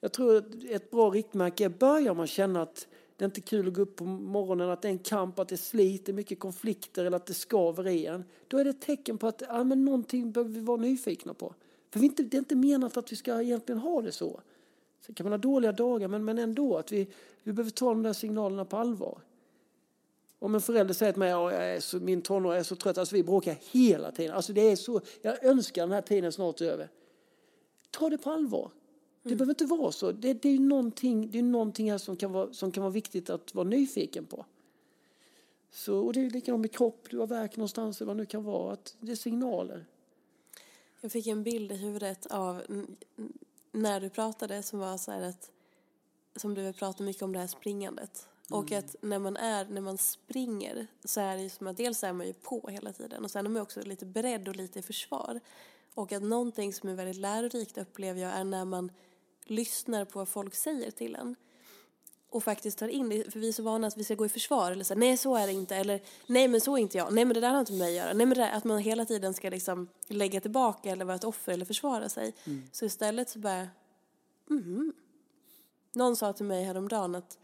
Jag 0.00 0.12
tror 0.12 0.36
att 0.36 0.44
ett 0.68 0.90
bra 0.90 1.10
riktmärke 1.10 1.64
är 1.64 1.68
börjar 1.68 2.14
man 2.14 2.26
känna 2.26 2.62
att 2.62 2.86
det 3.16 3.24
är 3.24 3.26
inte 3.26 3.40
är 3.40 3.42
kul 3.42 3.68
att 3.68 3.74
gå 3.74 3.82
upp 3.82 3.96
på 3.96 4.04
morgonen, 4.04 4.70
att 4.70 4.82
det 4.82 4.88
är 4.88 4.92
en 4.92 4.98
kamp, 4.98 5.38
att 5.38 5.48
det 5.48 5.54
är 5.54 5.56
slit, 5.56 6.06
det 6.06 6.12
är 6.12 6.14
mycket 6.14 6.38
konflikter 6.38 7.04
eller 7.04 7.16
att 7.16 7.26
det 7.26 7.34
skaver 7.34 7.88
i 7.88 8.06
en. 8.06 8.24
Då 8.48 8.58
är 8.58 8.64
det 8.64 8.70
ett 8.70 8.80
tecken 8.80 9.18
på 9.18 9.26
att 9.26 9.42
ja, 9.48 9.64
men 9.64 9.84
någonting 9.84 10.32
behöver 10.32 10.50
vi 10.50 10.60
vara 10.60 10.76
nyfikna 10.76 11.34
på. 11.34 11.54
För 11.90 12.00
vi 12.00 12.06
inte, 12.06 12.22
det 12.22 12.36
är 12.36 12.38
inte 12.38 12.56
menat 12.56 12.96
att 12.96 13.12
vi 13.12 13.16
ska 13.16 13.42
egentligen 13.42 13.78
ha 13.78 14.02
det 14.02 14.12
så. 14.12 14.40
Sen 15.06 15.14
kan 15.14 15.24
man 15.24 15.32
ha 15.32 15.38
dåliga 15.38 15.72
dagar 15.72 16.08
men, 16.08 16.24
men 16.24 16.38
ändå 16.38 16.76
att 16.76 16.92
vi, 16.92 17.08
vi 17.42 17.52
behöver 17.52 17.70
ta 17.70 17.88
de 17.88 18.02
där 18.02 18.12
signalerna 18.12 18.64
på 18.64 18.76
allvar. 18.76 19.18
Om 20.38 20.54
en 20.54 20.60
förälder 20.60 20.94
säger 20.94 21.12
till 21.12 21.18
mig 21.18 21.32
att 21.32 22.02
min 22.02 22.22
tonåring 22.22 22.58
är 22.58 22.62
så 22.62 22.76
trött, 22.76 22.98
alltså 22.98 23.14
vi 23.14 23.22
bråkar 23.22 23.56
hela 23.70 24.12
tiden. 24.12 24.34
Alltså 24.36 24.52
det 24.52 24.60
är 24.60 24.76
så, 24.76 25.00
jag 25.22 25.44
önskar 25.44 25.82
den 25.82 25.92
här 25.92 26.02
tiden 26.02 26.32
snart 26.32 26.60
är 26.60 26.64
över. 26.64 26.88
Ta 27.90 28.10
det 28.10 28.18
på 28.18 28.30
allvar. 28.30 28.70
Det 29.22 29.36
behöver 29.36 29.50
inte 29.52 29.66
vara 29.66 29.92
så. 29.92 30.12
Det, 30.12 30.34
det 30.34 30.48
är 30.48 30.52
ju 30.52 30.58
någonting, 30.58 31.30
det 31.30 31.38
är 31.38 31.42
någonting 31.42 31.90
här 31.90 31.98
som 31.98 32.16
kan, 32.16 32.32
vara, 32.32 32.52
som 32.52 32.72
kan 32.72 32.82
vara 32.82 32.92
viktigt 32.92 33.30
att 33.30 33.54
vara 33.54 33.68
nyfiken 33.68 34.26
på. 34.26 34.46
Så, 35.70 35.98
och 35.98 36.12
det 36.12 36.20
är 36.20 36.30
likadant 36.30 36.60
med 36.60 36.72
kropp, 36.72 37.06
du 37.10 37.18
har 37.18 37.26
värk 37.26 37.56
någonstans 37.56 38.00
eller 38.00 38.06
vad 38.06 38.16
det 38.16 38.22
nu 38.22 38.26
kan 38.26 38.44
vara. 38.44 38.72
Att 38.72 38.96
det 39.00 39.12
är 39.12 39.16
signaler. 39.16 39.86
Jag 41.00 41.12
fick 41.12 41.26
en 41.26 41.42
bild 41.42 41.72
i 41.72 41.76
huvudet 41.76 42.26
av 42.26 42.62
när 43.72 44.00
du 44.00 44.10
pratade 44.10 44.62
som 44.62 44.78
var 44.78 44.98
så 44.98 45.10
här 45.10 45.22
att 45.22 45.50
som 46.36 46.54
du 46.54 46.72
pratade 46.72 47.04
mycket 47.04 47.22
om 47.22 47.32
det 47.32 47.38
här 47.38 47.46
springandet. 47.46 48.28
Och 48.50 48.72
att 48.72 48.96
när 49.00 49.18
man 49.18 49.36
är, 49.36 49.64
när 49.64 49.80
man 49.80 49.98
springer 49.98 50.86
så 51.04 51.20
är 51.20 51.36
det 51.36 51.42
ju 51.42 51.48
som 51.48 51.66
att 51.66 51.76
dels 51.76 52.04
är 52.04 52.12
man 52.12 52.26
ju 52.26 52.32
på 52.32 52.68
hela 52.68 52.92
tiden 52.92 53.24
och 53.24 53.30
sen 53.30 53.46
är 53.46 53.50
man 53.50 53.62
också 53.62 53.82
lite 53.82 54.06
beredd 54.06 54.48
och 54.48 54.56
lite 54.56 54.78
i 54.78 54.82
försvar. 54.82 55.40
Och 55.94 56.12
att 56.12 56.22
någonting 56.22 56.72
som 56.72 56.88
är 56.88 56.94
väldigt 56.94 57.16
lärorikt 57.16 57.78
upplever 57.78 58.20
jag 58.20 58.32
är 58.32 58.44
när 58.44 58.64
man 58.64 58.92
lyssnar 59.44 60.04
på 60.04 60.18
vad 60.18 60.28
folk 60.28 60.54
säger 60.54 60.90
till 60.90 61.14
en. 61.14 61.36
Och 62.30 62.44
faktiskt 62.44 62.78
tar 62.78 62.88
in 62.88 63.08
det, 63.08 63.32
för 63.32 63.40
vi 63.40 63.48
är 63.48 63.52
så 63.52 63.62
vana 63.62 63.86
att 63.86 63.96
vi 63.96 64.04
ska 64.04 64.14
gå 64.14 64.26
i 64.26 64.28
försvar 64.28 64.72
eller 64.72 64.88
här, 64.88 64.96
nej 64.96 65.16
så 65.16 65.36
är 65.36 65.46
det 65.46 65.52
inte 65.52 65.76
eller 65.76 66.00
nej 66.26 66.48
men 66.48 66.60
så 66.60 66.76
är 66.76 66.80
inte 66.80 66.98
jag, 66.98 67.14
nej 67.14 67.24
men 67.24 67.34
det 67.34 67.40
där 67.40 67.50
har 67.50 67.60
inte 67.60 67.72
med 67.72 67.78
mig 67.78 67.88
att 67.88 68.04
göra, 68.04 68.12
nej 68.12 68.26
men 68.26 68.38
det 68.38 68.44
där, 68.44 68.52
att 68.52 68.64
man 68.64 68.78
hela 68.78 69.04
tiden 69.04 69.34
ska 69.34 69.50
liksom 69.50 69.88
lägga 70.08 70.40
tillbaka 70.40 70.90
eller 70.90 71.04
vara 71.04 71.16
ett 71.16 71.24
offer 71.24 71.52
eller 71.52 71.64
försvara 71.64 72.08
sig. 72.08 72.34
Så 72.72 72.84
istället 72.84 73.30
så 73.30 73.38
bara, 73.38 73.68
mhm. 74.46 74.92
Någon 75.92 76.16
sa 76.16 76.32
till 76.32 76.44
mig 76.44 76.64
häromdagen 76.64 77.14
att, 77.14 77.38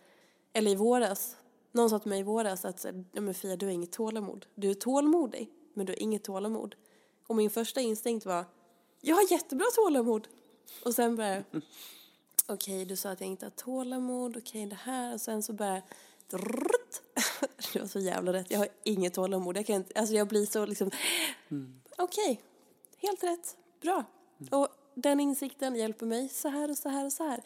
eller 0.53 0.70
i 0.70 0.74
våras, 0.74 1.36
någon 1.72 1.90
sa 1.90 1.98
till 1.98 2.09
mig 2.09 2.20
i 2.20 2.22
våras 2.22 2.64
att 2.64 2.86
ja 3.12 3.20
men 3.20 3.34
Fia 3.34 3.57
du 3.57 3.66
har 3.66 3.72
inget 3.72 3.92
tålamod. 3.92 4.46
Du 4.55 4.70
är 4.70 4.74
tålmodig, 4.74 5.51
men 5.74 5.86
du 5.86 5.92
har 5.92 6.03
inget 6.03 6.24
tålamod. 6.24 6.74
Och 7.26 7.36
min 7.36 7.51
första 7.51 7.80
instinkt 7.80 8.26
var, 8.26 8.44
jag 9.01 9.16
har 9.16 9.32
jättebra 9.32 9.66
tålamod. 9.74 10.28
Och 10.84 10.94
sen 10.94 11.16
bara, 11.16 11.44
okej 12.46 12.84
du 12.84 12.96
sa 12.96 13.11
att 13.11 13.20
jag 13.20 13.30
inte 13.30 13.46
har 13.46 13.51
tålamod, 13.51 14.36
okej 14.36 14.66
det 14.66 14.78
här. 14.82 15.14
Och 15.14 15.20
sen 15.20 15.42
så 15.42 15.53
bara, 15.53 15.82
drrrt, 16.30 17.03
det 17.72 17.80
var 17.80 17.86
så 17.86 17.98
jävla 17.98 18.32
rätt. 18.32 18.51
Jag 18.51 18.59
har 18.59 18.68
inget 18.82 19.14
tålamod. 19.14 19.57
Jag, 19.57 19.66
kan 19.66 19.76
inte, 19.76 20.01
alltså 20.01 20.14
jag 20.14 20.28
blir 20.28 20.46
så 20.46 20.66
liksom, 20.66 20.90
okej, 21.98 22.32
okay, 22.32 22.36
helt 22.96 23.24
rätt, 23.24 23.57
bra. 23.80 24.05
Och 24.51 24.68
den 24.94 25.20
insikten 25.20 25.76
hjälper 25.76 26.07
mig 26.07 26.28
så 26.28 26.48
här 26.48 26.70
och 26.70 26.78
så 26.78 26.88
här 26.88 27.05
och 27.05 27.12
så 27.12 27.24
här. 27.24 27.42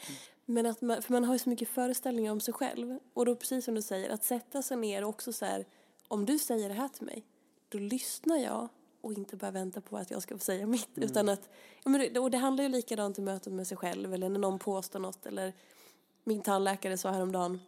Men 0.47 0.67
att 0.67 0.81
man, 0.81 1.03
för 1.03 1.13
man 1.13 1.25
har 1.25 1.35
ju 1.35 1.39
så 1.39 1.49
mycket 1.49 1.69
föreställningar 1.69 2.33
om 2.33 2.41
sig 2.41 2.55
själv. 2.55 2.99
Och 3.15 3.27
då 3.27 3.37
precis 3.37 3.65
som 3.65 3.75
du 3.75 3.83
säger, 3.83 4.11
att 4.11 4.25
sätta 4.25 4.63
sig 4.63 4.77
ner 4.77 5.03
och 5.03 5.09
också 5.09 5.33
så 5.33 5.45
här, 5.45 5.67
om 6.09 6.27
du 6.27 6.39
säger 6.39 6.69
det 6.69 6.75
här 6.75 6.89
till 6.89 7.07
mig, 7.07 7.25
då 7.69 7.79
lyssnar 7.79 8.37
jag 8.37 8.69
och 9.01 9.13
inte 9.13 9.37
bara 9.37 9.51
vänta 9.51 9.81
på 9.81 9.97
att 9.97 10.11
jag 10.11 10.23
ska 10.23 10.35
få 10.35 10.45
säga 10.45 10.67
mitt. 10.67 10.97
Mm. 10.97 11.09
Utan 11.09 11.29
att, 11.29 11.49
och 12.21 12.31
det 12.31 12.39
handlar 12.39 12.65
ju 12.65 12.71
likadant 12.71 13.19
i 13.19 13.23
mötet 13.23 13.53
med 13.53 13.67
sig 13.67 13.77
själv 13.77 14.15
eller 14.15 14.29
när 14.29 14.41
någon 14.41 14.59
påstår 14.59 15.01
något 15.01 15.27
eller 15.27 15.53
min 16.25 16.43
tandläkare 16.43 16.99
sa 16.99 17.11
häromdagen 17.11 17.61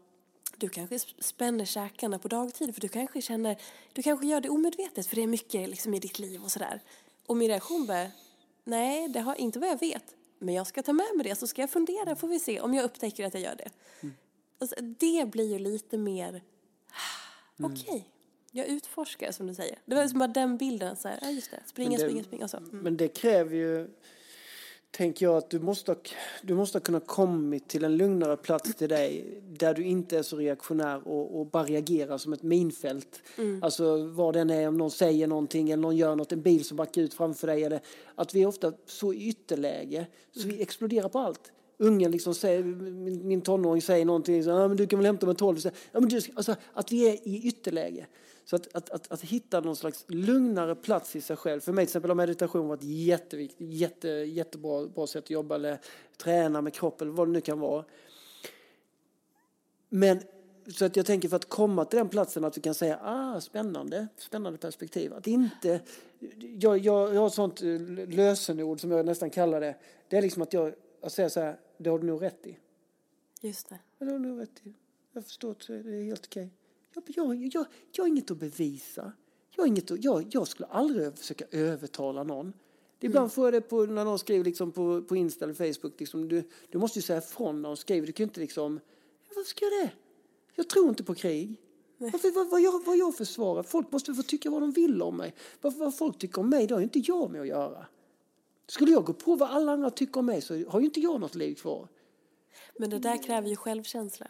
du 0.57 0.69
kanske 0.69 0.99
spänner 1.19 1.65
käkarna 1.65 2.19
på 2.19 2.29
dagtid 2.29 2.75
för 2.75 2.81
du 2.81 2.89
kanske 2.89 3.23
känner, 3.23 3.57
du 3.93 4.03
kanske 4.03 4.27
gör 4.27 4.41
det 4.41 4.49
omedvetet 4.49 5.07
för 5.07 5.17
det 5.17 5.23
är 5.23 5.27
mycket 5.27 5.69
liksom 5.69 5.95
i 5.95 5.99
ditt 5.99 6.19
liv 6.19 6.45
och 6.45 6.51
sådär. 6.51 6.81
Och 7.27 7.37
min 7.37 7.49
reaktion 7.49 7.87
var, 7.87 8.11
nej 8.65 9.09
det 9.09 9.21
har 9.21 9.35
inte 9.35 9.59
vad 9.59 9.69
jag 9.69 9.81
vet. 9.81 10.15
Men 10.39 10.55
jag 10.55 10.67
ska 10.67 10.83
ta 10.83 10.93
med 10.93 11.07
mig 11.17 11.25
det 11.25 11.35
så 11.35 11.47
ska 11.47 11.63
jag 11.63 11.71
fundera 11.71 12.17
får 12.17 12.29
vi 12.29 12.39
se 12.41 12.61
om 12.61 12.75
jag 12.75 12.85
upptäcker 12.85 13.27
att 13.27 13.35
jag 13.35 13.43
gör 13.43 13.57
det. 13.57 13.71
Mm. 14.01 14.15
Alltså, 14.59 14.77
det 14.81 15.31
blir 15.31 15.53
ju 15.53 15.59
lite 15.59 15.99
mer, 15.99 16.43
okej. 17.63 17.83
Okay. 17.83 18.03
Jag 18.51 18.67
utforskar 18.67 19.33
som 19.33 19.47
du 19.47 19.55
säger. 19.55 19.79
Det 19.85 19.95
var 19.95 20.03
liksom 20.03 20.19
bara 20.19 20.29
den 20.29 20.57
bilden, 20.57 20.97
så 20.97 21.09
här, 21.09 21.19
ja 21.23 21.31
just 21.31 21.51
det, 21.51 21.61
springa, 21.67 21.99
det, 21.99 22.05
springa, 22.05 22.25
springa 22.25 22.45
och 22.45 22.51
så. 22.51 22.57
Mm. 22.57 22.79
Men 22.79 22.97
det 22.97 23.09
kräver 23.09 23.57
ju, 23.57 23.89
tänker 24.97 25.27
jag, 25.27 25.37
att 25.37 25.51
du 25.51 25.59
måste, 25.59 25.97
du 26.43 26.55
måste 26.55 26.79
ha 26.79 26.83
kunnat 26.83 27.07
kommit 27.07 27.69
till 27.69 27.85
en 27.85 27.97
lugnare 27.97 28.37
plats 28.37 28.75
till 28.75 28.89
dig 28.89 29.41
där 29.49 29.75
du 29.75 29.85
inte 29.85 30.19
är 30.19 30.23
så 30.23 30.37
reaktionär 30.37 31.09
och, 31.09 31.41
och 31.41 31.47
bara 31.47 31.65
reagerar 31.65 32.19
som 32.19 32.33
ett 32.33 32.43
minfält. 32.43 33.21
Mm. 33.39 33.63
Alltså 33.63 34.07
vad 34.07 34.35
den 34.35 34.51
är, 34.51 34.69
om 34.69 34.79
någon 34.79 34.91
säger 34.91 35.27
någonting 35.27 35.71
eller 35.71 35.83
någon 35.83 35.97
gör 35.97 36.17
något, 36.17 36.33
en 36.33 36.43
bil 36.43 36.65
som 36.65 36.77
backar 36.77 37.03
ut 37.03 37.15
framför 37.15 37.47
dig. 37.47 37.65
Eller, 37.65 37.81
att 38.15 38.35
vi 38.35 38.43
är 38.43 38.47
ofta 38.47 38.73
så 38.87 39.13
i 39.13 39.29
ytterläge 39.29 40.07
så 40.37 40.49
vi 40.49 40.63
exploderar 40.63 41.09
på 41.09 41.19
allt. 41.19 41.53
Ungen 41.79 42.11
liksom 42.11 42.35
säger, 42.35 42.63
min, 42.65 43.29
min 43.29 43.41
tonåring 43.41 43.83
säger 43.83 44.05
någonting, 44.05 44.45
så, 44.45 44.51
ah, 44.51 44.69
men 44.69 44.77
du 44.77 44.87
kan 44.87 44.99
väl 44.99 45.07
hämta 45.07 45.27
mig 45.27 45.35
tolv. 45.35 45.57
Så, 45.57 45.69
ja, 45.93 46.01
men 46.01 46.09
du, 46.09 46.21
alltså, 46.35 46.57
att 46.73 46.93
vi 46.93 47.09
är 47.09 47.29
i 47.29 47.43
ytterläge. 47.49 48.07
Så 48.47 48.57
att, 48.57 48.77
att, 48.77 48.91
att, 48.91 49.13
att, 49.13 49.23
hitta 49.23 49.61
någon 49.61 49.77
slags 49.77 50.05
lugnare 50.09 50.75
plats 50.75 51.17
i 51.17 51.21
sig 51.21 51.37
själv. 51.37 51.61
För 51.61 51.73
mig 51.73 51.87
till 51.87 51.89
exempel 51.89 52.11
har 52.11 52.15
meditation 52.15 52.69
varit 52.69 52.83
jätteviktigt, 52.83 53.71
jätte, 53.71 54.09
jättebra 54.09 54.87
bra 54.87 55.07
sätt 55.07 55.25
att 55.25 55.31
jobba 55.31 55.55
eller 55.55 55.79
träna 56.17 56.61
med 56.61 56.75
kroppen, 56.75 57.15
vad 57.15 57.29
det 57.29 57.33
nu 57.33 57.41
kan 57.41 57.61
vara. 57.61 57.85
Men 59.89 60.21
så 60.69 60.85
att 60.85 60.97
jag 60.97 61.07
tänker 61.07 61.29
för 61.29 61.37
att 61.37 61.49
komma 61.49 61.85
till 61.85 61.97
den 61.97 62.09
platsen 62.09 62.45
att 62.45 62.53
du 62.53 62.61
kan 62.61 62.75
säga 62.75 63.01
ah, 63.03 63.41
spännande, 63.41 64.09
spännande 64.17 64.59
perspektiv. 64.59 65.15
Att 65.15 65.27
inte, 65.27 65.81
jag, 66.61 66.79
jag, 66.79 67.15
jag 67.15 67.21
har 67.21 67.27
ett 67.27 67.35
sånt 67.35 67.61
lösenord 68.09 68.81
som 68.81 68.91
jag 68.91 69.07
nästan 69.07 69.31
kallar 69.31 69.61
det. 69.61 69.77
Det 70.09 70.17
är 70.17 70.23
liksom 70.23 70.43
att 70.43 70.53
jag, 70.53 70.75
jag 71.01 71.13
säger 71.13 71.29
så 71.29 71.41
här, 71.41 71.61
det 71.79 71.91
har 71.91 71.99
du 71.99 72.07
nog 72.07 72.23
rätt 72.23 72.47
i. 72.47 72.59
Just 73.41 73.69
det. 73.69 73.79
Det 73.99 74.05
har 74.05 74.13
du 74.13 74.19
nog 74.19 74.41
rätt 74.41 74.61
i. 74.63 74.75
Jag 75.13 75.25
förstår 75.25 75.51
att 75.51 75.67
det 75.67 75.75
är 75.75 76.05
helt 76.05 76.27
okej. 76.27 76.43
Jag, 76.43 76.66
jag, 77.07 77.37
jag, 77.55 77.67
jag 77.93 78.05
har 78.05 78.09
inget 78.09 78.31
att 78.31 78.39
bevisa. 78.39 79.13
Jag, 79.57 79.63
har 79.63 79.69
inget 79.69 79.91
att, 79.91 80.05
jag, 80.05 80.27
jag 80.31 80.49
skulle 80.49 80.67
aldrig 80.67 81.19
försöka 81.19 81.45
övertala 81.51 82.23
någon. 82.23 82.53
Ibland 83.01 83.23
mm. 83.23 83.31
får 83.31 83.45
jag 83.47 83.55
det 83.55 83.61
på, 83.61 83.87
när 83.87 84.05
någon 84.05 84.19
skriver 84.19 84.45
liksom 84.45 84.73
på, 84.73 85.03
på 85.03 85.17
Insta 85.17 85.45
eller 85.45 85.55
Facebook. 85.55 86.01
Liksom, 86.01 86.29
du, 86.29 86.49
du 86.71 86.79
måste 86.79 86.99
ju 86.99 87.03
säga 87.03 87.19
ifrån 87.19 87.63
när 87.63 87.69
de 87.69 87.77
skriver. 87.77 88.07
Du 88.07 88.13
kan 88.13 88.25
inte 88.25 88.41
liksom, 88.41 88.81
varför 89.29 89.49
ska 89.49 89.65
jag 89.65 89.73
det? 89.73 89.91
Jag 90.55 90.69
tror 90.69 90.89
inte 90.89 91.05
på 91.05 91.15
krig. 91.15 91.61
Varför, 91.99 92.31
vad, 92.35 92.51
vad, 92.51 92.61
jag, 92.61 92.85
vad 92.85 92.97
jag 92.97 93.17
försvarar? 93.17 93.63
Folk 93.63 93.93
måste 93.93 94.15
få 94.15 94.23
tycka 94.23 94.51
vad 94.51 94.63
de 94.63 94.73
vill 94.73 95.03
om 95.03 95.17
mig. 95.17 95.35
Vad, 95.61 95.75
vad 95.75 95.97
folk 95.97 96.19
tycker 96.19 96.41
om 96.41 96.51
mig, 96.51 96.67
det 96.67 96.75
har 96.75 96.81
ju 96.81 96.85
inte 96.85 96.99
jag 96.99 97.31
med 97.31 97.41
att 97.41 97.47
göra. 97.47 97.87
Skulle 98.67 98.91
jag 98.91 99.05
gå 99.05 99.13
på 99.13 99.37
vad 99.37 99.51
alla 99.51 99.73
andra 99.73 99.91
tycker 99.91 100.21
om 100.21 100.27
mig 100.27 100.43
så 100.43 100.65
har 100.69 100.81
ju 100.81 100.87
inte 100.87 101.01
jag 101.01 101.21
något 101.21 101.35
liv 101.35 101.55
kvar. 101.55 101.89
Men 102.79 102.91
det 102.91 102.99
där 102.99 103.23
kräver 103.23 103.49
ju 103.49 103.57
självkänsla. 103.57 104.27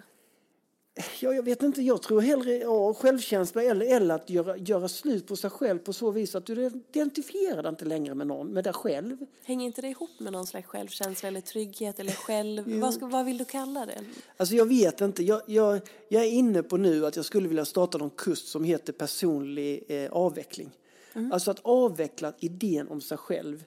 Ja, 1.21 1.35
jag 1.35 1.43
vet 1.43 1.63
inte, 1.63 1.83
jag 1.83 2.03
tror 2.03 2.21
hellre 2.21 2.57
ja, 2.57 2.95
självkänsla 2.95 3.63
eller, 3.63 3.97
eller 3.97 4.15
att 4.15 4.31
göra, 4.31 4.57
göra 4.57 4.89
slut 4.89 5.27
på 5.27 5.37
sig 5.37 5.51
själv 5.51 5.79
på 5.79 5.93
så 5.93 6.11
vis 6.11 6.35
att 6.35 6.47
du 6.47 6.67
identifierar 6.67 7.63
dig 7.63 7.71
inte 7.71 7.85
längre 7.85 8.15
med 8.15 8.27
någon, 8.27 8.47
med 8.47 8.65
dig 8.65 8.73
själv. 8.73 9.17
Hänger 9.45 9.67
inte 9.67 9.81
det 9.81 9.89
ihop 9.89 10.11
med 10.19 10.33
någon 10.33 10.47
slags 10.47 10.67
självkänsla 10.67 11.29
eller 11.29 11.41
trygghet 11.41 12.01
eller 12.01 12.13
själv, 12.13 12.81
vad, 12.81 12.95
ska, 12.95 13.07
vad 13.07 13.25
vill 13.25 13.39
du 13.39 13.45
kalla 13.45 13.87
det? 13.87 13.99
Alltså 14.37 14.55
jag 14.55 14.67
vet 14.67 15.01
inte, 15.01 15.23
jag, 15.23 15.43
jag, 15.47 15.81
jag 16.09 16.23
är 16.25 16.31
inne 16.31 16.63
på 16.63 16.77
nu 16.77 17.07
att 17.07 17.17
jag 17.17 17.25
skulle 17.25 17.49
vilja 17.49 17.65
starta 17.65 17.99
någon 17.99 18.11
kurs 18.11 18.39
som 18.39 18.65
heter 18.65 18.93
personlig 18.93 19.85
eh, 19.89 20.13
avveckling. 20.13 20.71
Mm. 21.15 21.33
Alltså 21.33 21.51
att 21.51 21.61
avveckla 21.63 22.33
idén 22.41 22.89
om 22.89 23.01
sig 23.01 23.19
själv 23.19 23.65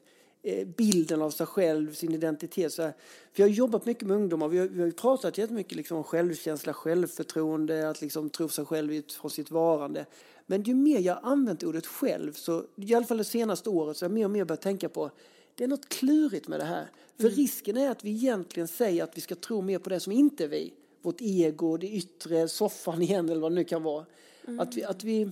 bilden 0.77 1.21
av 1.21 1.31
sig 1.31 1.45
själv, 1.45 1.93
sin 1.93 2.13
identitet. 2.13 2.73
Så 2.73 2.81
här. 2.81 2.93
För 3.33 3.43
jag 3.43 3.47
har 3.47 3.53
jobbat 3.53 3.85
mycket 3.85 4.07
med 4.07 4.17
ungdomar, 4.17 4.47
vi 4.47 4.57
har, 4.57 4.67
vi 4.67 4.81
har 4.81 4.91
pratat 4.91 5.37
jättemycket 5.37 5.75
liksom 5.77 5.97
om 5.97 6.03
självkänsla, 6.03 6.73
självförtroende, 6.73 7.89
att 7.89 8.01
liksom 8.01 8.29
tro 8.29 8.49
sig 8.49 8.65
själv 8.65 8.93
utifrån 8.93 9.31
sitt 9.31 9.51
varande. 9.51 10.05
Men 10.45 10.63
ju 10.63 10.75
mer 10.75 10.99
jag 10.99 11.19
använt 11.23 11.63
ordet 11.63 11.87
själv, 11.87 12.33
så, 12.33 12.63
i 12.75 12.93
alla 12.93 13.05
fall 13.05 13.17
det 13.17 13.23
senaste 13.23 13.69
året, 13.69 13.97
så 13.97 14.05
har 14.05 14.09
jag 14.09 14.13
mer 14.13 14.25
och 14.25 14.31
mer 14.31 14.45
börjat 14.45 14.61
tänka 14.61 14.89
på 14.89 15.11
det 15.59 15.65
är 15.65 15.67
något 15.67 15.89
klurigt 15.89 16.47
med 16.47 16.59
det 16.59 16.65
här. 16.65 16.87
För 17.17 17.23
mm. 17.23 17.35
risken 17.35 17.77
är 17.77 17.89
att 17.89 18.03
vi 18.03 18.09
egentligen 18.09 18.67
säger 18.67 19.03
att 19.03 19.17
vi 19.17 19.21
ska 19.21 19.35
tro 19.35 19.61
mer 19.61 19.79
på 19.79 19.89
det 19.89 19.99
som 19.99 20.13
inte 20.13 20.43
är 20.43 20.47
vi. 20.47 20.73
Vårt 21.01 21.21
ego, 21.21 21.77
det 21.77 21.87
yttre, 21.87 22.47
soffan 22.47 23.01
igen 23.01 23.29
eller 23.29 23.41
vad 23.41 23.51
det 23.51 23.55
nu 23.55 23.63
kan 23.63 23.83
vara. 23.83 24.05
Mm. 24.47 24.59
Att 24.59 24.75
vi, 24.75 24.83
att 24.83 25.03
vi 25.03 25.31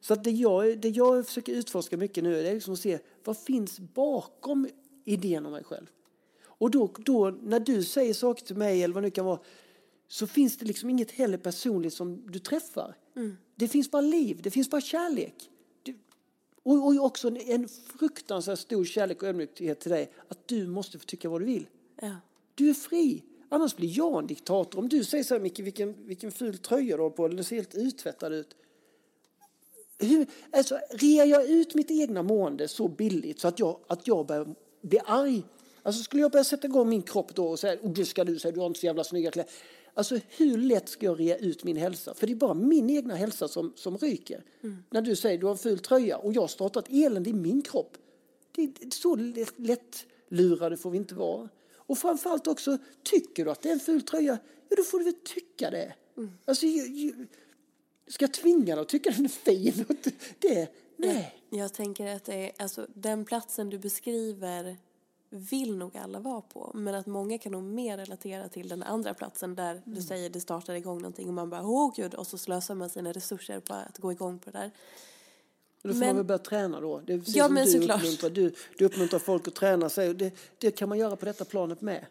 så 0.00 0.12
att 0.12 0.24
det, 0.24 0.30
jag, 0.30 0.78
det 0.78 0.88
jag 0.88 1.26
försöker 1.26 1.52
utforska 1.52 1.96
mycket 1.96 2.24
nu 2.24 2.46
är 2.46 2.54
liksom 2.54 2.72
att 2.72 2.80
se 2.80 2.98
vad 3.24 3.38
finns 3.38 3.78
bakom 3.80 4.68
idén 5.04 5.46
om 5.46 5.52
mig 5.52 5.64
själv. 5.64 5.86
Och 6.58 6.70
då, 6.70 6.90
då 6.98 7.30
när 7.30 7.60
du 7.60 7.84
säger 7.84 8.14
saker 8.14 8.44
till 8.44 8.56
mig 8.56 8.82
eller 8.82 8.94
vad 8.94 9.02
det 9.02 9.06
nu 9.06 9.10
kan 9.10 9.24
vara 9.24 9.40
så 10.08 10.26
finns 10.26 10.56
det 10.58 10.64
liksom 10.64 10.90
inget 10.90 11.10
heller 11.10 11.38
personligt 11.38 11.94
som 11.94 12.22
du 12.26 12.38
träffar. 12.38 12.96
Mm. 13.16 13.36
Det 13.54 13.68
finns 13.68 13.90
bara 13.90 14.02
liv, 14.02 14.40
det 14.42 14.50
finns 14.50 14.70
bara 14.70 14.80
kärlek. 14.80 15.50
och, 16.62 16.86
och 16.86 17.04
också 17.04 17.28
en, 17.28 17.36
en 17.36 17.68
fruktansvärt 17.68 18.58
stor 18.58 18.84
kärlek 18.84 19.22
och 19.22 19.28
ödmjukhet 19.28 19.80
till 19.80 19.90
dig 19.90 20.12
att 20.28 20.48
du 20.48 20.66
måste 20.66 20.98
få 20.98 21.04
tycka 21.04 21.28
vad 21.28 21.40
du 21.40 21.44
vill. 21.44 21.66
Ja. 22.00 22.16
Du 22.54 22.70
är 22.70 22.74
fri. 22.74 23.24
Annars 23.48 23.76
blir 23.76 23.98
jag 23.98 24.18
en 24.18 24.26
diktator. 24.26 24.78
Om 24.78 24.88
du 24.88 25.04
säger 25.04 25.24
så 25.24 25.34
här, 25.34 25.40
Micke, 25.40 25.58
vilken, 25.58 26.06
vilken 26.06 26.32
ful 26.32 26.58
tröja 26.58 26.96
du 26.96 27.02
har 27.02 27.10
på, 27.10 27.26
eller 27.26 27.42
ser 27.42 27.56
helt 27.56 27.74
uttvättad 27.74 28.32
ut 28.32 28.56
hur, 29.98 30.26
alltså, 30.50 30.78
rear 30.90 31.26
jag 31.26 31.50
ut 31.50 31.74
mitt 31.74 31.90
egna 31.90 32.22
mående 32.22 32.68
så 32.68 32.88
billigt 32.88 33.40
så 33.40 33.48
att 33.48 33.58
jag, 33.58 33.78
att 33.86 34.06
jag 34.06 34.26
börjar 34.26 34.54
bli 34.82 34.98
arg? 35.04 35.42
Alltså 35.82 36.02
skulle 36.02 36.22
jag 36.22 36.32
börja 36.32 36.44
sätta 36.44 36.66
igång 36.66 36.88
min 36.88 37.02
kropp 37.02 37.34
då 37.34 37.46
och 37.46 37.58
säga, 37.58 37.80
oh, 37.82 37.92
det 37.92 38.04
ska 38.04 38.24
du 38.24 38.38
säga, 38.38 38.52
du 38.52 38.60
har 38.60 38.66
inte 38.66 38.80
så 38.80 38.86
jävla 38.86 39.04
snygga 39.04 39.30
kläder. 39.30 39.50
Alltså 39.94 40.18
hur 40.28 40.58
lätt 40.58 40.88
ska 40.88 41.06
jag 41.06 41.20
rea 41.20 41.36
ut 41.36 41.64
min 41.64 41.76
hälsa? 41.76 42.14
För 42.14 42.26
det 42.26 42.32
är 42.32 42.34
bara 42.34 42.54
min 42.54 42.90
egna 42.90 43.14
hälsa 43.14 43.48
som, 43.48 43.72
som 43.76 43.98
ryker. 43.98 44.44
Mm. 44.62 44.76
När 44.90 45.02
du 45.02 45.16
säger 45.16 45.38
du 45.38 45.46
har 45.46 45.52
en 45.52 45.58
ful 45.58 45.78
tröja 45.78 46.16
och 46.18 46.32
jag 46.32 46.50
startar 46.50 46.80
ett 46.80 46.88
elände 46.90 47.30
i 47.30 47.32
min 47.32 47.62
kropp. 47.62 47.96
Det 48.52 48.62
är 48.62 48.90
så 48.90 49.16
lätt, 49.16 49.54
lätt 49.56 50.06
lurade 50.28 50.76
får 50.76 50.90
vi 50.90 50.98
inte 50.98 51.14
vara. 51.14 51.48
Och 51.76 51.98
framförallt 51.98 52.46
också, 52.46 52.78
tycker 53.02 53.44
du 53.44 53.50
att 53.50 53.62
det 53.62 53.68
är 53.68 53.72
en 53.72 53.80
ful 53.80 54.02
tröja, 54.02 54.38
ja 54.68 54.76
då 54.76 54.82
får 54.82 54.98
du 54.98 55.04
väl 55.04 55.14
tycka 55.24 55.70
det. 55.70 55.94
Mm. 56.16 56.30
Alltså, 56.44 56.66
ju, 56.66 56.86
ju, 56.86 57.26
Ska 58.06 58.22
jag 58.24 58.32
tvinga 58.32 58.74
dig 58.74 58.82
att 58.82 58.88
tycka 58.88 59.10
den 59.10 59.24
är 59.24 59.28
fin? 59.28 59.84
Det, 60.38 60.68
nej. 60.96 61.42
Jag 61.50 61.74
tänker 61.74 62.06
att 62.16 62.24
det 62.24 62.34
är, 62.34 62.52
alltså, 62.58 62.86
den 62.94 63.24
platsen 63.24 63.70
du 63.70 63.78
beskriver 63.78 64.76
vill 65.30 65.76
nog 65.76 65.96
alla 65.96 66.18
vara 66.20 66.40
på. 66.40 66.70
Men 66.74 66.94
att 66.94 67.06
många 67.06 67.38
kan 67.38 67.52
nog 67.52 67.62
mer 67.62 67.96
relatera 67.96 68.48
till 68.48 68.68
den 68.68 68.82
andra 68.82 69.14
platsen 69.14 69.54
där 69.54 69.70
mm. 69.70 69.82
du 69.84 70.02
säger 70.02 70.30
det 70.30 70.40
startar 70.40 70.74
igång 70.74 70.98
någonting 70.98 71.28
och 71.28 71.34
man 71.34 71.50
bara 71.50 71.66
åh 71.66 71.92
gud 71.96 72.14
och 72.14 72.26
så 72.26 72.38
slösar 72.38 72.74
man 72.74 72.90
sina 72.90 73.12
resurser 73.12 73.60
på 73.60 73.74
att 73.74 73.98
gå 73.98 74.12
igång 74.12 74.38
på 74.38 74.50
det 74.50 74.58
där. 74.58 74.70
Då 75.82 75.88
får 75.88 75.98
men, 75.98 76.08
man 76.08 76.16
väl 76.16 76.24
börja 76.24 76.38
träna 76.38 76.80
då. 76.80 77.00
Det 77.00 77.12
är 77.12 77.18
precis 77.18 77.36
ja, 77.36 77.44
som 77.44 77.54
men 77.54 77.64
du 77.64 77.72
såklart. 77.72 78.02
uppmuntrar. 78.02 78.30
Du, 78.30 78.54
du 78.78 78.84
uppmuntrar 78.84 79.18
folk 79.18 79.48
att 79.48 79.54
träna 79.54 79.88
sig. 79.88 80.14
Det, 80.14 80.34
det 80.58 80.70
kan 80.70 80.88
man 80.88 80.98
göra 80.98 81.16
på 81.16 81.24
detta 81.24 81.44
planet 81.44 81.80
med. 81.80 82.06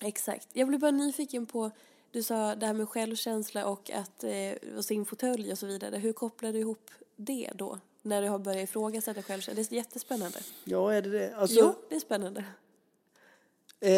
Exakt. 0.00 0.48
Jag 0.52 0.68
blir 0.68 0.78
bara 0.78 0.90
nyfiken 0.90 1.46
på 1.46 1.70
du 2.12 2.22
sa 2.22 2.54
det 2.54 2.66
här 2.66 2.74
med 2.74 2.88
självkänsla 2.88 3.66
och 3.66 3.90
att 3.90 4.24
eh, 4.24 4.76
och 4.76 4.84
sin 4.84 5.04
fåtölj 5.04 5.52
och 5.52 5.58
så 5.58 5.66
vidare. 5.66 5.96
Hur 5.96 6.12
kopplar 6.12 6.52
du 6.52 6.58
ihop 6.58 6.90
det 7.16 7.50
då? 7.54 7.78
När 8.02 8.22
du 8.22 8.28
har 8.28 8.38
börjat 8.38 8.68
ifrågasätta 8.68 9.22
självkänsla. 9.22 9.54
Det 9.54 9.72
är 9.72 9.76
jättespännande. 9.76 10.38
Ja, 10.64 10.92
är 10.92 11.02
det 11.02 11.10
det? 11.10 11.34
Alltså, 11.36 11.60
jo, 11.60 11.74
det 11.88 11.94
är 11.94 12.00
spännande. 12.00 12.40
Eh, 12.40 13.88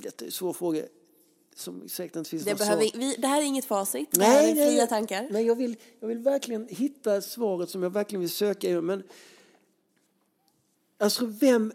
det 0.00 0.22
är 0.22 0.24
en 0.24 0.30
svår 0.30 0.52
fråga. 0.52 0.82
Som 1.54 1.88
säkert 1.88 2.16
inte 2.16 2.30
finns 2.30 2.44
det, 2.44 2.54
behöver, 2.54 2.90
vi, 2.94 3.14
det 3.18 3.26
här 3.26 3.42
är 3.42 3.44
inget 3.44 3.64
facit. 3.64 4.08
Nej, 4.12 4.18
det 4.18 4.24
här 4.24 4.48
är 4.48 4.54
nej, 4.54 4.68
fria 4.68 4.86
tankar. 4.86 5.28
Nej, 5.30 5.46
jag 5.46 5.54
vill, 5.54 5.76
jag 6.00 6.08
vill 6.08 6.18
verkligen 6.18 6.68
hitta 6.68 7.20
svaret 7.20 7.70
som 7.70 7.82
jag 7.82 7.90
verkligen 7.90 8.20
vill 8.20 8.30
söka. 8.30 8.80
Men 8.80 9.02
alltså, 10.98 11.26
vem, 11.26 11.72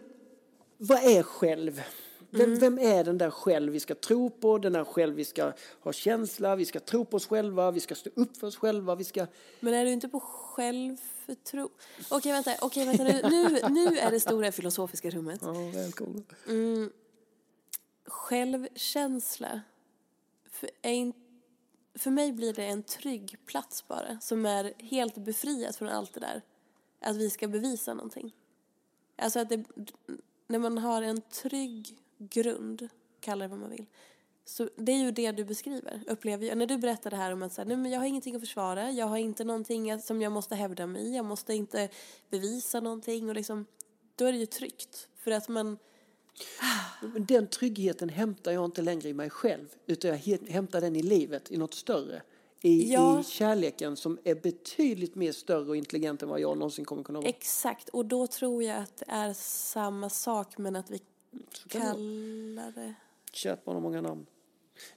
vad 0.78 1.04
är 1.04 1.22
själv? 1.22 1.82
Vem, 2.38 2.58
vem 2.58 2.78
är 2.78 3.04
den 3.04 3.18
där 3.18 3.30
själv 3.30 3.72
vi 3.72 3.80
ska 3.80 3.94
tro 3.94 4.30
på, 4.30 4.58
den 4.58 4.72
där 4.72 4.84
själv 4.84 5.14
vi 5.14 5.24
ska 5.24 5.52
ha 5.80 5.92
känsla, 5.92 6.56
vi 6.56 6.64
ska 6.64 6.80
tro 6.80 7.04
på 7.04 7.16
oss 7.16 7.26
själva, 7.26 7.70
vi 7.70 7.80
ska 7.80 7.94
stå 7.94 8.10
upp 8.14 8.36
för 8.36 8.46
oss 8.46 8.56
själva, 8.56 8.94
vi 8.94 9.04
ska... 9.04 9.26
Men 9.60 9.74
är 9.74 9.84
du 9.84 9.90
inte 9.90 10.08
på 10.08 10.20
självförtro... 10.20 11.70
Okej, 12.08 12.32
vänta, 12.32 12.54
okej, 12.60 12.86
vänta 12.86 13.28
nu, 13.28 13.60
nu, 13.70 13.98
är 13.98 14.10
det 14.10 14.20
stora 14.20 14.52
filosofiska 14.52 15.10
rummet. 15.10 15.40
Ja, 15.42 15.52
välkommen. 15.74 16.24
Självkänsla. 18.04 19.60
För, 20.50 20.70
en, 20.82 21.12
för 21.94 22.10
mig 22.10 22.32
blir 22.32 22.52
det 22.52 22.64
en 22.64 22.82
trygg 22.82 23.36
plats 23.46 23.88
bara, 23.88 24.20
som 24.20 24.46
är 24.46 24.72
helt 24.78 25.14
befriat 25.14 25.76
från 25.76 25.88
allt 25.88 26.14
det 26.14 26.20
där. 26.20 26.42
Att 27.00 27.16
vi 27.16 27.30
ska 27.30 27.48
bevisa 27.48 27.94
någonting. 27.94 28.34
Alltså 29.16 29.40
att 29.40 29.48
det, 29.48 29.64
när 30.46 30.58
man 30.58 30.78
har 30.78 31.02
en 31.02 31.20
trygg 31.20 31.98
grund, 32.30 32.88
kalla 33.20 33.44
det 33.44 33.48
vad 33.48 33.58
man 33.58 33.70
vill, 33.70 33.86
så 34.44 34.68
det 34.76 34.92
är 34.92 34.96
ju 34.96 35.10
det 35.10 35.32
du 35.32 35.44
beskriver, 35.44 36.04
upplever 36.06 36.46
jag. 36.46 36.58
När 36.58 36.66
du 36.66 36.78
berättar 36.78 37.10
det 37.10 37.16
här 37.16 37.32
om 37.32 37.42
att 37.42 37.52
så 37.52 37.60
här, 37.60 37.68
nej, 37.68 37.76
men 37.76 37.90
jag 37.90 38.00
har 38.00 38.06
ingenting 38.06 38.34
att 38.34 38.40
försvara, 38.40 38.90
jag 38.90 39.06
har 39.06 39.16
inte 39.16 39.44
någonting 39.44 40.00
som 40.00 40.22
jag 40.22 40.32
måste 40.32 40.54
hävda 40.54 40.86
mig 40.86 41.02
i, 41.02 41.16
jag 41.16 41.24
måste 41.24 41.54
inte 41.54 41.88
bevisa 42.30 42.80
någonting 42.80 43.28
och 43.28 43.34
liksom, 43.34 43.66
då 44.16 44.24
är 44.24 44.32
det 44.32 44.38
ju 44.38 44.46
tryggt. 44.46 45.08
För 45.16 45.30
att 45.30 45.48
man, 45.48 45.78
den 47.18 47.46
tryggheten 47.46 48.08
hämtar 48.08 48.52
jag 48.52 48.64
inte 48.64 48.82
längre 48.82 49.08
i 49.08 49.14
mig 49.14 49.30
själv, 49.30 49.66
utan 49.86 50.10
jag 50.10 50.18
hämtar 50.48 50.80
den 50.80 50.96
i 50.96 51.02
livet, 51.02 51.50
i 51.52 51.56
något 51.56 51.74
större. 51.74 52.22
I, 52.60 52.92
Ja. 52.92 53.20
I 53.20 53.24
kärleken 53.24 53.96
som 53.96 54.18
är 54.24 54.34
betydligt 54.34 55.14
mer 55.14 55.32
större 55.32 55.68
och 55.68 55.76
intelligent 55.76 56.22
än 56.22 56.28
vad 56.28 56.40
jag 56.40 56.58
någonsin 56.58 56.84
kommer 56.84 57.02
kunna 57.02 57.18
vara. 57.18 57.28
exakt, 57.28 57.88
och 57.88 58.06
då 58.06 58.26
tror 58.26 58.62
jag 58.62 58.76
att 58.76 58.96
det 58.96 59.06
är 59.08 59.32
samma 59.32 60.10
sak 60.10 60.58
men 60.58 60.76
att 60.76 60.90
vi 60.90 61.00
Så 61.52 61.68
kan 61.68 61.80
det 61.80 61.86
vara. 61.86 61.96
kallar 61.96 62.72
det... 62.72 62.94
Kärt 63.32 63.64
barn 63.64 63.74
har 63.74 63.82
många 63.82 64.00
namn. 64.00 64.26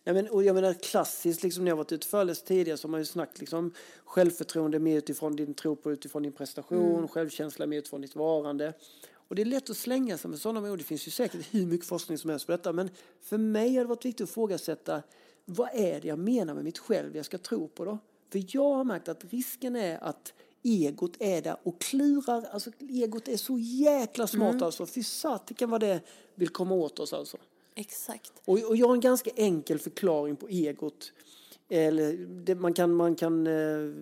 Nej, 0.04 0.16
men, 0.16 0.30
och 0.30 0.44
jag 0.44 0.56
menar 0.56 0.74
klassiskt, 0.74 1.44
liksom, 1.44 1.64
när 1.64 1.72
jag 1.72 1.76
varit 1.76 1.92
ute 1.92 2.08
föreläst 2.08 2.46
tidigare 2.46 2.78
så 2.78 2.88
har 2.88 2.92
man 2.92 3.00
ju 3.00 3.06
snackat 3.06 3.40
liksom, 3.40 3.74
självförtroende 4.06 4.80
mer 4.80 4.98
utifrån 4.98 5.36
din 5.36 5.54
tro 5.54 5.76
på, 5.76 5.92
utifrån 5.92 6.24
din 6.24 6.32
prestation, 6.32 7.08
självkänsla 7.08 7.66
mer 7.66 7.78
utifrån 7.78 8.02
ditt 8.02 8.16
varande. 8.16 8.74
Och 9.14 9.36
det 9.36 9.42
är 9.42 9.46
lätt 9.46 9.70
att 9.70 9.78
slänga 9.78 10.18
sig 10.18 10.30
med 10.30 10.40
sådana 10.40 10.72
ord. 10.72 10.78
Det 10.78 10.84
finns 10.84 11.08
ju 11.08 11.12
säkert 11.12 11.54
hur 11.54 11.66
mycket 11.66 11.88
forskning 11.88 12.18
som 12.18 12.30
helst 12.30 12.46
på 12.46 12.52
detta. 12.52 12.74
Men 12.74 12.90
för 13.22 13.38
mig 13.38 13.76
har 13.76 13.84
det 13.84 13.90
varit 13.90 14.06
viktigt 14.06 14.24
att 14.24 14.30
ifrågasätta 14.30 15.02
vad 15.46 15.70
är 15.74 16.02
det 16.02 16.08
jag 16.08 16.20
menar 16.20 16.54
med 16.54 16.64
mitt 16.64 16.78
själv 16.78 17.16
jag 17.16 17.26
ska 17.26 17.38
tro 17.38 17.68
på 17.68 17.86
då? 17.86 17.98
För 18.30 18.44
jag 18.48 18.74
har 18.74 18.84
märkt 18.84 19.08
att 19.08 19.34
risken 19.34 19.76
är 19.76 20.04
att 20.04 20.34
egot 20.68 21.16
är 21.20 21.42
där 21.42 21.58
och 21.64 21.82
klurar. 21.82 22.46
Alltså 22.52 22.72
egot 22.90 23.28
är 23.28 23.38
så 23.38 23.58
jäkla 23.60 24.28
smart 24.28 24.62
alltså. 24.62 24.86
Fy 24.86 25.04
satiken 25.04 25.70
vad 25.70 25.82
det 25.82 26.02
vill 26.36 26.50
komma 26.50 26.76
åt 26.76 27.00
oss 27.00 27.14
alltså. 27.14 27.38
Exakt. 27.76 28.34
Och, 28.46 28.60
och 28.60 28.76
jag 28.76 28.88
har 28.88 28.94
en 28.94 29.00
ganska 29.00 29.30
enkel 29.36 29.80
förklaring 29.80 30.36
på 30.36 30.48
egot. 30.50 31.12
Eller 31.70 32.14
det, 32.44 32.56
man, 32.56 32.74
kan, 32.74 32.94
man, 32.94 33.16
kan, 33.16 33.48
eh, 33.48 33.94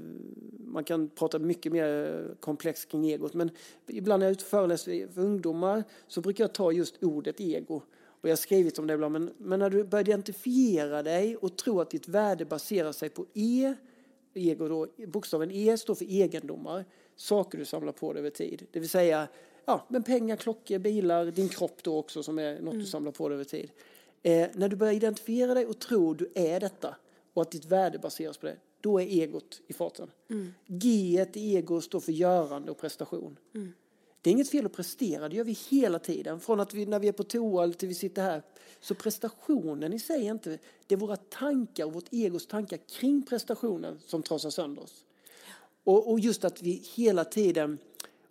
man 0.67 0.83
kan 0.83 1.09
prata 1.09 1.39
mycket 1.39 1.71
mer 1.71 2.35
komplext 2.39 2.91
kring 2.91 3.09
egot. 3.09 3.33
Men 3.33 3.51
ibland 3.87 4.19
när 4.19 4.25
jag 4.25 4.29
är 4.29 4.33
ute 4.33 4.43
och 4.43 4.49
föreläser 4.49 5.07
för 5.13 5.21
ungdomar 5.21 5.83
så 6.07 6.21
brukar 6.21 6.43
jag 6.43 6.53
ta 6.53 6.71
just 6.71 7.03
ordet 7.03 7.41
ego. 7.41 7.81
Och 8.21 8.29
jag 8.29 8.31
har 8.31 8.37
skrivit 8.37 8.79
om 8.79 8.87
det 8.87 8.93
ibland. 8.93 9.11
Men, 9.11 9.31
men 9.37 9.59
när 9.59 9.69
du 9.69 9.83
börjar 9.83 10.03
identifiera 10.03 11.03
dig 11.03 11.35
och 11.35 11.57
tro 11.57 11.81
att 11.81 11.89
ditt 11.89 12.07
värde 12.07 12.45
baserar 12.45 12.91
sig 12.91 13.09
på 13.09 13.25
E, 13.33 13.73
ego 14.35 14.67
då, 14.67 14.87
bokstaven 15.07 15.51
E 15.51 15.77
står 15.77 15.95
för 15.95 16.05
egendomar, 16.05 16.85
saker 17.15 17.57
du 17.57 17.65
samlar 17.65 17.91
på 17.91 18.13
dig 18.13 18.19
över 18.19 18.29
tid. 18.29 18.67
Det 18.71 18.79
vill 18.79 18.89
säga 18.89 19.27
ja, 19.65 19.85
men 19.87 20.03
pengar, 20.03 20.35
klockor, 20.35 20.79
bilar, 20.79 21.25
din 21.25 21.49
kropp 21.49 21.83
då 21.83 21.97
också 21.97 22.23
som 22.23 22.39
är 22.39 22.61
något 22.61 22.73
du 22.73 22.85
samlar 22.85 23.11
på 23.11 23.29
dig 23.29 23.35
över 23.35 23.45
tid. 23.45 23.71
Eh, 24.23 24.47
när 24.53 24.69
du 24.69 24.75
börjar 24.75 24.93
identifiera 24.93 25.53
dig 25.53 25.65
och 25.65 25.79
tror 25.79 26.15
du 26.15 26.31
är 26.35 26.59
detta 26.59 26.95
och 27.33 27.41
att 27.41 27.51
ditt 27.51 27.65
värde 27.65 27.99
baseras 27.99 28.37
på 28.37 28.45
det, 28.45 28.57
då 28.81 29.01
är 29.01 29.05
egot 29.05 29.61
i 29.67 29.73
farten. 29.73 30.11
G 30.67 31.25
i 31.33 31.55
ego 31.55 31.81
står 31.81 31.99
för 31.99 32.11
görande 32.11 32.71
och 32.71 32.77
prestation. 32.77 33.37
Det 34.25 34.29
är 34.29 34.31
inget 34.31 34.49
fel 34.49 34.65
att 34.65 34.73
prestera, 34.73 35.29
det 35.29 35.35
gör 35.35 35.43
vi 35.43 35.57
hela 35.69 35.99
tiden. 35.99 36.39
Från 36.39 36.59
att 36.59 36.73
vi 36.73 36.85
när 36.85 36.99
vi 36.99 37.07
är 37.07 37.11
på 37.11 37.23
toa 37.23 37.71
till 37.71 37.87
vi 37.87 37.93
sitter 37.93 38.21
här. 38.21 38.43
Så 38.79 38.95
prestationen 38.95 39.93
i 39.93 39.99
sig 39.99 40.27
är 40.27 40.31
inte, 40.31 40.59
det 40.87 40.95
är 40.95 40.99
våra 40.99 41.15
tankar 41.15 41.85
och 41.85 41.93
vårt 41.93 42.07
egos 42.11 42.47
tankar 42.47 42.79
kring 42.99 43.25
prestationen 43.25 43.99
som 44.05 44.23
trasar 44.23 44.49
sönder 44.49 44.83
oss. 44.83 45.05
Och, 45.83 46.11
och 46.11 46.19
just 46.19 46.43
att 46.45 46.61
vi 46.61 46.83
hela 46.95 47.25
tiden, 47.25 47.77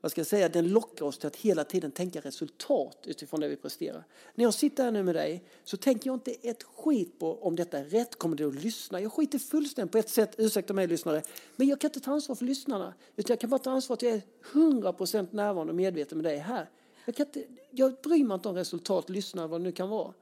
vad 0.04 0.10
ska 0.10 0.20
jag 0.20 0.26
säga, 0.26 0.48
den 0.48 0.68
lockar 0.68 1.04
oss 1.04 1.18
till 1.18 1.26
att 1.26 1.36
hela 1.36 1.64
tiden 1.64 1.90
tänka 1.90 2.20
resultat 2.20 2.98
utifrån 3.04 3.40
det 3.40 3.48
vi 3.48 3.56
presterar. 3.56 4.04
När 4.34 4.44
jag 4.44 4.54
sitter 4.54 4.84
här 4.84 4.90
nu 4.90 5.02
med 5.02 5.14
dig 5.14 5.44
så 5.64 5.76
tänker 5.76 6.10
jag 6.10 6.16
inte 6.16 6.30
ett 6.30 6.62
skit 6.62 7.18
på 7.18 7.38
om 7.42 7.56
detta 7.56 7.78
är 7.78 7.84
rätt, 7.84 8.18
kommer 8.18 8.36
du 8.36 8.48
att 8.48 8.54
lyssna? 8.54 9.00
Jag 9.00 9.12
skiter 9.12 9.38
fullständigt 9.38 9.92
på 9.92 9.98
ett 9.98 10.08
sätt, 10.08 10.34
ursäkta 10.38 10.72
mig 10.74 10.86
lyssnare, 10.86 11.22
men 11.56 11.68
jag 11.68 11.80
kan 11.80 11.88
inte 11.88 12.00
ta 12.00 12.10
ansvar 12.12 12.36
för 12.36 12.44
lyssnarna. 12.44 12.94
Utan 13.16 13.32
jag 13.32 13.40
kan 13.40 13.50
bara 13.50 13.58
ta 13.58 13.70
ansvar 13.70 13.94
att 13.94 14.02
jag 14.02 14.12
är 14.12 14.22
100% 14.52 15.28
närvarande 15.30 15.70
och 15.70 15.76
medveten 15.76 16.18
med 16.18 16.24
dig 16.24 16.38
här. 16.38 16.70
Jag, 17.04 17.14
kan 17.14 17.26
inte, 17.26 17.44
jag 17.70 17.94
bryr 18.02 18.24
mig 18.24 18.34
inte 18.34 18.48
om 18.48 18.54
resultat, 18.54 19.10
lyssnare, 19.10 19.46
vad 19.46 19.60
det 19.60 19.64
nu 19.64 19.72
kan 19.72 19.88
vara. 19.88 20.12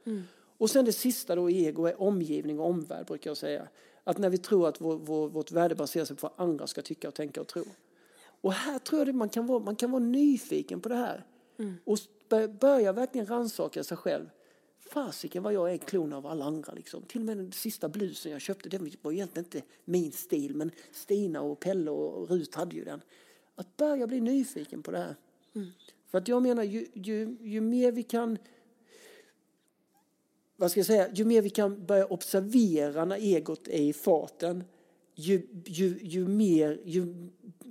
Och 0.57 0.69
sen 0.69 0.85
det 0.85 0.93
sista 0.93 1.35
då 1.35 1.49
i 1.49 1.65
ego 1.65 1.85
är 1.85 2.01
omgivning 2.01 2.59
och 2.59 2.69
omvärld 2.69 3.07
brukar 3.07 3.29
jag 3.29 3.37
säga. 3.37 3.67
Att 4.03 4.17
när 4.17 4.29
vi 4.29 4.37
tror 4.37 4.67
att 4.67 4.81
vår, 4.81 4.95
vår, 4.95 5.29
vårt 5.29 5.51
värde 5.51 5.75
baserar 5.75 6.05
sig 6.05 6.15
på 6.15 6.29
vad 6.37 6.49
andra 6.49 6.67
ska 6.67 6.81
tycka 6.81 7.07
och 7.07 7.13
tänka 7.13 7.41
och 7.41 7.47
tro. 7.47 7.63
Och 8.43 8.53
här 8.53 8.79
tror 8.79 9.01
jag 9.01 9.09
att 9.09 9.15
man 9.15 9.29
kan 9.29 9.45
vara, 9.45 9.59
man 9.59 9.75
kan 9.75 9.91
vara 9.91 10.03
nyfiken 10.03 10.81
på 10.81 10.89
det 10.89 10.95
här. 10.95 11.25
Och 11.83 11.97
börja, 12.59 12.93
verkligen 12.93 13.27
rannsaka 13.27 13.83
sig 13.83 13.97
själv. 13.97 14.29
Fasiken 14.79 15.43
vad 15.43 15.53
jag 15.53 15.73
är 15.73 15.77
klon 15.77 16.13
av 16.13 16.25
alla 16.25 16.45
andra 16.45 16.73
liksom. 16.73 17.01
Till 17.03 17.21
och 17.21 17.25
med 17.25 17.37
den 17.37 17.51
sista 17.51 17.89
blusen 17.89 18.31
jag 18.31 18.41
köpte, 18.41 18.69
den 18.69 18.91
var 19.01 19.11
egentligen 19.11 19.45
inte 19.45 19.61
min 19.85 20.11
stil. 20.11 20.55
Men 20.55 20.71
Stina 20.91 21.41
och 21.41 21.59
Pelle 21.59 21.91
och 21.91 22.29
Rut 22.29 22.55
hade 22.55 22.75
ju 22.75 22.83
den. 22.83 23.01
Att 23.55 23.77
börja 23.77 24.07
bli 24.07 24.21
nyfiken 24.21 24.83
på 24.83 24.91
det 24.91 24.97
här. 24.97 25.15
För 26.07 26.17
att 26.17 26.27
jag 26.27 26.41
menar, 26.41 26.63
ju, 26.63 26.87
ju, 26.93 27.37
ju 27.41 27.61
mer 27.61 27.91
vi 27.91 28.03
kan 28.03 28.37
vad 30.55 30.71
ska 30.71 30.79
jag 30.79 30.87
säga, 30.87 31.09
ju 31.13 31.25
mer 31.25 31.41
vi 31.41 31.49
kan 31.49 31.85
börja 31.85 32.05
observera 32.05 33.05
när 33.05 33.15
egot 33.15 33.67
är 33.67 33.81
i 33.81 33.93
farten, 33.93 34.63
ju, 35.15 35.47
ju, 35.65 35.99
ju 36.01 36.27
mer, 36.27 36.81
ju 36.85 37.29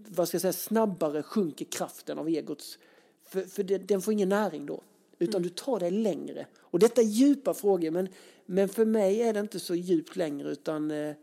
vad 0.08 0.28
ska 0.28 0.34
jag 0.34 0.42
säga, 0.42 0.52
snabbare 0.52 1.22
sjunker 1.22 1.64
kraften 1.64 2.18
av 2.18 2.28
egots, 2.28 2.78
för, 3.24 3.42
för 3.42 3.62
det, 3.62 3.78
den 3.78 4.02
får 4.02 4.12
ingen 4.12 4.28
näring 4.28 4.66
då, 4.66 4.82
utan 5.18 5.42
du 5.42 5.48
tar 5.48 5.80
dig 5.80 5.90
längre. 5.90 6.46
Och 6.58 6.78
detta 6.78 7.00
är 7.00 7.06
djupa 7.06 7.54
frågor, 7.54 7.90
men, 7.90 8.08
men 8.46 8.68
för 8.68 8.84
mig 8.84 9.22
är 9.22 9.32
det 9.32 9.40
inte 9.40 9.60
så 9.60 9.74
djupt 9.74 10.16
längre, 10.16 10.50
utan 10.50 10.90
eh, 10.90 11.14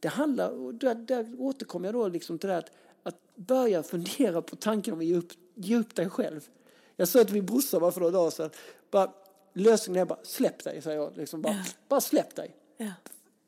det 0.00 0.08
handlar, 0.08 0.50
och 0.50 0.74
där, 0.74 0.94
där 0.94 1.34
återkommer 1.38 1.88
jag 1.88 1.94
då 1.94 2.08
liksom 2.08 2.38
till 2.38 2.48
det 2.48 2.56
att, 2.56 2.70
att 3.02 3.20
börja 3.34 3.82
fundera 3.82 4.42
på 4.42 4.56
tanken 4.56 4.94
om 4.94 5.00
att 5.00 5.06
ge 5.06 5.16
upp, 5.16 5.32
ge 5.54 5.76
upp 5.76 5.94
dig 5.94 6.10
själv. 6.10 6.48
Jag 6.96 7.08
sa 7.08 7.24
till 7.24 7.34
min 7.34 7.46
brorsa 7.46 7.80
bara 7.80 7.92
för 7.92 8.00
några 8.00 8.12
dagar 8.12 8.30
sedan, 8.30 8.50
bara, 8.90 9.12
lösningen 9.52 10.02
är 10.02 10.06
bara 10.06 10.18
släpp 10.22 10.64
dig, 10.64 10.82
säger 10.82 10.96
jag. 10.96 11.16
Liksom 11.16 11.42
bara, 11.42 11.64
bara 11.88 12.00
släpp 12.00 12.34
dig. 12.34 12.56
Ja. 12.76 12.92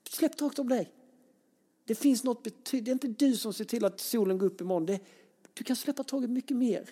Släpp 0.08 0.36
taget 0.36 0.58
om 0.58 0.68
dig. 0.68 0.90
Det 1.90 1.94
finns 1.94 2.24
något 2.24 2.42
betyd- 2.42 2.84
det 2.84 2.90
är 2.90 2.92
inte 2.92 3.08
du 3.08 3.36
som 3.36 3.52
ser 3.52 3.64
till 3.64 3.84
att 3.84 4.00
solen 4.00 4.38
går 4.38 4.46
upp 4.46 4.60
imorgon. 4.60 4.86
Det, 4.86 5.00
du 5.54 5.64
kan 5.64 5.76
släppa 5.76 6.04
taget 6.04 6.30
mycket 6.30 6.56
mer. 6.56 6.90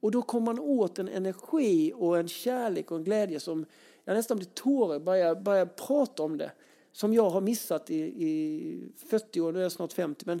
Och 0.00 0.10
då 0.10 0.22
kommer 0.22 0.44
man 0.46 0.58
åt 0.58 0.98
en 0.98 1.08
energi 1.08 1.92
och 1.96 2.18
en 2.18 2.28
kärlek 2.28 2.90
och 2.90 2.96
en 2.96 3.04
glädje 3.04 3.40
som 3.40 3.66
jag 4.04 4.14
nästan 4.14 4.36
blir 4.36 4.48
tårar 4.48 4.98
bara 4.98 5.18
jag 5.18 5.42
börjar 5.42 5.66
prata 5.66 6.22
om 6.22 6.38
det. 6.38 6.52
Som 6.92 7.14
jag 7.14 7.30
har 7.30 7.40
missat 7.40 7.90
i, 7.90 7.96
i 8.02 8.92
40 8.96 9.40
år, 9.40 9.52
nu 9.52 9.58
är 9.58 9.62
jag 9.62 9.72
snart 9.72 9.92
50. 9.92 10.22
Men 10.26 10.40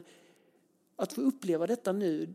att 0.96 1.12
få 1.12 1.20
uppleva 1.20 1.66
detta 1.66 1.92
nu, 1.92 2.32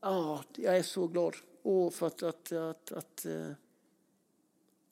ah, 0.00 0.38
jag 0.56 0.78
är 0.78 0.82
så 0.82 1.06
glad. 1.06 1.34
Och 1.62 1.94
för 1.94 2.06
att, 2.06 2.22
att, 2.22 2.52
att, 2.52 2.92
att, 2.92 3.26
eh, 3.26 3.50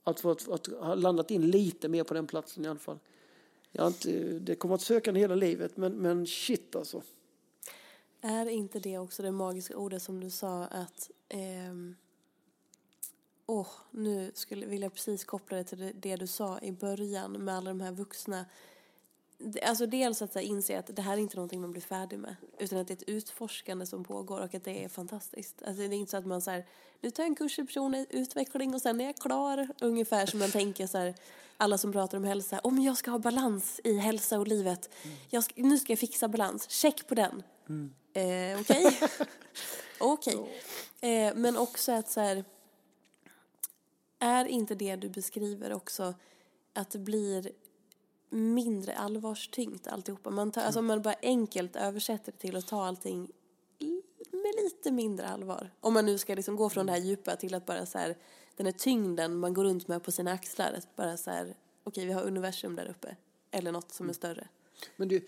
att, 0.05 0.25
att, 0.25 0.49
att, 0.49 0.49
att, 0.49 0.73
att 0.73 0.87
ha 0.87 0.95
landat 0.95 1.31
in 1.31 1.51
lite 1.51 1.89
mer 1.89 2.05
på 2.05 2.15
den 2.15 2.27
platsen 2.27 2.65
i 2.65 2.69
alla 2.69 2.79
fall. 2.79 2.99
Jag 3.73 3.87
inte, 3.87 4.13
det 4.23 4.55
kommer 4.55 4.75
att 4.75 4.81
söka 4.81 5.11
en 5.11 5.17
hela 5.17 5.35
livet, 5.35 5.77
men, 5.77 5.93
men 5.93 6.27
shit 6.27 6.77
alltså. 6.77 7.03
Är 8.21 8.47
inte 8.47 8.79
det 8.79 8.99
också 8.99 9.23
det 9.23 9.33
magiska 9.33 9.77
ordet 9.77 10.03
som 10.03 10.21
du 10.21 10.31
sa 10.31 10.65
att 10.65 11.11
ehm, 11.29 11.97
Åh, 13.47 13.69
nu 13.91 14.31
skulle, 14.35 14.67
vill 14.67 14.83
jag 14.83 14.95
precis 14.95 15.25
koppla 15.25 15.57
det 15.57 15.65
till 15.65 15.79
det, 15.79 15.93
det 15.93 16.17
du 16.17 16.27
sa 16.27 16.61
i 16.61 16.73
början 16.73 17.33
med 17.33 17.55
alla 17.57 17.71
de 17.71 17.81
här 17.81 17.93
vuxna. 17.93 18.45
Alltså 19.63 19.87
dels 19.87 20.23
att 20.23 20.33
så 20.33 20.39
här, 20.39 20.47
inse 20.47 20.79
att 20.79 20.97
det 20.97 21.03
här 21.03 21.13
är 21.13 21.17
inte 21.17 21.37
någonting 21.37 21.61
man 21.61 21.71
blir 21.71 21.83
färdig 21.83 22.19
med. 22.19 22.37
Utan 22.59 22.79
att 22.79 22.89
det 22.89 22.93
är 22.93 22.97
ett 22.97 23.09
utforskande 23.09 23.87
som 23.87 24.05
pågår 24.05 24.41
och 24.41 24.55
att 24.55 24.65
det 24.65 24.85
är 24.85 24.89
fantastiskt. 24.89 25.63
Alltså 25.63 25.89
det 25.89 25.95
är 25.95 25.99
inte 25.99 26.11
så 26.11 26.17
att 26.17 26.27
man 26.27 26.43
så 26.43 26.51
här, 26.51 26.67
nu 27.01 27.11
tar 27.11 27.23
jag 27.23 27.29
en 27.29 27.35
kurs 27.35 27.59
i 27.59 27.65
personlig 27.65 28.07
utveckling 28.11 28.75
och 28.75 28.83
sen 28.83 29.01
är 29.01 29.05
jag 29.05 29.17
klar. 29.17 29.69
Ungefär 29.81 30.27
som 30.27 30.39
man 30.39 30.51
tänker 30.51 30.87
så 30.87 30.99
här, 30.99 31.15
alla 31.57 31.79
som 31.79 31.93
pratar 31.93 32.19
om 32.19 32.25
hälsa. 32.25 32.59
Om 32.59 32.79
jag 32.83 32.97
ska 32.97 33.11
ha 33.11 33.19
balans 33.19 33.81
i 33.85 33.99
hälsa 33.99 34.39
och 34.39 34.49
livet. 34.49 34.91
Jag 35.31 35.45
ska, 35.45 35.55
nu 35.57 35.79
ska 35.79 35.93
jag 35.93 35.99
fixa 35.99 36.29
balans. 36.29 36.71
Check 36.71 37.07
på 37.07 37.15
den. 37.15 37.43
Eh, 38.13 38.61
Okej. 38.61 38.99
Okej. 40.01 40.63
Eh, 41.01 41.35
men 41.35 41.57
också 41.57 41.93
att 41.93 42.11
så 42.11 42.21
här, 42.21 42.45
Är 44.19 44.45
inte 44.45 44.75
det 44.75 44.97
du 44.97 45.09
beskriver 45.09 45.73
också 45.73 46.15
att 46.73 46.91
det 46.91 46.99
blir 46.99 47.53
mindre 48.33 48.95
allvarstyngt 48.95 49.87
alltihopa? 49.87 50.31
Man 50.31 50.51
tar, 50.51 50.63
alltså 50.63 50.81
om 50.81 50.87
man 50.87 51.03
bara 51.03 51.15
enkelt 51.23 51.77
översätter 51.77 52.33
det 52.33 52.39
till 52.39 52.57
att 52.57 52.67
ta 52.67 52.85
allting 52.85 53.31
med 54.31 54.55
lite 54.65 54.93
mindre 54.93 55.27
allvar. 55.27 55.71
Om 55.81 55.95
man 55.95 56.07
nu 56.07 56.19
ska 56.19 56.35
liksom 56.35 56.57
gå 56.57 56.69
från 56.69 56.87
det 56.87 56.93
här 56.93 56.99
djupa 56.99 57.37
till 57.37 57.55
att 57.55 57.67
bara 57.67 57.87
så 57.87 57.99
här, 57.99 58.17
den 58.57 58.67
här 58.67 58.73
tyngden 58.73 59.37
man 59.37 59.55
går 59.55 59.65
runt 59.65 59.89
med 59.89 60.03
på 60.03 60.13
sina 60.13 60.33
axlar, 60.33 60.73
att 60.73 60.97
bara 60.97 61.17
så 61.17 61.31
här, 61.31 61.55
okej 61.85 62.07
vi 62.07 62.13
har 62.13 62.23
universum 62.23 62.77
där 62.77 62.91
uppe. 62.91 63.17
Eller 63.51 63.73
något 63.73 63.93
som 63.93 64.09
är 64.09 64.13
större. 64.13 64.49
Men 64.97 65.09
du, 65.09 65.27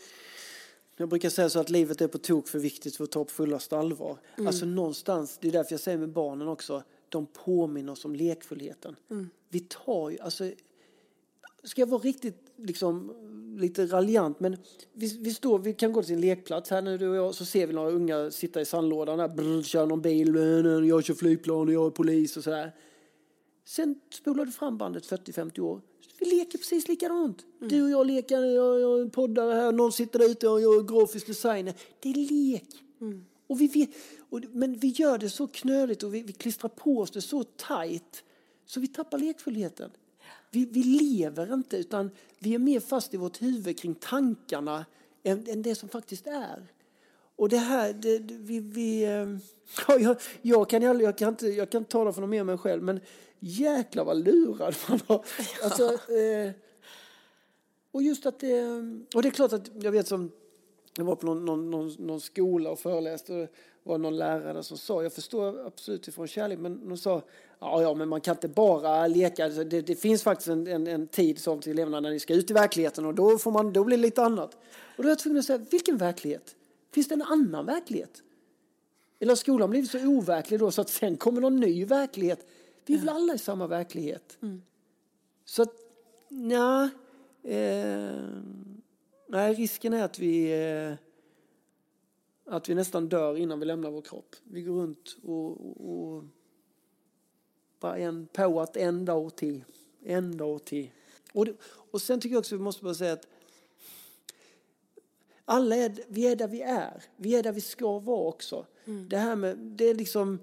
jag 0.97 1.09
brukar 1.09 1.31
säga 1.31 1.51
så 1.51 1.61
att 1.61 1.71
livet 1.71 2.01
är 2.01 2.09
på 2.09 2.19
tok 2.19 2.49
för 2.49 2.59
viktigt 2.59 2.97
för 2.97 3.05
att 3.05 3.11
ta 3.11 3.25
på 3.25 3.31
fullaste 3.31 3.79
allvar. 3.79 4.19
Alltså 4.37 4.67
någonstans, 4.67 5.39
det 5.41 5.49
är 5.49 5.53
därför 5.53 5.73
jag 5.73 5.81
säger 5.81 5.99
med 5.99 6.13
barnen 6.13 6.49
också, 6.49 6.83
de 7.09 7.27
påminner 7.27 7.93
oss 7.93 8.05
om 8.05 8.15
lekfullheten. 8.15 8.97
Vi 9.49 9.61
tar 9.61 10.11
ju, 10.11 10.19
alltså, 10.19 10.53
ska 11.65 11.81
jag 11.81 11.87
vara 11.87 12.03
riktigt 12.03 12.53
liksom 12.57 13.15
lite 13.59 13.87
raljant, 13.87 14.41
men 14.41 14.57
vi, 14.93 15.19
vi 15.21 15.35
står, 15.35 15.59
vi 15.59 15.73
kan 15.73 15.93
gå 15.93 16.03
till 16.03 16.15
en 16.15 16.21
lekplats 16.21 16.71
här 16.71 16.83
nu 16.83 16.99
du 16.99 17.09
och 17.09 17.17
jag, 17.17 17.35
så 17.35 17.45
ser 17.45 17.67
vi 17.67 17.73
några 17.73 17.91
unga 17.91 18.31
sitta 18.31 18.61
i 18.61 18.65
sandlådan 18.65 19.19
där, 19.19 19.29
brr, 19.29 19.63
kör 19.63 19.87
någon 19.87 20.03
bil, 20.03 20.35
jag 20.89 21.05
kör 21.05 21.15
flygplan 21.15 21.69
och 21.69 21.73
jag 21.73 21.87
är 21.87 21.91
polis 21.91 22.37
och 22.37 22.45
sådär. 22.45 22.73
Sen 23.65 24.01
spolar 24.11 24.45
du 24.45 24.53
fram 24.53 24.79
bandet 24.79 25.11
40-50 25.11 25.61
år. 25.61 25.81
Vi 26.19 26.27
leker 26.27 26.59
precis 26.59 26.89
likadant. 26.89 27.45
Du 27.61 27.83
och 27.83 27.91
jag 27.91 28.07
leker, 28.07 28.41
jag, 28.41 28.81
jag 28.81 29.01
är 29.01 29.09
poddare 29.09 29.55
här, 29.55 29.73
någon 29.73 29.93
sitter 29.93 30.19
där 30.19 30.31
ute 30.31 30.49
och 30.49 30.61
jag 30.61 30.77
är 30.77 30.83
grafisk 30.83 31.27
designer. 31.27 31.75
Det 32.01 32.09
är 32.11 32.15
lek. 32.15 32.69
Och 33.47 33.61
vi 33.61 33.67
vet, 33.67 33.91
och, 34.31 34.41
men 34.53 34.79
vi 34.79 34.89
gör 34.89 35.19
det 35.19 35.31
så 35.31 35.47
knöligt 35.47 36.03
och 36.03 36.15
vi, 36.15 36.23
vi 36.23 36.33
klistrar 36.33 36.69
på 36.69 36.99
oss 36.99 37.11
det 37.11 37.21
så 37.21 37.45
tajt 37.45 38.25
så 38.67 38.81
vi 38.81 38.89
tappar 38.89 39.19
lekfullheten. 39.19 39.91
Vi, 40.55 40.65
vi 40.65 40.83
lever 40.83 41.55
inte 41.55 41.77
utan 41.77 42.11
vi 42.39 42.55
är 42.55 42.59
mer 42.59 42.81
fast 42.81 43.15
i 43.15 43.17
vårt 43.17 43.43
huvud 43.43 43.79
kring 43.79 43.95
tankarna 43.95 44.85
än, 45.23 45.49
än 45.49 45.63
det 45.63 45.75
som 45.75 45.89
faktiskt 45.89 46.27
är. 46.27 46.67
Och 47.37 47.49
det 47.49 47.57
här, 47.57 47.93
det, 47.93 48.19
vi, 48.19 48.61
vi, 48.61 49.05
eh, 49.05 49.29
ja, 49.89 49.99
jag, 49.99 50.17
jag, 50.43 50.71
kan, 50.71 50.85
aldrig- 50.85 51.09
jag, 51.09 51.19
kan 51.19 51.29
inte, 51.29 51.49
jag 51.49 51.71
kan 51.71 51.79
inte 51.79 51.91
tala 51.91 52.13
för 52.13 52.21
någon 52.21 52.31
mer 52.31 52.41
än 52.41 52.47
mig 52.47 52.59
själv, 52.59 52.83
men 52.83 53.01
jäklar 53.39 54.05
vad 54.05 54.17
lurad 54.25 54.75
man 54.89 55.01
var. 55.07 55.25
Alltså, 55.65 56.13
eh, 56.13 56.53
och 57.91 58.03
just 58.03 58.27
att 58.27 58.39
det, 58.39 58.63
och 59.15 59.23
det 59.23 59.29
är 59.29 59.31
klart 59.31 59.53
att 59.53 59.71
jag 59.81 59.93
vet 59.93 60.07
som, 60.07 60.31
jag 60.97 61.05
var 61.05 61.17
på 61.17 61.27
någon, 61.27 61.45
någon, 61.45 61.71
någon, 61.71 61.89
någon 61.99 62.21
skola 62.21 62.71
och 62.71 62.79
föreläste 62.79 63.33
och 63.33 63.39
det 63.39 63.49
var 63.83 63.99
någon 63.99 64.17
lärare 64.17 64.63
som 64.63 64.79
sa, 64.79 65.03
jag 65.03 65.13
förstår 65.13 65.67
absolut 65.67 66.09
ifrån 66.09 66.29
kärlek, 66.29 66.59
men 66.59 66.89
de 66.89 66.99
sa, 66.99 67.23
ja, 67.65 67.83
ja 67.83 67.95
men 67.95 68.09
man 68.09 68.21
kan 68.21 68.35
inte 68.35 68.49
bara 68.49 69.07
leka, 69.07 69.45
Alltså, 69.45 69.65
det, 69.65 69.81
det 69.81 69.95
finns 69.95 70.23
faktiskt 70.23 70.49
en, 70.49 70.67
en, 70.67 70.87
en 70.87 71.07
tid 71.07 71.39
som 71.39 71.61
till 71.61 71.73
eleverna 71.73 72.01
när 72.01 72.11
ni 72.11 72.21
ska 72.21 72.35
ut 72.35 72.51
i 72.51 72.55
verkligheten 72.55 73.07
och 73.07 73.15
då 73.15 73.39
får 73.39 73.51
man, 73.51 73.73
då 73.73 73.85
blir 73.85 73.97
det 73.97 74.03
lite 74.03 74.23
annat. 74.23 74.55
Och 74.97 75.03
då 75.03 75.03
är 75.03 75.09
jag 75.09 75.19
tvungen 75.19 75.39
att 75.39 75.45
säga, 75.45 75.59
vilken 75.71 75.97
verklighet? 75.97 76.57
Finns 76.93 77.09
det 77.09 77.15
en 77.15 77.23
annan 77.23 77.67
verklighet? 77.67 78.23
Eller 79.21 79.31
har 79.31 79.37
skolan 79.37 79.71
blivit 79.71 79.91
så 79.91 79.99
overklig 79.99 80.61
då 80.61 80.71
så 80.71 80.81
att 80.81 80.89
sen 80.89 81.17
kommer 81.17 81.41
någon 81.41 81.61
ny 81.61 81.85
verklighet? 81.85 82.47
Vi 82.87 82.95
är 82.95 82.99
väl 82.99 83.09
alla 83.09 83.35
i 83.35 83.39
samma 83.39 83.67
verklighet? 83.67 84.39
Så 85.45 85.63
att, 85.63 85.75
nja, 86.29 86.91
eh, 87.43 88.29
nej, 89.29 89.55
risken 89.55 89.93
är 89.93 90.05
att 90.05 90.19
vi, 90.19 90.53
eh, 90.53 90.95
att 92.55 92.69
vi 92.69 92.75
nästan 92.75 93.09
dör 93.09 93.37
innan 93.37 93.61
vi 93.61 93.67
lämnar 93.67 93.91
vår 93.91 94.03
kropp. 94.03 94.37
Vi 94.45 94.63
går 94.63 94.75
runt 94.75 95.17
och, 95.23 95.51
och 95.91 96.25
bara 97.85 97.99
en 97.99 98.27
på 98.33 98.61
att 98.61 98.77
en 98.77 99.05
dag 99.05 99.37
till, 99.37 99.65
en 100.05 100.37
dag 100.37 100.65
till. 100.65 100.91
Och, 101.33 101.47
det, 101.47 101.53
och 101.91 102.03
sen 102.03 102.21
tycker 102.21 102.35
jag 102.35 102.41
också 102.41 102.57
vi 102.57 102.63
måste 102.63 102.85
bara 102.85 102.95
säga 102.95 103.13
att 103.13 103.27
alla 105.45 105.77
är, 105.77 105.95
vi 106.09 106.27
är 106.27 106.37
där 106.37 106.49
vi 106.49 106.63
är. 106.63 107.03
Vi 107.17 107.35
är 107.35 107.43
där 107.43 107.53
vi 107.53 107.61
ska 107.61 107.99
vara 107.99 108.29
också. 108.29 108.67
Det 109.09 109.17
här 109.17 109.37
med, 109.37 109.59
det 109.59 109.85
är 109.85 109.95
liksom, 109.95 110.39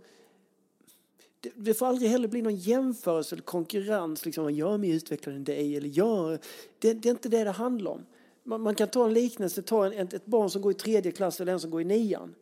det, 1.39 1.51
det 1.55 1.73
får 1.73 1.85
aldrig 1.85 2.09
heller 2.09 2.27
bli 2.27 2.41
någon 2.41 2.55
jämförelse 2.55 3.35
eller 3.35 3.43
konkurrens. 3.43 4.25
Liksom, 4.25 4.55
jag 4.55 4.73
är 4.73 4.77
mer 4.77 4.93
utvecklad 4.93 5.35
än 5.35 5.43
dig. 5.43 5.77
Eller 5.77 5.91
jag, 5.93 6.39
det, 6.79 6.93
det 6.93 7.09
är 7.09 7.11
inte 7.11 7.29
det 7.29 7.43
det 7.43 7.51
handlar 7.51 7.91
om. 7.91 8.05
Man, 8.43 8.61
man 8.61 8.75
kan 8.75 8.87
ta 8.87 9.05
en 9.05 9.13
liknelse, 9.13 9.61
ta 9.61 9.85
en, 9.85 9.93
ett, 9.93 10.13
ett 10.13 10.25
barn 10.25 10.49
som 10.49 10.61
går 10.61 10.71
i 10.71 10.75
tredje 10.75 11.11
klass 11.11 11.41
eller 11.41 11.53
en 11.53 11.59
som 11.59 11.71
går 11.71 11.81
i 11.81 11.85
nian. 11.85 12.35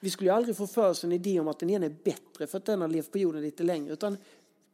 Vi 0.00 0.10
skulle 0.10 0.30
ju 0.30 0.36
aldrig 0.36 0.56
få 0.56 0.66
för 0.66 0.90
oss 0.90 1.04
en 1.04 1.12
idé 1.12 1.40
om 1.40 1.48
att 1.48 1.58
den 1.58 1.70
ena 1.70 1.86
är 1.86 1.96
bättre 2.04 2.46
för 2.46 2.58
att 2.58 2.64
den 2.64 2.80
har 2.80 2.88
levt 2.88 3.12
på 3.12 3.18
jorden 3.18 3.42
lite 3.42 3.62
längre. 3.62 3.92
Utan 3.92 4.16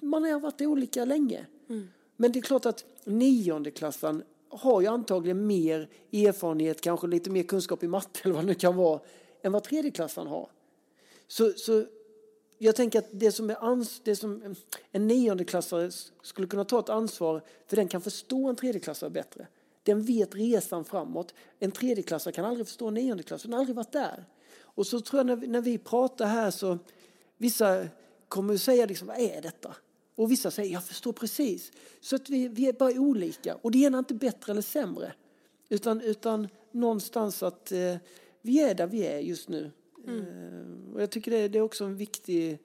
man 0.01 0.24
har 0.24 0.40
varit 0.40 0.61
olika 0.61 1.05
länge. 1.05 1.47
Men 2.16 2.32
det 2.32 2.38
är 2.38 2.42
klart 2.42 2.66
att 2.66 2.84
niondeklassen 3.05 4.22
har 4.49 4.80
ju 4.80 4.86
antagligen 4.86 5.47
mer 5.47 5.88
erfarenhet, 6.12 6.80
kanske 6.80 7.07
lite 7.07 7.30
mer 7.30 7.42
kunskap 7.42 7.82
i 7.82 7.88
matte 7.88 8.20
eller 8.22 8.34
vad 8.34 8.45
det 8.45 8.47
nu 8.47 8.55
kan 8.55 8.76
vara, 8.76 9.01
än 9.42 9.53
vad 9.53 9.62
tredjeklassen 9.62 10.26
har. 10.26 10.51
Så, 11.28 11.53
så 11.53 11.84
jag 12.59 12.76
tänker 12.76 12.99
att 12.99 13.09
det 13.11 13.32
som, 13.32 13.51
är 13.51 13.64
ans, 13.64 14.01
det 14.05 14.16
som 14.16 14.55
en 14.92 15.07
niondeklassare 15.07 15.90
skulle 16.22 16.49
kunna 16.49 16.64
ta 16.64 16.78
ett 16.78 16.88
ansvar 16.88 17.42
för 17.66 17.76
den 17.76 17.88
kan 17.88 18.01
förstå 18.01 18.49
en 18.49 18.57
tredjeklassare 18.57 19.11
bättre. 19.11 19.47
Den 19.82 20.03
vet 20.03 20.34
resan 20.34 20.84
framåt. 20.84 21.34
En 21.59 21.70
tredjeklassare 21.70 22.34
kan 22.34 22.45
aldrig 22.45 22.66
förstå 22.66 22.88
en 22.88 22.95
niondeklassare, 22.95 23.47
den 23.47 23.53
har 23.53 23.61
aldrig 23.61 23.76
varit 23.76 23.92
där. 23.92 24.24
Och 24.61 24.86
så 24.86 25.01
tror 25.01 25.18
jag 25.18 25.26
när 25.26 25.36
vi, 25.36 25.47
när 25.47 25.61
vi 25.61 25.78
pratar 25.78 26.26
här 26.26 26.51
så 26.51 26.78
vissa 27.36 27.86
kommer 28.35 28.55
att 28.55 28.61
säga 28.61 28.87
liksom, 28.87 29.09
vad 29.09 29.18
är 29.18 29.43
detta? 29.43 29.76
Och 30.14 30.30
vissa 30.30 30.51
säger, 30.51 30.72
jag 30.72 30.85
förstår 30.85 31.12
precis. 31.12 31.72
Så 32.01 32.16
att 32.16 32.30
vi, 32.30 32.49
vi 32.49 32.68
är 32.68 32.72
bara 32.72 33.01
olika. 33.01 33.55
Och 33.55 33.70
det 33.70 33.78
ena 33.78 33.99
är 33.99 33.99
inte 33.99 34.14
bättre 34.14 34.53
eller 34.53 34.62
sämre. 34.62 35.14
Utan, 35.68 36.01
utan 36.01 36.49
någonstans 36.70 37.43
att 37.43 37.72
eh, 37.72 37.97
vi 38.43 38.61
är 38.61 38.74
där 38.74 38.87
vi 38.87 39.07
är 39.07 39.18
just 39.18 39.49
nu. 39.49 39.72
Eh, 40.07 40.95
och 40.95 41.03
jag 41.03 41.11
tycker 41.11 41.30
det, 41.30 41.49
det 41.49 41.59
är 41.59 41.62
också 41.62 41.85
en 41.85 41.97
viktig 41.97 42.59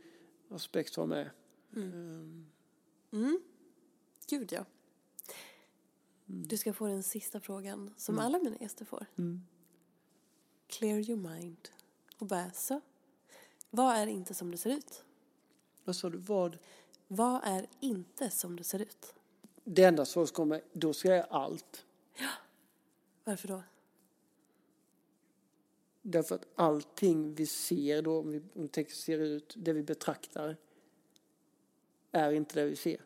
aspekt 0.50 0.90
att 0.90 0.96
ha 0.96 1.06
med. 1.06 1.30
Gud 4.30 4.52
ja. 4.52 4.66
Du 6.26 6.58
ska 6.58 6.74
få 6.74 6.88
den 6.88 7.04
sista 7.04 7.40
frågan 7.40 7.94
som 7.98 8.20
alla 8.20 8.40
mina 8.40 8.58
gäster 8.60 8.86
får. 8.86 9.06
Clear 10.68 11.10
your 11.10 11.36
mind. 11.36 11.70
Och 12.18 12.28
bara 12.28 12.52
så. 12.52 12.82
Vad 13.70 13.96
är 13.96 14.08
inte 14.08 14.34
som 14.34 14.52
det 14.52 14.58
ser 14.58 14.70
ut? 14.70 15.04
Vad 15.90 15.96
sa 15.96 16.10
du? 16.10 16.18
Vad? 16.18 16.58
Vad 17.08 17.42
är 17.44 17.68
inte 17.80 18.30
som 18.30 18.56
det 18.56 18.64
ser 18.64 18.82
ut? 18.82 19.14
Det 19.64 19.84
enda 19.84 20.06
som 20.06 20.28
kommer, 20.28 20.62
då 20.74 20.94
ska 20.94 21.16
jag 21.16 21.26
allt. 21.30 21.86
Varför 23.24 23.48
då? 23.48 23.64
Därför 26.02 26.36
att 26.36 26.46
allting 26.56 27.36
vi 27.36 27.46
ser 27.46 28.02
då, 28.02 28.20
om 28.20 28.32
vi, 28.32 28.38
om 28.38 28.62
vi 28.62 28.68
tänker 28.68 28.94
ser 28.94 29.20
ut, 29.20 29.54
det 29.58 29.74
vi 29.74 29.84
betraktar, 29.84 30.58
är 32.12 32.32
inte 32.32 32.60
det 32.60 32.66
vi 32.66 32.76
ser. 32.76 33.02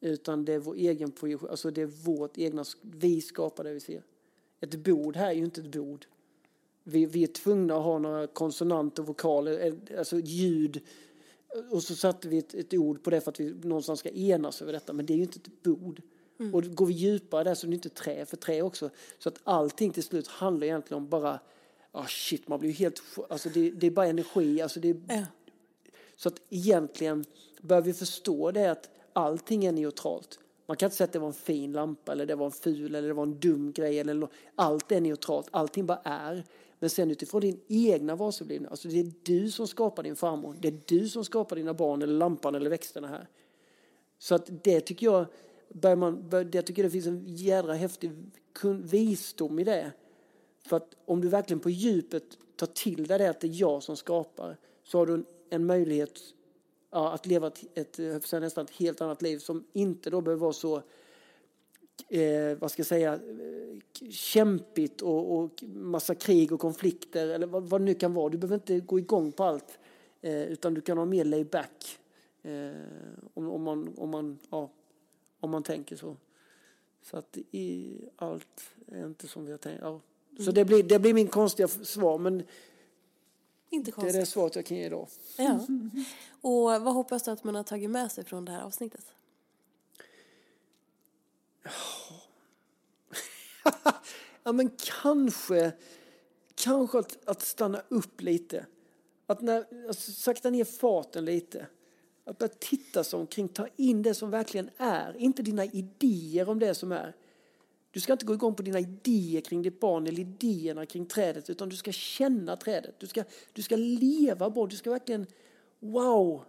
Utan 0.00 0.44
det 0.44 0.52
är 0.52 0.58
vår 0.58 0.74
egen 0.74 1.12
projektion, 1.12 1.50
alltså 1.50 1.70
det 1.70 1.82
är 1.82 1.86
vårt 1.86 2.38
egna, 2.38 2.64
vi 2.82 3.20
skapar 3.20 3.64
det 3.64 3.72
vi 3.72 3.80
ser. 3.80 4.02
Ett 4.60 4.74
bord 4.74 5.16
här 5.16 5.28
är 5.28 5.34
ju 5.34 5.44
inte 5.44 5.60
ett 5.60 5.72
bord. 5.72 6.06
Vi, 6.84 7.06
vi 7.06 7.22
är 7.22 7.26
tvungna 7.26 7.76
att 7.76 7.82
ha 7.82 7.98
några 7.98 8.26
konsonanter, 8.26 9.02
vokaler, 9.02 9.66
eh, 9.66 9.98
alltså 9.98 10.18
ljud. 10.18 10.80
Och 11.70 11.82
så 11.82 11.94
satte 11.94 12.28
vi 12.28 12.38
ett, 12.38 12.54
ett 12.54 12.74
ord 12.74 13.02
på 13.02 13.10
det 13.10 13.20
för 13.20 13.30
att 13.30 13.40
vi 13.40 13.54
någonstans 13.62 14.00
ska 14.00 14.08
enas 14.08 14.62
över 14.62 14.72
detta. 14.72 14.92
Men 14.92 15.06
det 15.06 15.12
är 15.12 15.16
ju 15.16 15.22
inte 15.22 15.38
ett 15.38 15.62
bord. 15.62 16.02
Och 16.52 16.64
går 16.64 16.86
vi 16.86 16.92
djupare 16.92 17.44
där 17.44 17.54
så 17.54 17.66
är 17.66 17.68
det 17.68 17.74
inte 17.74 17.88
trä, 17.88 18.26
för 18.26 18.36
trä 18.36 18.62
också. 18.62 18.90
Så 19.18 19.28
att 19.28 19.40
allting 19.44 19.90
till 19.90 20.02
slut 20.02 20.28
handlar 20.28 20.66
egentligen 20.66 21.02
om 21.02 21.08
bara, 21.08 21.40
ah 21.92 22.06
shit, 22.06 22.48
man 22.48 22.60
blir 22.60 22.70
ju 22.70 22.76
helt, 22.76 23.02
alltså 23.28 23.48
det, 23.48 23.70
det 23.70 23.86
är 23.86 23.90
bara 23.90 24.06
energi, 24.06 24.62
alltså 24.62 24.80
det 24.80 24.96
Ja. 25.08 25.22
så 26.16 26.28
att 26.28 26.42
egentligen 26.50 27.24
bör 27.60 27.80
vi 27.80 27.92
förstå 27.92 28.50
det 28.50 28.70
att 28.70 28.90
allting 29.12 29.64
är 29.64 29.72
neutralt. 29.72 30.38
Man 30.66 30.76
kan 30.76 30.86
inte 30.86 30.96
säga 30.96 31.04
att 31.04 31.12
det 31.12 31.18
var 31.18 31.26
en 31.26 31.32
fin 31.32 31.72
lampa 31.72 32.12
eller 32.12 32.26
det 32.26 32.34
var 32.34 32.46
en 32.46 32.52
ful 32.52 32.94
eller 32.94 33.08
det 33.08 33.14
var 33.14 33.22
en 33.22 33.40
dum 33.40 33.72
grej. 33.72 33.98
Eller, 33.98 34.28
allt 34.54 34.92
är 34.92 35.00
neutralt, 35.00 35.48
allting 35.50 35.86
bara 35.86 36.00
är. 36.04 36.44
Men 36.80 36.90
sen 36.90 37.10
utifrån 37.10 37.40
din 37.40 37.60
egna 37.68 38.16
varseblivning, 38.16 38.70
alltså 38.70 38.88
det 38.88 39.00
är 39.00 39.12
du 39.22 39.50
som 39.50 39.68
skapar 39.68 40.02
din 40.02 40.16
farmor. 40.16 40.56
Det 40.60 40.68
är 40.68 40.80
du 40.86 41.08
som 41.08 41.24
skapar 41.24 41.56
dina 41.56 41.74
barn 41.74 42.02
eller 42.02 42.14
lampan 42.14 42.54
eller 42.54 42.70
växterna 42.70 43.08
här. 43.08 43.28
Så 44.18 44.34
att 44.34 44.64
det 44.64 44.80
tycker 44.80 45.06
jag, 45.06 45.26
bör 45.68 45.96
man, 45.96 46.28
bör, 46.28 46.44
det 46.44 46.62
tycker 46.62 46.82
jag 46.82 46.90
det 46.90 46.92
finns 46.92 47.06
en 47.06 47.24
jädra 47.26 47.74
häftig 47.74 48.10
visdom 48.82 49.58
i 49.58 49.64
det. 49.64 49.92
För 50.66 50.76
att 50.76 50.96
om 51.04 51.20
du 51.20 51.28
verkligen 51.28 51.60
på 51.60 51.70
djupet 51.70 52.24
tar 52.56 52.66
till 52.66 53.06
dig 53.06 53.18
det 53.18 53.30
att 53.30 53.40
det 53.40 53.46
är 53.46 53.60
jag 53.60 53.82
som 53.82 53.96
skapar 53.96 54.56
så 54.84 54.98
har 54.98 55.06
du 55.06 55.14
en, 55.14 55.24
en 55.50 55.66
möjlighet 55.66 56.20
ja, 56.90 57.12
att 57.12 57.26
leva 57.26 57.46
ett, 57.46 57.98
ett, 57.98 58.32
nästan 58.32 58.64
ett 58.64 58.70
helt 58.70 59.00
annat 59.00 59.22
liv 59.22 59.38
som 59.38 59.64
inte 59.72 60.10
då 60.10 60.20
behöver 60.20 60.40
vara 60.40 60.52
så 60.52 60.82
eh, 62.08 62.58
vad 62.58 62.70
ska 62.70 62.80
jag 62.80 62.86
säga, 62.86 63.14
eh, 63.14 64.10
kämpigt 64.10 65.02
och, 65.02 65.38
och 65.38 65.62
massa 65.74 66.14
krig 66.14 66.52
och 66.52 66.60
konflikter 66.60 67.28
eller 67.28 67.46
vad, 67.46 67.62
vad 67.62 67.80
det 67.80 67.84
nu 67.84 67.94
kan 67.94 68.14
vara. 68.14 68.28
Du 68.28 68.38
behöver 68.38 68.54
inte 68.56 68.80
gå 68.80 68.98
igång 68.98 69.32
på 69.32 69.44
allt 69.44 69.78
eh, 70.20 70.42
utan 70.42 70.74
du 70.74 70.80
kan 70.80 70.98
ha 70.98 71.04
mer 71.04 71.24
laid 71.24 71.46
back 71.46 71.96
Eh, 72.42 72.70
om, 73.34 73.50
om, 73.50 73.62
man, 73.62 73.94
om, 73.96 74.10
man, 74.10 74.38
ja, 74.50 74.70
om 75.40 75.50
man 75.50 75.62
tänker 75.62 75.96
så. 75.96 76.16
Så 77.02 77.16
att 77.16 77.38
i, 77.50 77.96
allt 78.16 78.62
är 78.86 79.06
inte 79.06 79.28
som 79.28 79.44
vi 79.44 79.50
har 79.50 79.58
tänkt. 79.58 79.80
Ja. 79.82 80.00
Så 80.36 80.42
Mm. 80.42 80.54
det, 80.54 80.64
blir, 80.64 80.82
det 80.82 80.98
blir 80.98 81.14
min 81.14 81.28
konstiga 81.28 81.68
svar, 81.68 82.18
men 82.18 82.42
Inte 83.70 83.90
det 83.90 83.90
är 83.90 83.92
konstigt. 83.92 84.14
det 84.20 84.26
svaret 84.26 84.56
jag 84.56 84.66
kan 84.66 84.76
ge 84.76 84.86
idag. 84.86 85.08
Ja. 85.38 85.60
Och 86.40 86.62
vad 86.62 86.94
hoppas 86.94 87.22
du 87.22 87.30
att 87.30 87.44
man 87.44 87.54
har 87.54 87.62
tagit 87.62 87.90
med 87.90 88.12
sig 88.12 88.24
från 88.24 88.44
det 88.44 88.52
här 88.52 88.62
avsnittet? 88.62 89.04
Ja, 94.42 94.52
men 94.52 94.70
kanske, 95.02 95.72
kanske 96.54 96.98
att, 96.98 97.28
att 97.28 97.42
stanna 97.42 97.82
upp 97.88 98.20
lite. 98.20 98.66
Att 99.26 99.40
när, 99.40 99.86
alltså, 99.88 100.12
sakta 100.12 100.50
ner 100.50 100.64
farten 100.64 101.24
lite. 101.24 101.66
Att 102.24 102.38
börja 102.38 102.52
titta 102.58 103.04
sig 103.04 103.18
omkring, 103.18 103.48
ta 103.48 103.68
in 103.76 104.02
det 104.02 104.14
som 104.14 104.30
verkligen 104.30 104.70
är. 104.76 105.16
Inte 105.16 105.42
dina 105.42 105.64
idéer 105.64 106.48
om 106.48 106.58
det 106.58 106.74
som 106.74 106.92
är. 106.92 107.14
Du 107.90 108.00
ska 108.00 108.12
inte 108.12 108.24
gå 108.24 108.34
igång 108.34 108.54
på 108.54 108.62
dina 108.62 108.78
idéer 108.80 109.40
kring 109.40 109.62
ditt 109.62 109.80
barn 109.80 110.06
eller 110.06 110.20
idéerna 110.20 110.86
kring 110.86 111.06
trädet 111.06 111.50
utan 111.50 111.68
du 111.68 111.76
ska 111.76 111.92
känna 111.92 112.56
trädet. 112.56 112.94
Du 112.98 113.06
ska, 113.06 113.24
du 113.52 113.62
ska 113.62 113.76
leva 113.76 114.50
bort, 114.50 114.70
du 114.70 114.76
ska 114.76 114.90
verkligen, 114.90 115.26
wow! 115.78 116.44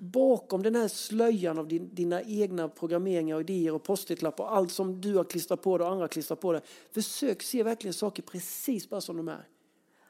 Bakom 0.00 0.62
den 0.62 0.74
här 0.74 0.88
slöjan 0.88 1.58
av 1.58 1.68
din, 1.68 1.94
dina 1.94 2.22
egna 2.22 2.68
programmeringar 2.68 3.34
och 3.34 3.40
idéer 3.40 3.74
och 3.74 3.82
post-it-lappar 3.82 4.44
och 4.44 4.56
allt 4.56 4.72
som 4.72 5.00
du 5.00 5.14
har 5.14 5.24
klistrat 5.24 5.62
på 5.62 5.78
dig 5.78 5.84
och 5.84 5.90
andra 5.90 6.02
har 6.02 6.08
klistrat 6.08 6.40
på 6.40 6.52
dig. 6.52 6.62
Försök 6.90 7.42
se 7.42 7.62
verkligen 7.62 7.94
saker 7.94 8.22
precis 8.22 8.88
bara 8.88 9.00
som 9.00 9.16
de 9.16 9.28
är. 9.28 9.48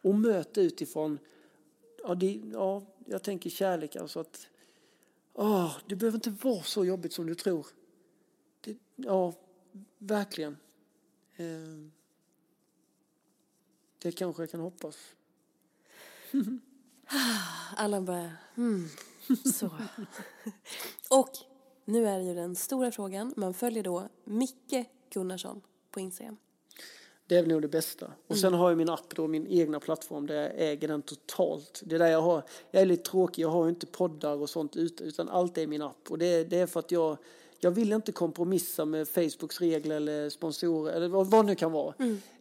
Och 0.03 0.15
möt 0.15 0.59
utifrån, 0.59 1.19
ja, 2.03 2.15
det, 2.15 2.41
ja 2.53 2.83
jag 3.07 3.23
tänker 3.23 3.51
kärlek 3.51 3.97
alltså 3.97 4.21
att, 4.21 4.47
oh, 5.33 5.77
det 5.87 5.97
behöver 5.97 6.17
inte 6.17 6.47
vara 6.49 6.63
så 6.63 6.85
jobbigt 6.85 7.13
som 7.13 7.27
du 7.27 7.35
tror. 7.35 7.67
Det, 8.61 8.77
ja, 8.97 9.35
verkligen. 9.99 10.57
Eh, 11.37 11.91
det 13.99 14.13
kanske 14.13 14.43
jag 14.43 14.51
kan 14.51 14.61
hoppas. 14.61 14.97
Ah, 17.13 17.77
Alla 17.77 18.01
bara, 18.01 18.33
mm 18.57 18.89
så. 19.37 19.71
Och 21.11 21.31
nu 21.85 22.07
är 22.07 22.19
det 22.19 22.25
ju 22.25 22.35
den 22.35 22.57
stora 22.57 22.91
frågan. 22.91 23.35
Man 23.37 23.55
följer 23.55 23.83
då 23.83 24.09
Micke 24.25 24.87
Gunnarsson 25.11 25.61
på 25.91 26.01
Instagram. 26.01 26.37
Det 27.27 27.37
är 27.37 27.47
nog 27.47 27.63
det 27.63 27.69
bästa. 27.69 28.13
Och 28.27 28.37
sen 28.37 28.55
har 28.55 28.71
jag 28.71 28.79
min 28.79 28.91
app 28.91 29.15
då, 29.17 29.27
min 29.27 29.47
egna 29.47 29.81
plattform 29.81 30.27
där 30.27 30.35
jag 30.35 30.53
äger 30.57 30.89
den 30.89 31.03
totalt. 31.03 31.83
Det 31.85 31.95
är 31.95 31.99
där 31.99 32.07
jag 32.07 32.23
har, 32.23 32.43
jag 32.71 32.83
är 32.83 32.87
lite 32.87 33.11
tråkig, 33.11 33.43
jag 33.43 33.49
har 33.49 33.65
ju 33.65 33.71
inte 33.71 33.87
poddar 33.87 34.37
och 34.37 34.51
sånt 34.51 34.77
ute 34.77 35.05
utan 35.05 35.29
allt 35.29 35.59
är 35.59 35.67
min 35.67 35.83
app. 35.83 36.11
Och 36.11 36.19
det, 36.19 36.45
det 36.45 36.59
är 36.59 36.67
för 36.67 36.81
att 36.81 36.91
jag, 36.91 37.17
jag 37.59 37.71
vill 37.71 37.93
inte 37.93 38.13
kompromissa 38.13 38.85
med 38.85 39.09
Facebooks 39.09 39.61
regler 39.61 39.97
eller 39.97 40.31
sponsorer 40.31 40.93
eller 40.93 41.09
vad, 41.09 41.27
vad 41.27 41.45
det 41.45 41.47
nu 41.47 41.55
kan 41.55 41.73
vara. 41.73 41.95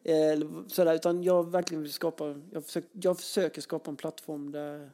Eller 0.03 0.69
sådär, 0.69 0.95
utan 0.95 1.23
jag 1.23 1.51
verkligen 1.51 1.83
vill 1.83 1.93
skapa, 1.93 2.35
jag 2.51 2.65
försöker, 2.65 2.89
jag 2.93 3.17
försöker 3.17 3.61
skapa 3.61 3.91
en 3.91 3.97
plattform 3.97 4.51
där, 4.51 4.91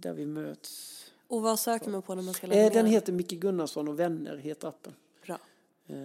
där 0.00 0.12
vi 0.12 0.26
möts. 0.26 0.96
Och 1.28 1.42
vad 1.42 1.58
söker 1.58 1.90
man 1.90 2.02
på 2.02 2.14
när 2.14 2.22
man 2.22 2.34
ska 2.34 2.46
ladda 2.46 2.60
Eh, 2.60 2.64
ner 2.68 2.74
den 2.74 2.86
heter 2.86 3.12
Micke 3.12 3.30
Gunnarsson 3.30 3.88
och 3.88 4.00
vänner 4.00 4.36
heter 4.36 4.68
appen. 4.68 4.94
Bra. 5.26 5.38
Eh, 5.86 5.96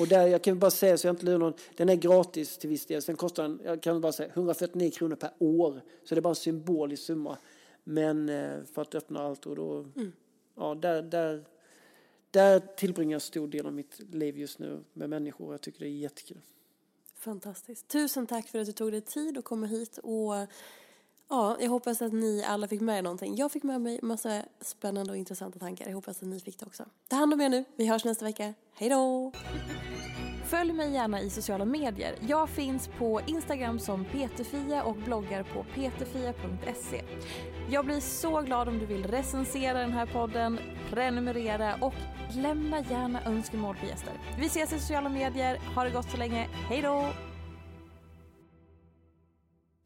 Och 0.00 0.08
där, 0.08 0.26
jag 0.26 0.42
kan 0.42 0.58
bara 0.58 0.70
säga 0.70 0.98
så 0.98 1.06
jag 1.06 1.12
inte 1.12 1.24
lurar 1.26 1.38
någon, 1.38 1.54
den 1.76 1.88
är 1.88 1.94
gratis 1.94 2.58
till 2.58 2.70
viss 2.70 2.86
del. 2.86 3.02
Sen 3.02 3.16
kostar 3.16 3.42
den, 3.42 3.60
jag 3.64 3.82
kan 3.82 4.00
bara 4.00 4.12
säga 4.12 4.28
149 4.32 4.90
kronor 4.90 5.16
per 5.16 5.30
år. 5.38 5.80
Så 6.04 6.14
det 6.14 6.18
är 6.18 6.22
bara 6.22 6.28
en 6.30 6.34
symbolisk 6.34 7.02
summa. 7.02 7.38
Men 7.84 8.28
eh, 8.28 8.64
för 8.72 8.82
att 8.82 8.94
öppna 8.94 9.20
allt 9.20 9.46
och 9.46 9.56
då, 9.56 9.86
ja 10.54 10.74
där, 10.74 11.02
där, 11.02 11.44
där 12.30 12.60
tillbringar 12.76 13.14
jag 13.14 13.22
stor 13.22 13.48
del 13.48 13.66
av 13.66 13.72
mitt 13.72 14.00
liv 14.14 14.38
just 14.38 14.58
nu 14.58 14.84
med 14.92 15.10
människor. 15.10 15.52
Jag 15.54 15.60
tycker 15.60 15.80
det 15.80 15.86
är 15.86 15.90
jättekul. 15.90 16.40
Fantastiskt. 17.14 17.88
Tusen 17.88 18.26
tack 18.26 18.48
för 18.48 18.58
att 18.58 18.66
du 18.66 18.72
tog 18.72 18.92
dig 18.92 19.00
tid 19.00 19.38
att 19.38 19.44
komma 19.44 19.66
hit 19.66 19.98
och 19.98 20.34
ja, 21.30 21.56
jag 21.60 21.70
hoppas 21.70 22.02
att 22.02 22.12
ni 22.12 22.44
alla 22.46 22.68
fick 22.68 22.80
med 22.80 22.98
er 22.98 23.02
någonting. 23.02 23.36
Jag 23.36 23.52
fick 23.52 23.62
med 23.62 23.80
mig 23.80 24.00
massa 24.02 24.42
spännande 24.60 25.12
och 25.12 25.16
intressanta 25.18 25.58
tankar. 25.58 25.86
Jag 25.86 25.94
hoppas 25.94 26.22
att 26.22 26.28
ni 26.28 26.40
fick 26.40 26.58
det 26.58 26.66
också. 26.66 26.84
Ta 27.08 27.16
hand 27.16 27.34
om 27.34 27.40
er 27.40 27.48
nu. 27.48 27.64
Vi 27.76 27.86
hörs 27.86 28.04
nästa 28.04 28.24
vecka. 28.24 28.54
Hej 28.74 28.88
då! 28.88 29.32
Följ 30.50 30.72
mig 30.72 30.92
gärna 30.92 31.20
i 31.20 31.30
sociala 31.30 31.64
medier. 31.64 32.14
Jag 32.28 32.48
finns 32.48 32.90
på 32.98 33.20
Instagram 33.26 33.78
som 33.78 34.04
peterfia 34.04 34.82
och 34.82 34.96
bloggar 34.96 35.42
på 35.42 35.66
peterfia.se. 35.74 37.02
Jag 37.70 37.84
blir 37.84 38.00
så 38.00 38.40
glad 38.40 38.68
om 38.68 38.78
du 38.78 38.86
vill 38.86 39.04
recensera 39.06 39.78
den 39.78 39.92
här 39.92 40.06
podden, 40.06 40.58
prenumerera 40.90 41.74
och 41.80 41.94
lämna 42.36 42.80
gärna 42.80 43.24
önskemål 43.24 43.76
på 43.76 43.86
gäster. 43.86 44.12
Vi 44.38 44.46
ses 44.46 44.72
i 44.72 44.78
sociala 44.78 45.08
medier. 45.08 45.58
Ha 45.74 45.84
det 45.84 45.90
gott 45.90 46.10
så 46.10 46.16
länge. 46.16 46.48
Hej 46.68 46.82
då! 46.82 47.29